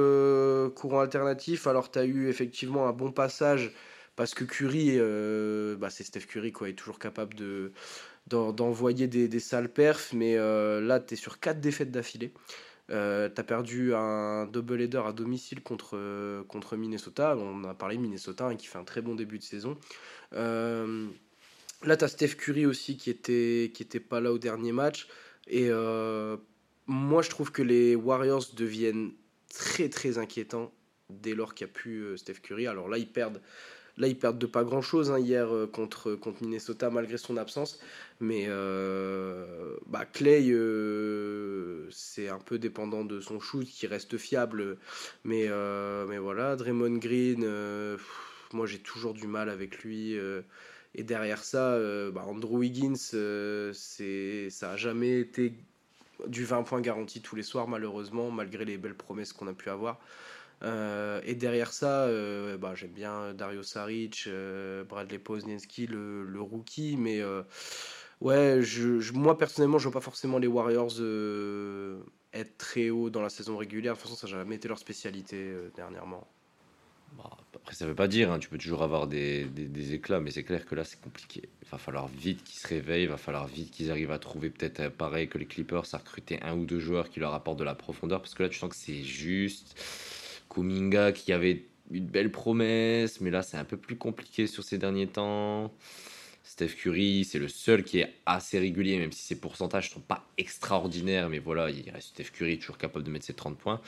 courant 0.75 1.01
alternatif. 1.01 1.67
Alors, 1.67 1.91
tu 1.91 1.99
as 1.99 2.05
eu 2.05 2.29
effectivement 2.29 2.87
un 2.87 2.93
bon 2.93 3.11
passage 3.11 3.73
parce 4.19 4.33
que 4.33 4.43
Curry, 4.43 4.95
euh, 4.97 5.77
bah, 5.77 5.89
c'est 5.89 6.03
Steph 6.03 6.25
Curry, 6.27 6.51
quoi, 6.51 6.67
est 6.67 6.73
toujours 6.73 6.99
capable 6.99 7.35
de, 7.35 7.71
d'envoyer 8.27 9.07
des, 9.07 9.29
des, 9.29 9.39
sales 9.39 9.69
perfs, 9.69 10.11
mais 10.11 10.35
euh, 10.35 10.81
là, 10.81 10.99
tu 10.99 11.13
es 11.13 11.17
sur 11.17 11.39
4 11.39 11.61
défaites 11.61 11.89
d'affilée. 11.89 12.33
Euh, 12.91 13.29
tu 13.33 13.39
as 13.39 13.43
perdu 13.43 13.93
un 13.93 14.45
double 14.45 14.81
header 14.81 15.01
à 15.05 15.13
domicile 15.13 15.61
contre, 15.61 16.43
contre 16.47 16.75
Minnesota. 16.75 17.35
On 17.37 17.63
a 17.63 17.73
parlé 17.73 17.97
Minnesota 17.97 18.47
hein, 18.47 18.55
qui 18.55 18.67
fait 18.67 18.77
un 18.77 18.83
très 18.83 19.01
bon 19.01 19.15
début 19.15 19.37
de 19.37 19.43
saison. 19.43 19.77
là, 20.31 21.97
tu 21.97 22.03
as 22.03 22.07
Steph 22.07 22.35
Curry 22.35 22.65
aussi 22.65 22.97
qui 22.97 23.09
était, 23.09 23.71
qui 23.73 23.85
pas 23.99 24.19
là 24.21 24.31
au 24.31 24.37
dernier 24.37 24.71
match. 24.71 25.07
Et 25.47 25.69
moi, 26.87 27.21
je 27.21 27.29
trouve 27.29 27.51
que 27.51 27.61
les 27.61 27.95
Warriors 27.95 28.45
deviennent 28.55 29.11
très 29.53 29.89
très 29.89 30.17
inquiétants 30.17 30.71
dès 31.09 31.33
lors 31.33 31.53
qu'il 31.55 31.65
n'y 31.65 31.71
a 31.71 31.73
plus 31.73 32.17
Steph 32.17 32.41
Curry. 32.41 32.67
Alors 32.67 32.89
là, 32.89 32.97
ils 32.97 33.11
perdent 33.11 33.41
Là, 33.99 34.07
ils 34.07 34.17
perdent 34.17 34.39
de 34.39 34.45
pas 34.45 34.63
grand 34.63 34.81
chose 34.81 35.11
hein, 35.11 35.19
hier 35.19 35.53
euh, 35.53 35.67
contre, 35.67 36.15
contre 36.15 36.41
Minnesota 36.41 36.89
malgré 36.89 37.17
son 37.17 37.35
absence. 37.35 37.79
Mais 38.21 38.45
euh, 38.47 39.75
bah, 39.87 40.05
Clay, 40.05 40.49
euh, 40.51 41.85
c'est 41.91 42.29
un 42.29 42.39
peu 42.39 42.59
dépendant 42.59 43.03
de 43.03 43.19
son 43.19 43.41
shoot 43.41 43.67
qui 43.67 43.87
reste 43.87 44.17
fiable. 44.17 44.77
Mais, 45.25 45.49
mais 46.07 46.17
voilà, 46.17 46.55
Draymond 46.55 46.97
Green, 46.97 47.45
moi 48.53 48.65
j'ai 48.65 48.79
toujours 48.79 49.13
du 49.13 49.27
mal 49.27 49.49
avec 49.49 49.83
lui. 49.83 50.17
et 50.95 51.03
derrière 51.03 51.43
ça, 51.43 51.77
bah, 52.11 52.23
Andrew 52.25 52.57
Wiggins, 52.59 52.95
ça 52.95 54.67
n'a 54.67 54.77
jamais 54.77 55.19
été 55.19 55.53
du 56.27 56.43
20 56.45 56.63
points 56.63 56.81
garanti 56.81 57.21
tous 57.21 57.35
les 57.35 57.43
soirs, 57.43 57.67
malheureusement, 57.67 58.31
malgré 58.31 58.65
les 58.65 58.77
belles 58.77 58.95
promesses 58.95 59.33
qu'on 59.33 59.47
a 59.47 59.53
pu 59.53 59.69
avoir. 59.69 59.99
Euh, 60.61 61.21
et 61.23 61.35
derrière 61.35 61.71
ça, 61.71 62.03
euh, 62.03 62.57
bah, 62.57 62.75
j'aime 62.75 62.91
bien 62.91 63.33
Dario 63.33 63.63
Saric, 63.63 64.25
euh, 64.27 64.83
Bradley 64.83 65.19
Poznanski, 65.19 65.87
le, 65.87 66.23
le, 66.25 66.41
rookie, 66.41 66.97
mais 66.97 67.21
ouais, 68.21 68.61
moi 69.13 69.37
personnellement, 69.37 69.77
je 69.77 69.83
vois 69.83 69.93
pas 69.93 70.01
forcément 70.01 70.37
les 70.37 70.47
Warriors 70.47 70.99
être 72.31 72.57
très 72.57 72.89
haut 72.89 73.09
dans 73.09 73.21
la 73.21 73.29
saison 73.29 73.57
régulière. 73.57 73.93
De 73.93 73.99
toute 73.99 74.09
façon, 74.09 74.19
ça 74.19 74.27
n'a 74.27 74.39
jamais 74.39 74.55
été 74.55 74.67
leur 74.67 74.79
spécialité 74.79 75.53
dernièrement. 75.75 76.27
Bah, 77.17 77.29
après, 77.55 77.73
ça 77.73 77.87
veut 77.87 77.95
pas 77.95 78.07
dire, 78.07 78.31
hein, 78.31 78.37
tu 78.37 78.49
peux 78.49 78.59
toujours 78.59 78.83
avoir 78.83 79.07
des, 79.07 79.45
des, 79.45 79.65
des 79.65 79.93
éclats, 79.93 80.19
mais 80.19 80.29
c'est 80.29 80.43
clair 80.43 80.65
que 80.65 80.75
là, 80.75 80.83
c'est 80.83 81.01
compliqué. 81.01 81.49
Il 81.63 81.69
va 81.69 81.79
falloir 81.79 82.07
vite 82.07 82.43
qu'ils 82.43 82.59
se 82.59 82.67
réveillent, 82.67 83.03
il 83.03 83.09
va 83.09 83.17
falloir 83.17 83.47
vite 83.47 83.71
qu'ils 83.71 83.89
arrivent 83.89 84.11
à 84.11 84.19
trouver 84.19 84.51
peut-être 84.51 84.89
pareil 84.89 85.27
que 85.27 85.37
les 85.37 85.47
Clippers, 85.47 85.85
à 85.93 85.97
recruter 85.97 86.39
un 86.43 86.55
ou 86.55 86.65
deux 86.65 86.79
joueurs 86.79 87.09
qui 87.09 87.19
leur 87.19 87.33
apportent 87.33 87.59
de 87.59 87.63
la 87.63 87.75
profondeur, 87.75 88.21
parce 88.21 88.35
que 88.35 88.43
là, 88.43 88.49
tu 88.49 88.59
sens 88.59 88.69
que 88.69 88.75
c'est 88.75 89.03
juste 89.03 89.75
Kuminga 90.49 91.11
qui 91.11 91.31
avait 91.33 91.65
une 91.91 92.05
belle 92.05 92.31
promesse, 92.31 93.21
mais 93.21 93.31
là 93.31 93.41
c'est 93.41 93.57
un 93.57 93.63
peu 93.63 93.77
plus 93.77 93.97
compliqué 93.97 94.47
sur 94.47 94.63
ces 94.63 94.77
derniers 94.77 95.07
temps. 95.07 95.71
Steph 96.43 96.75
Curry, 96.81 97.25
c'est 97.25 97.37
le 97.37 97.47
seul 97.47 97.83
qui 97.83 97.99
est 97.99 98.11
assez 98.25 98.57
régulier, 98.57 98.97
même 98.97 99.11
si 99.11 99.21
ses 99.21 99.39
pourcentages 99.39 99.91
sont 99.91 99.99
pas 99.99 100.25
extraordinaires, 100.37 101.29
mais 101.29 101.37
voilà, 101.39 101.69
il 101.69 101.89
reste 101.91 102.09
Steph 102.09 102.31
Curry 102.33 102.57
toujours 102.57 102.77
capable 102.77 103.05
de 103.05 103.11
mettre 103.11 103.25
ses 103.25 103.33
30 103.33 103.57
points. 103.57 103.79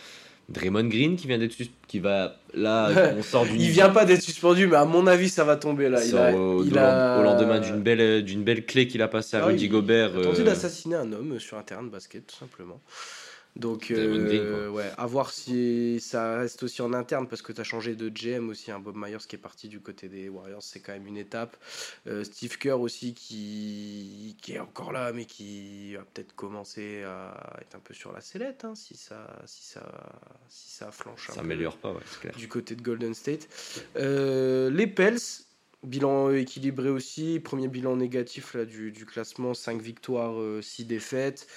Draymond 0.50 0.88
Green 0.88 1.16
qui 1.16 1.28
vient 1.28 1.38
d'être 1.38 1.56
qui 1.88 2.00
va 2.00 2.38
là 2.54 2.92
on 3.18 3.22
sort 3.22 3.46
du 3.46 3.56
il 3.56 3.70
vient 3.70 3.90
pas 3.90 4.06
d'être 4.06 4.22
suspendu 4.22 4.68
mais 4.68 4.76
à 4.76 4.86
mon 4.86 5.08
avis 5.08 5.30
ça 5.30 5.44
va 5.44 5.56
tomber 5.56 5.88
là. 5.90 6.04
Il, 6.04 6.18
a, 6.18 6.36
au, 6.36 6.64
il 6.64 6.78
a... 6.78 7.20
au, 7.20 7.24
lendemain 7.24 7.60
d'une 7.60 7.82
belle 7.82 8.24
d'une 8.24 8.44
belle 8.44 8.66
clé 8.66 8.88
qu'il 8.88 9.02
a 9.02 9.08
passée 9.08 9.38
à 9.38 9.44
ah, 9.44 9.46
Rudy 9.46 9.70
Gobert 9.70 10.18
a 10.18 10.22
tenté 10.22 10.42
euh, 10.42 10.46
d'assassiner 10.46 10.96
un 10.96 11.12
homme 11.14 11.40
sur 11.40 11.58
un 11.58 11.64
terrain 11.64 11.84
de 11.84 11.90
basket 11.90 12.28
tout 12.28 12.36
simplement 12.36 12.82
donc, 13.58 13.92
euh, 13.92 14.70
ouais, 14.70 14.90
à 14.98 15.06
voir 15.06 15.32
si 15.32 16.00
ça 16.00 16.38
reste 16.38 16.64
aussi 16.64 16.82
en 16.82 16.94
interne 16.94 17.28
parce 17.28 17.42
que 17.42 17.52
tu 17.52 17.60
as 17.60 17.66
changé 17.66 17.96
de 17.96 18.08
GM 18.08 18.50
aussi. 18.50 18.72
un 18.72 18.78
hein, 18.78 18.80
Bob 18.80 18.96
Myers 18.96 19.18
qui 19.28 19.36
est 19.36 19.40
parti 19.40 19.68
du 19.68 19.82
côté 19.82 20.08
des 20.08 20.30
Warriors, 20.30 20.64
c'est 20.64 20.80
quand 20.80 20.94
même 20.94 21.06
une 21.06 21.18
étape. 21.18 21.58
Euh, 22.08 22.24
Steve 22.24 22.58
Kerr 22.58 22.80
aussi 22.80 23.14
qui, 23.14 24.38
qui 24.42 24.54
est 24.54 24.60
encore 24.60 24.94
là, 24.94 25.12
mais 25.12 25.26
qui 25.26 25.96
va 25.96 26.04
peut-être 26.04 26.34
commencer 26.34 27.04
à 27.04 27.58
être 27.62 27.76
un 27.76 27.80
peu 27.80 27.94
sur 27.94 28.14
la 28.14 28.22
sellette 28.22 28.64
hein, 28.64 28.74
si, 28.74 28.96
ça, 28.96 29.28
si, 29.46 29.64
ça, 29.64 29.84
si 30.48 30.72
ça 30.72 30.92
flanche. 30.92 31.30
Ça 31.32 31.42
améliore 31.42 31.76
pas, 31.76 31.92
ouais, 31.92 32.00
clair. 32.22 32.36
Du 32.38 32.48
côté 32.48 32.76
de 32.76 32.82
Golden 32.82 33.14
State. 33.14 33.50
Euh, 33.98 34.70
les 34.70 34.88
Pels, 34.88 35.20
Bilan 35.84 36.30
équilibré 36.30 36.90
aussi, 36.90 37.40
premier 37.40 37.68
bilan 37.68 37.96
négatif 37.96 38.54
là, 38.54 38.66
du, 38.66 38.92
du 38.92 39.08
classement, 39.08 39.56
5 39.56 39.82
victoires, 39.82 40.36
6 40.62 40.84
euh, 40.84 40.86
défaites. 40.86 41.48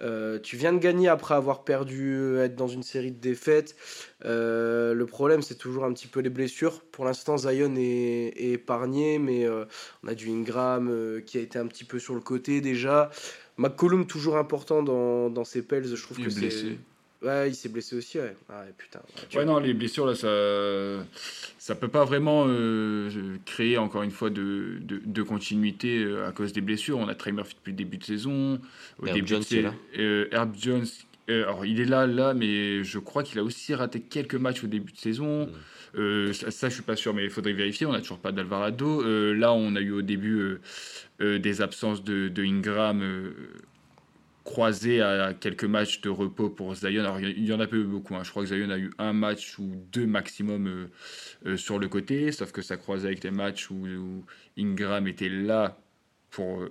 Euh, 0.00 0.40
tu 0.40 0.56
viens 0.56 0.72
de 0.72 0.78
gagner 0.78 1.06
après 1.06 1.34
avoir 1.34 1.62
perdu, 1.62 2.12
euh, 2.16 2.44
être 2.44 2.56
dans 2.56 2.66
une 2.66 2.82
série 2.82 3.12
de 3.12 3.20
défaites. 3.20 3.76
le 4.24 5.04
problème, 5.04 5.42
c'est 5.42 5.54
toujours 5.54 5.84
un 5.84 5.92
petit 5.92 6.08
peu 6.08 6.18
les 6.18 6.30
blessures. 6.30 6.82
Pour 6.90 7.04
l'instant, 7.04 7.36
Zion 7.36 7.76
est, 7.76 8.32
épargné, 8.36 9.20
mais 9.20 9.48
on 9.48 10.08
a 10.08 10.14
du 10.14 10.28
Ingram 10.28 11.22
qui 11.24 11.38
a 11.38 11.40
été 11.40 11.60
un 11.60 11.66
petit 11.68 11.84
peu 11.84 12.00
sur 12.00 12.14
le 12.14 12.20
côté 12.20 12.60
déjà. 12.60 13.10
McCollum, 13.58 14.06
toujours 14.06 14.38
important 14.38 14.82
dans, 14.82 15.30
dans 15.30 15.44
ses 15.44 15.62
pels, 15.62 15.86
je 15.86 16.02
trouve 16.02 16.18
que 16.18 16.30
c'est 16.30 16.78
Ouais, 17.20 17.48
il 17.48 17.54
s'est 17.54 17.68
blessé 17.68 17.96
aussi, 17.96 18.18
ouais. 18.18 18.36
Ah, 18.48 18.62
putain. 18.76 19.00
Ouais, 19.34 19.44
non, 19.44 19.58
les 19.58 19.74
blessures, 19.74 20.06
là, 20.06 20.14
ça, 20.14 21.04
ça 21.58 21.74
peut 21.74 21.88
pas 21.88 22.04
vraiment 22.04 22.44
euh, 22.46 23.36
créer, 23.44 23.76
encore 23.76 24.04
une 24.04 24.12
fois, 24.12 24.30
de, 24.30 24.78
de, 24.80 25.00
de, 25.04 25.22
continuité 25.22 25.98
euh, 25.98 26.28
à 26.28 26.32
cause 26.32 26.52
des 26.52 26.60
blessures. 26.60 26.96
On 26.98 27.08
a 27.08 27.16
Trey 27.16 27.32
Murphy 27.32 27.56
depuis 27.56 27.72
le 27.72 27.76
début 27.76 27.96
de 27.96 28.04
saison. 28.04 28.60
Au 29.00 29.06
Herb 29.06 29.16
début 29.16 29.28
Jones, 29.28 29.42
de... 29.50 29.60
là. 29.60 29.74
Euh, 29.98 30.28
Herb 30.30 30.54
Jones, 30.60 30.86
alors, 31.28 31.66
il 31.66 31.80
est 31.80 31.86
là, 31.86 32.06
là, 32.06 32.34
mais 32.34 32.84
je 32.84 33.00
crois 33.00 33.24
qu'il 33.24 33.40
a 33.40 33.42
aussi 33.42 33.74
raté 33.74 34.00
quelques 34.00 34.36
matchs 34.36 34.62
au 34.62 34.68
début 34.68 34.92
de 34.92 34.98
saison. 34.98 35.50
Mm. 35.94 36.32
ça, 36.32 36.52
ça, 36.52 36.68
je 36.68 36.74
suis 36.74 36.84
pas 36.84 36.96
sûr, 36.96 37.14
mais 37.14 37.24
il 37.24 37.30
faudrait 37.30 37.52
vérifier. 37.52 37.84
On 37.84 37.92
n'a 37.92 38.00
toujours 38.00 38.20
pas 38.20 38.30
d'Alvarado. 38.30 39.02
là, 39.34 39.52
on 39.52 39.74
a 39.74 39.80
eu 39.80 39.90
au 39.90 40.02
début 40.02 40.58
des 41.20 41.60
absences 41.60 42.04
de, 42.04 42.28
de 42.28 42.44
Ingram 42.44 43.02
croisé 44.48 45.02
à 45.02 45.34
quelques 45.34 45.64
matchs 45.64 46.00
de 46.00 46.08
repos 46.08 46.48
pour 46.48 46.74
Zion. 46.74 47.00
Alors, 47.00 47.20
il 47.20 47.44
y 47.44 47.52
en 47.52 47.60
a 47.60 47.66
pas 47.66 47.76
eu 47.76 47.84
beaucoup. 47.84 48.16
Hein. 48.16 48.22
Je 48.24 48.30
crois 48.30 48.44
que 48.44 48.48
Zion 48.48 48.70
a 48.70 48.78
eu 48.78 48.90
un 48.98 49.12
match 49.12 49.58
ou 49.58 49.70
deux 49.92 50.06
maximum 50.06 50.66
euh, 50.66 50.86
euh, 51.44 51.56
sur 51.58 51.78
le 51.78 51.86
côté, 51.86 52.32
sauf 52.32 52.50
que 52.50 52.62
ça 52.62 52.78
croisait 52.78 53.08
avec 53.08 53.22
les 53.24 53.30
matchs 53.30 53.70
où, 53.70 54.24
Ingram 54.56 55.06
était 55.06 55.28
là 55.28 55.76
pour. 56.30 56.62
Euh, 56.62 56.70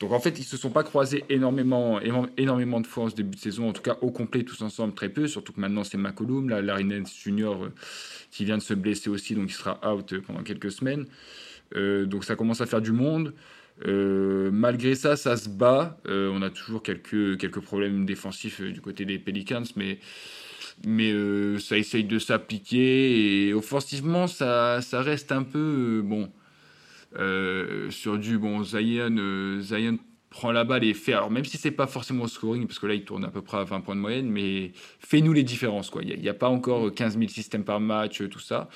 donc 0.00 0.12
en 0.12 0.18
fait, 0.18 0.38
ils 0.38 0.44
se 0.44 0.56
sont 0.56 0.70
pas 0.70 0.82
croisés 0.82 1.24
énormément, 1.28 2.00
énormément 2.38 2.80
de 2.80 2.86
fois 2.86 3.04
en 3.04 3.10
ce 3.10 3.14
début 3.14 3.36
de 3.36 3.40
saison, 3.40 3.68
en 3.68 3.72
tout 3.72 3.82
cas 3.82 3.98
au 4.00 4.10
complet 4.10 4.42
tous 4.42 4.62
ensemble 4.62 4.94
très 4.94 5.10
peu, 5.10 5.26
surtout 5.26 5.52
que 5.52 5.60
maintenant 5.60 5.84
c'est 5.84 5.98
McCollum, 5.98 6.48
là, 6.48 6.62
Larry 6.62 6.84
Nance 6.84 7.14
Jr. 7.22 7.70
qui 8.30 8.44
vient 8.46 8.58
de 8.58 8.62
se 8.62 8.74
blesser 8.74 9.08
aussi, 9.08 9.34
donc 9.34 9.50
il 9.50 9.54
sera 9.54 9.80
out 9.90 10.14
pendant 10.26 10.42
quelques 10.42 10.70
semaines. 10.72 11.06
donc 11.74 12.24
ça 12.24 12.36
commence 12.36 12.60
à 12.60 12.66
faire 12.66 12.82
du 12.82 12.92
monde. 12.92 13.32
Euh, 13.84 14.50
malgré 14.52 14.94
ça, 14.94 15.16
ça 15.16 15.36
se 15.36 15.48
bat. 15.48 15.98
Euh, 16.06 16.30
on 16.32 16.42
a 16.42 16.50
toujours 16.50 16.82
quelques, 16.82 17.38
quelques 17.38 17.60
problèmes 17.60 18.06
défensifs 18.06 18.60
euh, 18.60 18.72
du 18.72 18.80
côté 18.80 19.04
des 19.04 19.18
Pelicans, 19.18 19.64
mais, 19.76 19.98
mais 20.86 21.12
ça 21.58 21.76
essaye 21.76 22.04
de 22.04 22.18
s'appliquer. 22.18 23.48
Et 23.48 23.54
offensivement, 23.54 24.26
ça, 24.26 24.80
ça 24.80 25.02
reste 25.02 25.32
un 25.32 25.42
peu 25.42 26.02
bon. 26.04 26.30
sur 27.90 28.18
du 28.18 28.38
bon, 28.38 28.62
Zion, 28.64 29.60
Zion 29.60 29.98
prend 30.30 30.52
la 30.52 30.64
balle 30.64 30.84
et 30.84 30.94
fait. 30.94 31.14
Alors, 31.14 31.30
même 31.30 31.44
si 31.44 31.56
c'est 31.56 31.70
pas 31.70 31.86
forcément 31.86 32.24
au 32.24 32.28
scoring, 32.28 32.66
parce 32.66 32.78
que 32.78 32.86
là, 32.86 32.94
il 32.94 33.04
tourne 33.04 33.24
à 33.24 33.30
peu 33.30 33.42
près 33.42 33.58
à 33.58 33.64
20 33.64 33.80
points 33.80 33.96
de 33.96 34.00
moyenne, 34.00 34.28
mais 34.30 34.72
fais-nous 35.00 35.32
les 35.32 35.44
différences. 35.44 35.90
Il 36.02 36.20
n'y 36.20 36.28
a, 36.28 36.32
a, 36.32 36.34
pas 36.34 36.48
encore 36.48 36.92
15 36.94 37.18
000 37.18 37.28
systèmes 37.28 37.64
par 37.64 37.80
match, 37.80 38.22
tout 38.28 38.40
ça. 38.40 38.68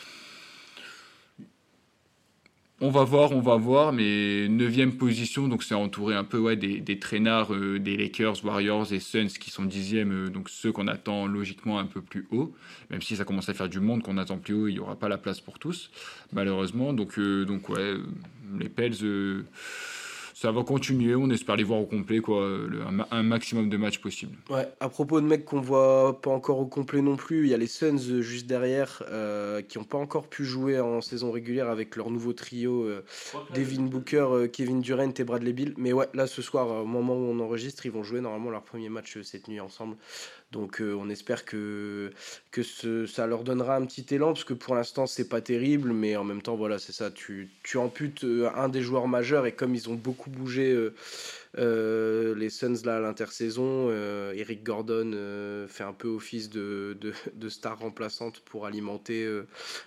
On 2.82 2.88
va 2.88 3.04
voir, 3.04 3.32
on 3.32 3.40
va 3.40 3.56
voir, 3.56 3.92
mais 3.92 4.48
neuvième 4.48 4.94
position, 4.94 5.48
donc 5.48 5.62
c'est 5.62 5.74
entouré 5.74 6.14
un 6.14 6.24
peu 6.24 6.56
des, 6.56 6.80
des 6.80 6.98
traînards 6.98 7.52
euh, 7.52 7.78
des 7.78 7.94
Lakers, 7.94 8.42
Warriors 8.42 8.90
et 8.94 9.00
Suns 9.00 9.26
qui 9.38 9.50
sont 9.50 9.66
dixièmes, 9.66 10.12
euh, 10.12 10.30
donc 10.30 10.48
ceux 10.48 10.72
qu'on 10.72 10.88
attend 10.88 11.26
logiquement 11.26 11.78
un 11.78 11.84
peu 11.84 12.00
plus 12.00 12.26
haut, 12.30 12.54
même 12.88 13.02
si 13.02 13.16
ça 13.16 13.26
commence 13.26 13.50
à 13.50 13.54
faire 13.54 13.68
du 13.68 13.80
monde 13.80 14.02
qu'on 14.02 14.16
attend 14.16 14.38
plus 14.38 14.54
haut, 14.54 14.66
il 14.66 14.72
n'y 14.72 14.80
aura 14.80 14.96
pas 14.96 15.10
la 15.10 15.18
place 15.18 15.40
pour 15.40 15.58
tous, 15.58 15.90
malheureusement. 16.32 16.94
Donc, 16.94 17.18
euh, 17.18 17.44
donc 17.44 17.68
ouais, 17.68 17.96
les 18.58 18.70
Pels 18.70 18.94
ça 20.40 20.52
va 20.52 20.64
continuer. 20.64 21.14
On 21.14 21.28
espère 21.28 21.56
les 21.56 21.64
voir 21.64 21.80
au 21.80 21.84
complet, 21.84 22.20
quoi, 22.20 22.42
un, 23.10 23.22
maximum 23.22 23.68
de 23.68 23.76
matchs 23.76 23.98
possible. 23.98 24.38
Ouais, 24.48 24.66
à 24.80 24.88
propos 24.88 25.20
de 25.20 25.26
mecs 25.26 25.44
qu'on 25.44 25.60
voit 25.60 26.18
pas 26.22 26.30
encore 26.30 26.60
au 26.60 26.64
complet 26.64 27.02
non 27.02 27.16
plus, 27.16 27.44
il 27.44 27.50
y 27.50 27.54
a 27.54 27.58
les 27.58 27.66
Suns 27.66 27.98
euh, 28.08 28.22
juste 28.22 28.46
derrière 28.46 29.02
euh, 29.10 29.60
qui 29.60 29.76
n'ont 29.76 29.84
pas 29.84 29.98
encore 29.98 30.28
pu 30.28 30.46
jouer 30.46 30.80
en 30.80 31.02
saison 31.02 31.30
régulière 31.30 31.68
avec 31.68 31.94
leur 31.94 32.08
nouveau 32.08 32.32
trio 32.32 32.84
euh, 32.84 33.04
Devin 33.54 33.82
Booker, 33.82 34.46
Kevin 34.50 34.80
Durant 34.80 35.12
et 35.14 35.24
Bradley 35.24 35.52
Bill. 35.52 35.74
Mais 35.76 35.92
ouais, 35.92 36.08
là 36.14 36.26
ce 36.26 36.40
soir, 36.40 36.84
au 36.84 36.86
moment 36.86 37.12
où 37.12 37.30
on 37.30 37.38
enregistre, 37.40 37.84
ils 37.84 37.92
vont 37.92 38.02
jouer 38.02 38.22
normalement 38.22 38.48
leur 38.48 38.62
premier 38.62 38.88
match 38.88 39.18
cette 39.20 39.46
nuit 39.46 39.60
ensemble. 39.60 39.96
Donc 40.50 40.80
euh, 40.80 40.94
on 40.94 41.08
espère 41.08 41.44
que, 41.44 42.10
ça 43.06 43.26
leur 43.28 43.44
donnera 43.44 43.76
un 43.76 43.86
petit 43.86 44.04
élan, 44.12 44.32
parce 44.32 44.44
que 44.44 44.54
pour 44.54 44.74
l'instant 44.74 45.06
c'est 45.06 45.28
pas 45.28 45.40
terrible, 45.40 45.92
mais 45.92 46.16
en 46.16 46.24
même 46.24 46.42
temps 46.42 46.56
voilà 46.56 46.80
c'est 46.80 46.92
ça, 46.92 47.10
tu, 47.10 47.50
tu 47.62 47.78
amputes 47.78 48.24
euh, 48.24 48.50
un 48.56 48.68
des 48.68 48.82
joueurs 48.82 49.06
majeurs, 49.06 49.46
et 49.46 49.52
comme 49.52 49.76
ils 49.76 49.88
ont 49.88 49.94
beaucoup 49.94 50.28
bougé 50.28 50.90
euh, 51.58 52.34
les 52.34 52.50
Suns 52.50 52.82
là 52.84 52.96
à 52.96 53.00
l'intersaison, 53.00 53.90
Eric 54.32 54.64
Gordon 54.64 55.12
fait 55.68 55.84
un 55.84 55.92
peu 55.92 56.08
office 56.08 56.50
de, 56.50 56.96
de, 57.00 57.12
de, 57.32 57.48
star 57.48 57.78
remplaçante 57.78 58.40
pour 58.40 58.66
alimenter, 58.66 59.28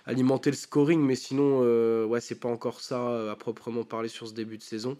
alimenter 0.06 0.50
le 0.50 0.56
scoring, 0.56 1.00
mais 1.00 1.16
sinon 1.16 1.60
ouais 2.06 2.22
c'est 2.22 2.40
pas 2.40 2.48
encore 2.48 2.80
ça 2.80 3.30
à 3.30 3.36
proprement 3.36 3.84
parler 3.84 4.08
sur 4.08 4.26
ce 4.28 4.32
début 4.32 4.56
de 4.56 4.62
saison. 4.62 4.96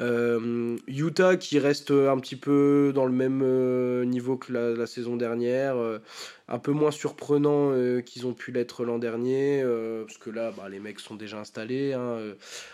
Euh, 0.00 0.76
Utah 0.88 1.36
qui 1.36 1.58
reste 1.58 1.90
un 1.92 2.18
petit 2.18 2.36
peu 2.36 2.92
dans 2.94 3.06
le 3.06 3.12
même 3.12 3.42
euh, 3.44 4.04
niveau 4.04 4.36
que 4.36 4.52
la, 4.52 4.86
saison 4.86 5.16
dernière, 5.16 5.76
euh, 5.76 5.98
un 6.48 6.58
peu 6.58 6.72
moins 6.72 6.90
surprenant 6.90 7.72
qu'ils 8.02 8.26
ont 8.26 8.34
pu 8.34 8.52
l'être 8.52 8.84
l'an 8.84 8.98
dernier, 8.98 9.64
parce 10.04 10.18
que 10.18 10.30
là 10.30 10.52
bah, 10.56 10.68
les 10.68 10.80
mecs 10.80 11.00
sont 11.00 11.14
déjà 11.14 11.38
installés. 11.38 11.92
Hein, 11.94 12.18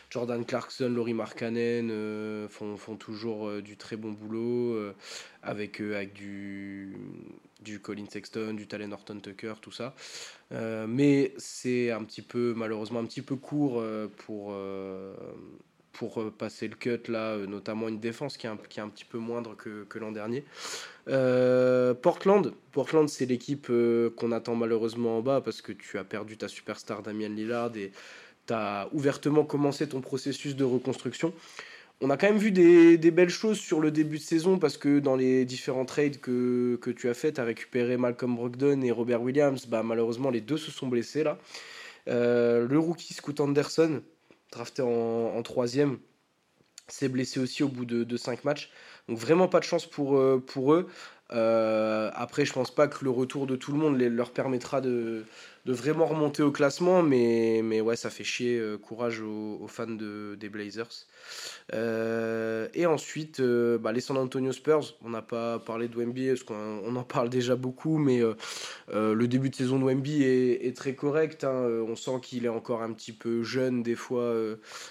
Jordan 0.08 0.44
Clarkson, 0.44 0.88
Laurie 0.88 1.14
Markkanen 1.14 2.48
font, 2.48 2.96
toujours 2.96 3.62
du 3.62 3.76
très 3.76 3.96
bon 3.96 4.10
boulot 4.10 4.76
avec, 5.42 5.80
avec 5.80 6.12
du 6.12 6.96
du 7.62 7.78
Colin 7.78 8.06
Sexton, 8.08 8.54
du 8.54 8.66
Talen 8.66 8.92
Horton 8.92 9.20
Tucker, 9.20 9.54
tout 9.60 9.70
ça. 9.70 9.94
mais 10.88 11.32
c'est 11.36 11.92
un 11.92 12.02
petit 12.02 12.22
peu, 12.22 12.54
malheureusement, 12.56 12.98
un 12.98 13.04
petit 13.04 13.22
peu 13.22 13.36
court 13.36 13.84
pour, 14.16 14.52
pour 15.92 16.32
passer 16.32 16.68
le 16.68 16.76
cut, 16.76 17.10
là, 17.10 17.36
notamment 17.36 17.88
une 17.88 18.00
défense 18.00 18.36
qui 18.36 18.46
est 18.46 18.50
un, 18.50 18.56
qui 18.68 18.80
est 18.80 18.82
un 18.82 18.88
petit 18.88 19.04
peu 19.04 19.18
moindre 19.18 19.56
que, 19.56 19.84
que 19.84 19.98
l'an 19.98 20.12
dernier. 20.12 20.44
Portland, 22.02 22.52
Portland 22.72 23.08
c'est 23.08 23.26
l'équipe 23.26 23.70
qu'on 24.16 24.32
attend 24.32 24.54
malheureusement 24.54 25.18
en 25.18 25.22
bas 25.22 25.40
parce 25.40 25.60
que 25.60 25.72
tu 25.72 25.98
as 25.98 26.04
perdu 26.04 26.36
ta 26.36 26.46
superstar 26.46 27.02
Damien 27.02 27.28
Lillard 27.28 27.76
et 27.76 27.90
tu 28.46 28.52
as 28.52 28.88
ouvertement 28.92 29.44
commencé 29.44 29.88
ton 29.88 30.00
processus 30.00 30.54
de 30.56 30.64
reconstruction. 30.64 31.32
On 32.02 32.08
a 32.08 32.16
quand 32.16 32.28
même 32.28 32.38
vu 32.38 32.50
des, 32.50 33.10
belles 33.10 33.28
choses 33.28 33.58
sur 33.58 33.78
le 33.78 33.90
début 33.90 34.16
de 34.16 34.22
saison 34.22 34.58
parce 34.58 34.78
que 34.78 35.00
dans 35.00 35.16
les 35.16 35.44
différents 35.44 35.84
trades 35.84 36.18
que, 36.18 36.78
tu 36.96 37.10
as 37.10 37.14
fait, 37.14 37.32
tu 37.32 37.40
as 37.42 37.44
récupéré 37.44 37.98
Malcolm 37.98 38.36
Brogdon 38.36 38.80
et 38.80 38.90
Robert 38.90 39.20
Williams. 39.20 39.66
Bah, 39.66 39.82
malheureusement, 39.82 40.30
les 40.30 40.40
deux 40.40 40.56
se 40.56 40.70
sont 40.70 40.88
blessés 40.88 41.24
là. 41.24 41.38
Euh, 42.08 42.66
le 42.66 42.78
rookie 42.78 43.12
Scoot 43.12 43.38
Anderson, 43.40 44.00
drafté 44.52 44.82
en, 44.82 45.42
troisième, 45.42 45.98
s'est 46.88 47.08
blessé 47.08 47.40
aussi 47.40 47.62
au 47.62 47.68
bout 47.68 47.84
de, 47.84 48.16
cinq 48.16 48.44
matchs. 48.44 48.70
Donc 49.08 49.18
vraiment 49.18 49.48
pas 49.48 49.60
de 49.60 49.64
chance 49.64 49.86
pour, 49.86 50.16
euh, 50.16 50.44
eux. 50.58 50.88
Euh, 51.32 52.10
après, 52.14 52.44
je 52.44 52.52
pense 52.52 52.74
pas 52.74 52.88
que 52.88 53.04
le 53.04 53.10
retour 53.10 53.46
de 53.46 53.56
tout 53.56 53.72
le 53.72 53.78
monde 53.78 54.00
leur 54.00 54.32
permettra 54.32 54.80
de, 54.80 55.24
de 55.66 55.72
vraiment 55.72 56.06
remonter 56.06 56.42
au 56.42 56.50
classement, 56.50 57.02
mais, 57.02 57.60
mais 57.62 57.80
ouais, 57.80 57.96
ça 57.96 58.10
fait 58.10 58.24
chier. 58.24 58.58
Euh, 58.58 58.78
courage 58.78 59.20
aux, 59.20 59.66
fans 59.68 59.86
de, 59.86 60.36
des 60.38 60.48
Blazers. 60.48 61.06
Euh, 61.74 62.68
et 62.74 62.86
ensuite, 62.86 63.40
bah, 63.40 63.92
les 63.92 64.00
San 64.00 64.16
Antonio 64.16 64.52
Spurs. 64.52 64.96
On 65.02 65.10
n'a 65.10 65.22
pas 65.22 65.58
parlé 65.58 65.88
de 65.88 65.96
Wemby 65.96 66.28
parce 66.28 66.42
qu'on 66.42 66.96
en 66.96 67.02
parle 67.02 67.28
déjà 67.28 67.56
beaucoup, 67.56 67.98
mais 67.98 68.20
le 68.92 69.26
début 69.26 69.50
de 69.50 69.54
saison 69.54 69.78
de 69.78 69.84
Wemby 69.84 70.22
est, 70.24 70.76
très 70.76 70.94
correct. 70.94 71.44
Hein. 71.44 71.66
On 71.86 71.96
sent 71.96 72.20
qu'il 72.22 72.44
est 72.44 72.48
encore 72.50 72.82
un 72.82 72.92
petit 72.92 73.12
peu 73.12 73.42
jeune 73.42 73.82
des 73.82 73.94
fois 73.94 74.34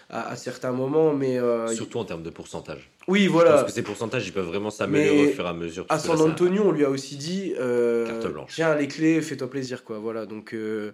à, 0.10 0.36
certains 0.36 0.72
moments, 0.72 1.14
mais 1.14 1.40
surtout 1.74 2.00
en 2.00 2.06
termes 2.06 2.24
de 2.24 2.30
pourcentage. 2.30 2.90
Oui, 3.08 3.28
voilà. 3.28 3.52
Parce 3.52 3.64
que 3.64 3.72
ces 3.72 3.82
pourcentages, 3.82 4.28
ils 4.28 4.34
peuvent 4.34 4.46
vraiment 4.46 4.70
s'améliorer 4.70 5.30
au 5.30 5.32
fur 5.32 5.46
et 5.46 5.50
à 5.50 5.54
mesure. 5.54 5.86
À 5.90 5.98
San 5.98 6.20
Antonio, 6.22 6.64
on 6.66 6.72
lui 6.72 6.86
a 6.86 6.90
aussi 6.90 7.16
dit 7.16 7.54
euh, 7.60 8.22
Tiens, 8.48 8.76
les 8.76 8.88
clés, 8.88 9.22
fais-toi 9.22 9.50
plaisir. 9.50 9.84
quoi. 9.84 9.98
Voilà, 10.00 10.26
donc 10.26 10.54
euh, 10.54 10.92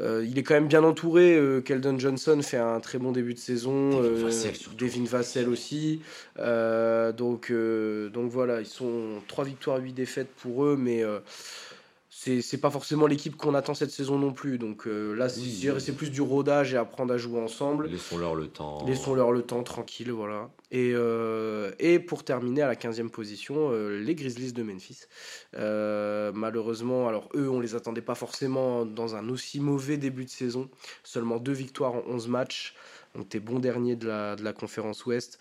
euh, 0.00 0.24
il 0.26 0.38
est 0.38 0.42
quand 0.42 0.54
même 0.54 0.68
bien 0.68 0.82
entouré. 0.82 1.36
Euh, 1.36 1.60
Keldon 1.60 1.98
Johnson 1.98 2.40
fait 2.42 2.56
un 2.56 2.80
très 2.80 2.98
bon 2.98 3.12
début 3.12 3.34
de 3.34 3.38
saison. 3.38 4.00
Devin 4.78 5.04
Vassell, 5.04 5.48
aussi. 5.48 6.00
donc, 6.38 7.52
donc 7.52 8.30
voilà, 8.30 8.60
ils 8.60 8.66
sont 8.66 9.20
3 9.26 9.44
victoires, 9.44 9.78
8 9.78 9.92
défaites 9.92 10.30
pour 10.40 10.64
eux, 10.64 10.76
mais 10.78 11.02
c'est 12.42 12.58
pas 12.58 12.70
forcément 12.70 13.06
l'équipe 13.06 13.36
qu'on 13.36 13.54
attend 13.54 13.74
cette 13.74 13.90
saison 13.90 14.18
non 14.18 14.32
plus. 14.32 14.58
Donc 14.58 14.86
euh, 14.86 15.14
là, 15.14 15.28
c'est 15.28 15.92
plus 15.92 16.10
du 16.10 16.20
rodage 16.20 16.74
et 16.74 16.76
apprendre 16.76 17.12
à 17.12 17.18
jouer 17.18 17.40
ensemble. 17.40 17.88
Laissons-leur 17.88 18.34
le 18.34 18.48
temps. 18.48 18.84
Laissons-leur 18.86 19.32
le 19.32 19.42
temps, 19.42 19.62
tranquille, 19.62 20.10
voilà. 20.10 20.50
Et, 20.70 20.92
euh, 20.94 21.72
et 21.78 21.98
pour 21.98 22.24
terminer 22.24 22.62
à 22.62 22.66
la 22.66 22.74
15e 22.74 23.08
position, 23.08 23.70
euh, 23.72 23.98
les 23.98 24.14
Grizzlies 24.14 24.52
de 24.52 24.62
Memphis. 24.62 25.06
malheureusement, 25.54 27.08
alors 27.08 27.28
eux, 27.34 27.48
on 27.48 27.60
les 27.60 27.74
attendait 27.74 28.02
pas 28.02 28.14
forcément 28.14 28.84
dans 28.84 29.16
un 29.16 29.28
aussi 29.28 29.60
mauvais 29.60 29.96
début 29.96 30.24
de 30.24 30.30
saison. 30.30 30.68
Seulement 31.02 31.38
deux 31.38 31.52
victoires 31.52 31.94
en 31.94 32.02
11 32.06 32.28
matchs. 32.28 32.74
Donc 33.14 33.28
t'es 33.30 33.40
bon 33.40 33.58
dernier 33.58 33.96
de 33.96 34.06
la, 34.06 34.36
de 34.36 34.44
la 34.44 34.52
conférence 34.52 35.06
Ouest. 35.06 35.38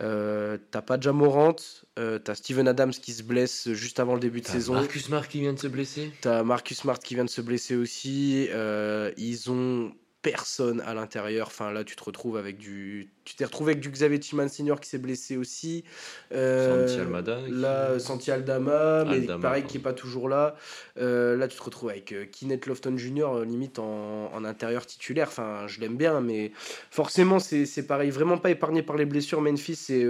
Euh, 0.00 0.56
t'as 0.70 0.80
pas 0.80 0.98
Jamorant, 0.98 1.56
euh, 1.98 2.18
t'as 2.18 2.34
Steven 2.34 2.66
Adams 2.66 2.92
qui 2.92 3.12
se 3.12 3.22
blesse 3.22 3.70
juste 3.72 4.00
avant 4.00 4.14
le 4.14 4.20
début 4.20 4.40
de 4.40 4.46
saison. 4.46 4.74
Marcus 4.74 5.04
Smart 5.04 5.28
qui 5.28 5.40
vient 5.40 5.52
de 5.52 5.58
se 5.58 5.66
blesser. 5.66 6.10
T'as 6.22 6.42
Marcus 6.42 6.78
Smart 6.78 6.98
qui 6.98 7.14
vient 7.14 7.24
de 7.24 7.30
se 7.30 7.42
blesser 7.42 7.76
aussi. 7.76 8.48
Euh, 8.50 9.12
ils 9.18 9.50
ont 9.50 9.92
personne 10.22 10.80
à 10.82 10.94
l'intérieur. 10.94 11.48
Enfin, 11.48 11.72
là, 11.72 11.84
tu 11.84 11.96
te 11.96 12.04
retrouves 12.04 12.36
avec 12.36 12.56
du. 12.56 13.10
Tu 13.24 13.34
t'es 13.34 13.44
retrouvé 13.44 13.72
avec 13.72 13.82
du 13.82 13.90
Xavier 13.90 14.18
Tillman 14.18 14.48
Senior 14.48 14.80
qui 14.80 14.88
s'est 14.88 14.98
blessé 14.98 15.36
aussi. 15.36 15.84
Euh, 16.32 16.86
Santi 16.86 17.00
Almada. 17.00 17.38
Là, 17.48 17.98
Santi 17.98 18.30
Aldama, 18.30 19.04
mais 19.04 19.20
pareil, 19.40 19.64
qui 19.64 19.78
est 19.78 19.80
pas 19.80 19.92
toujours 19.92 20.28
là. 20.28 20.56
Euh, 20.98 21.36
là, 21.36 21.48
tu 21.48 21.58
te 21.58 21.62
retrouves 21.62 21.90
avec 21.90 22.12
euh, 22.12 22.24
Kenneth 22.24 22.66
Lofton 22.66 22.96
Jr., 22.96 23.24
euh, 23.24 23.44
limite 23.44 23.78
en, 23.78 24.32
en, 24.32 24.44
intérieur 24.44 24.86
titulaire. 24.86 25.28
Enfin, 25.28 25.66
je 25.66 25.80
l'aime 25.80 25.96
bien, 25.96 26.20
mais 26.20 26.52
forcément, 26.90 27.38
c'est 27.38 27.86
pareil. 27.86 28.10
Vraiment 28.10 28.38
pas 28.38 28.50
épargné 28.50 28.82
par 28.82 28.96
les 28.96 29.04
blessures. 29.04 29.40
Memphis, 29.40 29.76
c'est. 29.76 30.06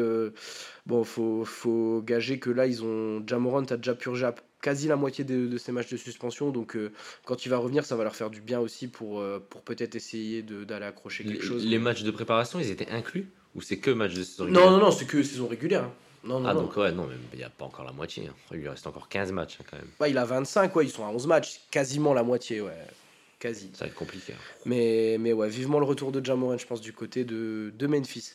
bon, 0.87 1.05
faut, 1.05 1.45
faut 1.45 2.03
gager 2.05 2.39
que 2.39 2.51
là, 2.51 2.67
ils 2.67 2.85
ont. 2.85 3.23
Jamorant 3.27 3.65
a 3.65 3.77
déjà 3.77 3.95
purgé 3.95 4.27
quasi 4.63 4.89
la 4.89 4.97
moitié 4.97 5.25
de, 5.25 5.59
ces 5.59 5.73
matchs 5.73 5.91
de 5.91 5.99
suspension. 5.99 6.51
Donc 6.51 6.75
euh, 6.77 6.91
quand 7.27 7.45
il 7.45 7.51
va 7.51 7.59
revenir, 7.59 7.85
ça 7.85 7.97
va 7.97 8.05
leur 8.05 8.17
faire 8.17 8.31
du 8.31 8.41
bien 8.41 8.61
aussi 8.61 8.89
pour, 8.89 9.21
euh, 9.21 9.45
pour 9.51 9.61
peut-être 9.61 9.95
essayer 9.95 10.43
d'aller 10.43 10.87
accrocher 10.87 11.25
quelque 11.25 11.45
chose. 11.45 11.67
Les 11.67 11.79
matchs 11.79 12.05
de 12.05 12.11
préparation, 12.11 12.59
ils 12.59 12.71
étaient 12.71 12.89
inclus 12.91 13.29
Ou 13.55 13.61
c'est 13.61 13.77
que 13.77 13.91
match 13.91 14.15
de 14.15 14.23
saison 14.23 14.45
régulière 14.45 14.65
Non, 14.65 14.71
non, 14.71 14.85
non, 14.85 14.91
c'est 14.91 15.05
que 15.05 15.23
saison 15.23 15.49
régulière. 15.49 15.85
Hein. 15.85 15.93
Non, 16.25 16.39
non, 16.39 16.49
ah, 16.49 16.55
donc 16.55 16.77
ouais, 16.77 16.93
non, 16.93 17.09
il 17.33 17.39
n'y 17.39 17.45
a 17.45 17.51
pas 17.51 17.65
encore 17.65 17.85
la 17.85 17.91
moitié. 17.91 18.29
Hein. 18.29 18.35
Il 18.53 18.59
lui 18.59 18.69
reste 18.69 18.87
encore 18.87 19.09
15 19.09 19.33
matchs 19.33 19.59
hein, 19.61 19.65
quand 19.69 19.77
même. 19.77 19.89
Bah, 19.99 20.09
il 20.09 20.17
a 20.17 20.25
25, 20.25 20.75
ouais, 20.77 20.85
ils 20.85 20.91
sont 20.91 21.05
à 21.05 21.09
11 21.09 21.27
matchs, 21.27 21.61
quasiment 21.71 22.15
la 22.15 22.23
moitié, 22.23 22.61
ouais. 22.61 22.73
Quasi. 23.41 23.71
Ça 23.75 23.87
va 23.87 23.89
être 23.89 23.97
compliqué. 23.97 24.35
Mais, 24.67 25.17
mais 25.19 25.33
ouais, 25.33 25.49
vivement 25.49 25.81
le 25.81 25.85
retour 25.85 26.13
de 26.13 26.25
Jamoran, 26.25 26.57
je 26.59 26.67
pense, 26.67 26.81
du 26.81 26.93
côté 26.93 27.25
de, 27.25 27.73
de 27.77 27.87
Memphis. 27.89 28.35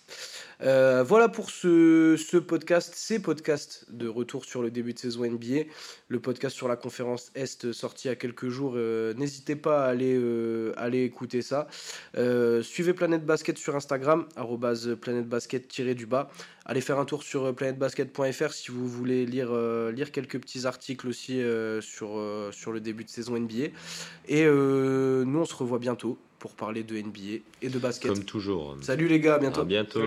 Euh, 0.62 1.04
voilà 1.04 1.30
pour 1.30 1.52
ce, 1.52 2.38
podcast, 2.38 2.94
ces 2.96 3.20
podcasts 3.20 3.86
de 3.92 4.08
retour 4.08 4.46
sur 4.46 4.62
le 4.62 4.72
début 4.72 4.94
de 4.94 5.00
saison 5.00 5.26
NBA. 5.26 5.70
Le 6.08 6.20
podcast 6.20 6.56
sur 6.56 6.68
la 6.68 6.76
conférence 6.76 7.32
Est 7.36 7.72
sorti 7.72 8.08
il 8.08 8.10
y 8.10 8.12
a 8.12 8.16
quelques 8.16 8.50
jours. 8.50 8.74
Euh, 8.76 9.14
n'hésitez 9.14 9.56
pas 9.56 9.86
à 9.86 9.90
aller, 9.90 10.16
euh, 10.18 10.74
écouter 10.92 11.42
ça. 11.42 11.68
suivez 12.62 12.94
Planète 12.94 13.26
Basket 13.26 13.58
sur 13.58 13.76
Instagram, 13.76 14.26
planètebasket-du-bas. 15.02 16.30
Allez 16.66 16.82
faire 16.82 17.00
un 17.00 17.06
tour 17.06 17.24
sur 17.24 17.54
planetbasket.fr 17.56 18.52
si 18.52 18.72
vous 18.72 18.88
voulez 18.88 19.26
lire, 19.26 19.54
lire 19.92 20.12
quelques 20.12 20.40
petits 20.40 20.66
articles 20.66 21.08
aussi 21.08 21.42
sur, 21.82 22.22
sur 22.52 22.72
le 22.72 22.80
début 22.80 23.04
de 23.04 23.10
saison 23.10 23.38
NBA. 23.40 23.70
Et 24.28 24.46
nous, 24.46 25.40
on 25.40 25.46
se 25.46 25.56
revoit 25.56 25.80
bientôt 25.80 26.18
pour 26.40 26.52
parler 26.52 26.84
de 26.84 27.00
NBA 27.00 27.44
et 27.62 27.70
de 27.70 27.80
basket. 27.80 28.12
Comme 28.12 28.24
toujours. 28.24 28.78
Salut 28.82 29.08
les 29.08 29.20
gars, 29.20 29.36
à 29.36 29.40
bientôt. 29.40 29.62
À 29.62 29.66
bientôt. 29.66 30.02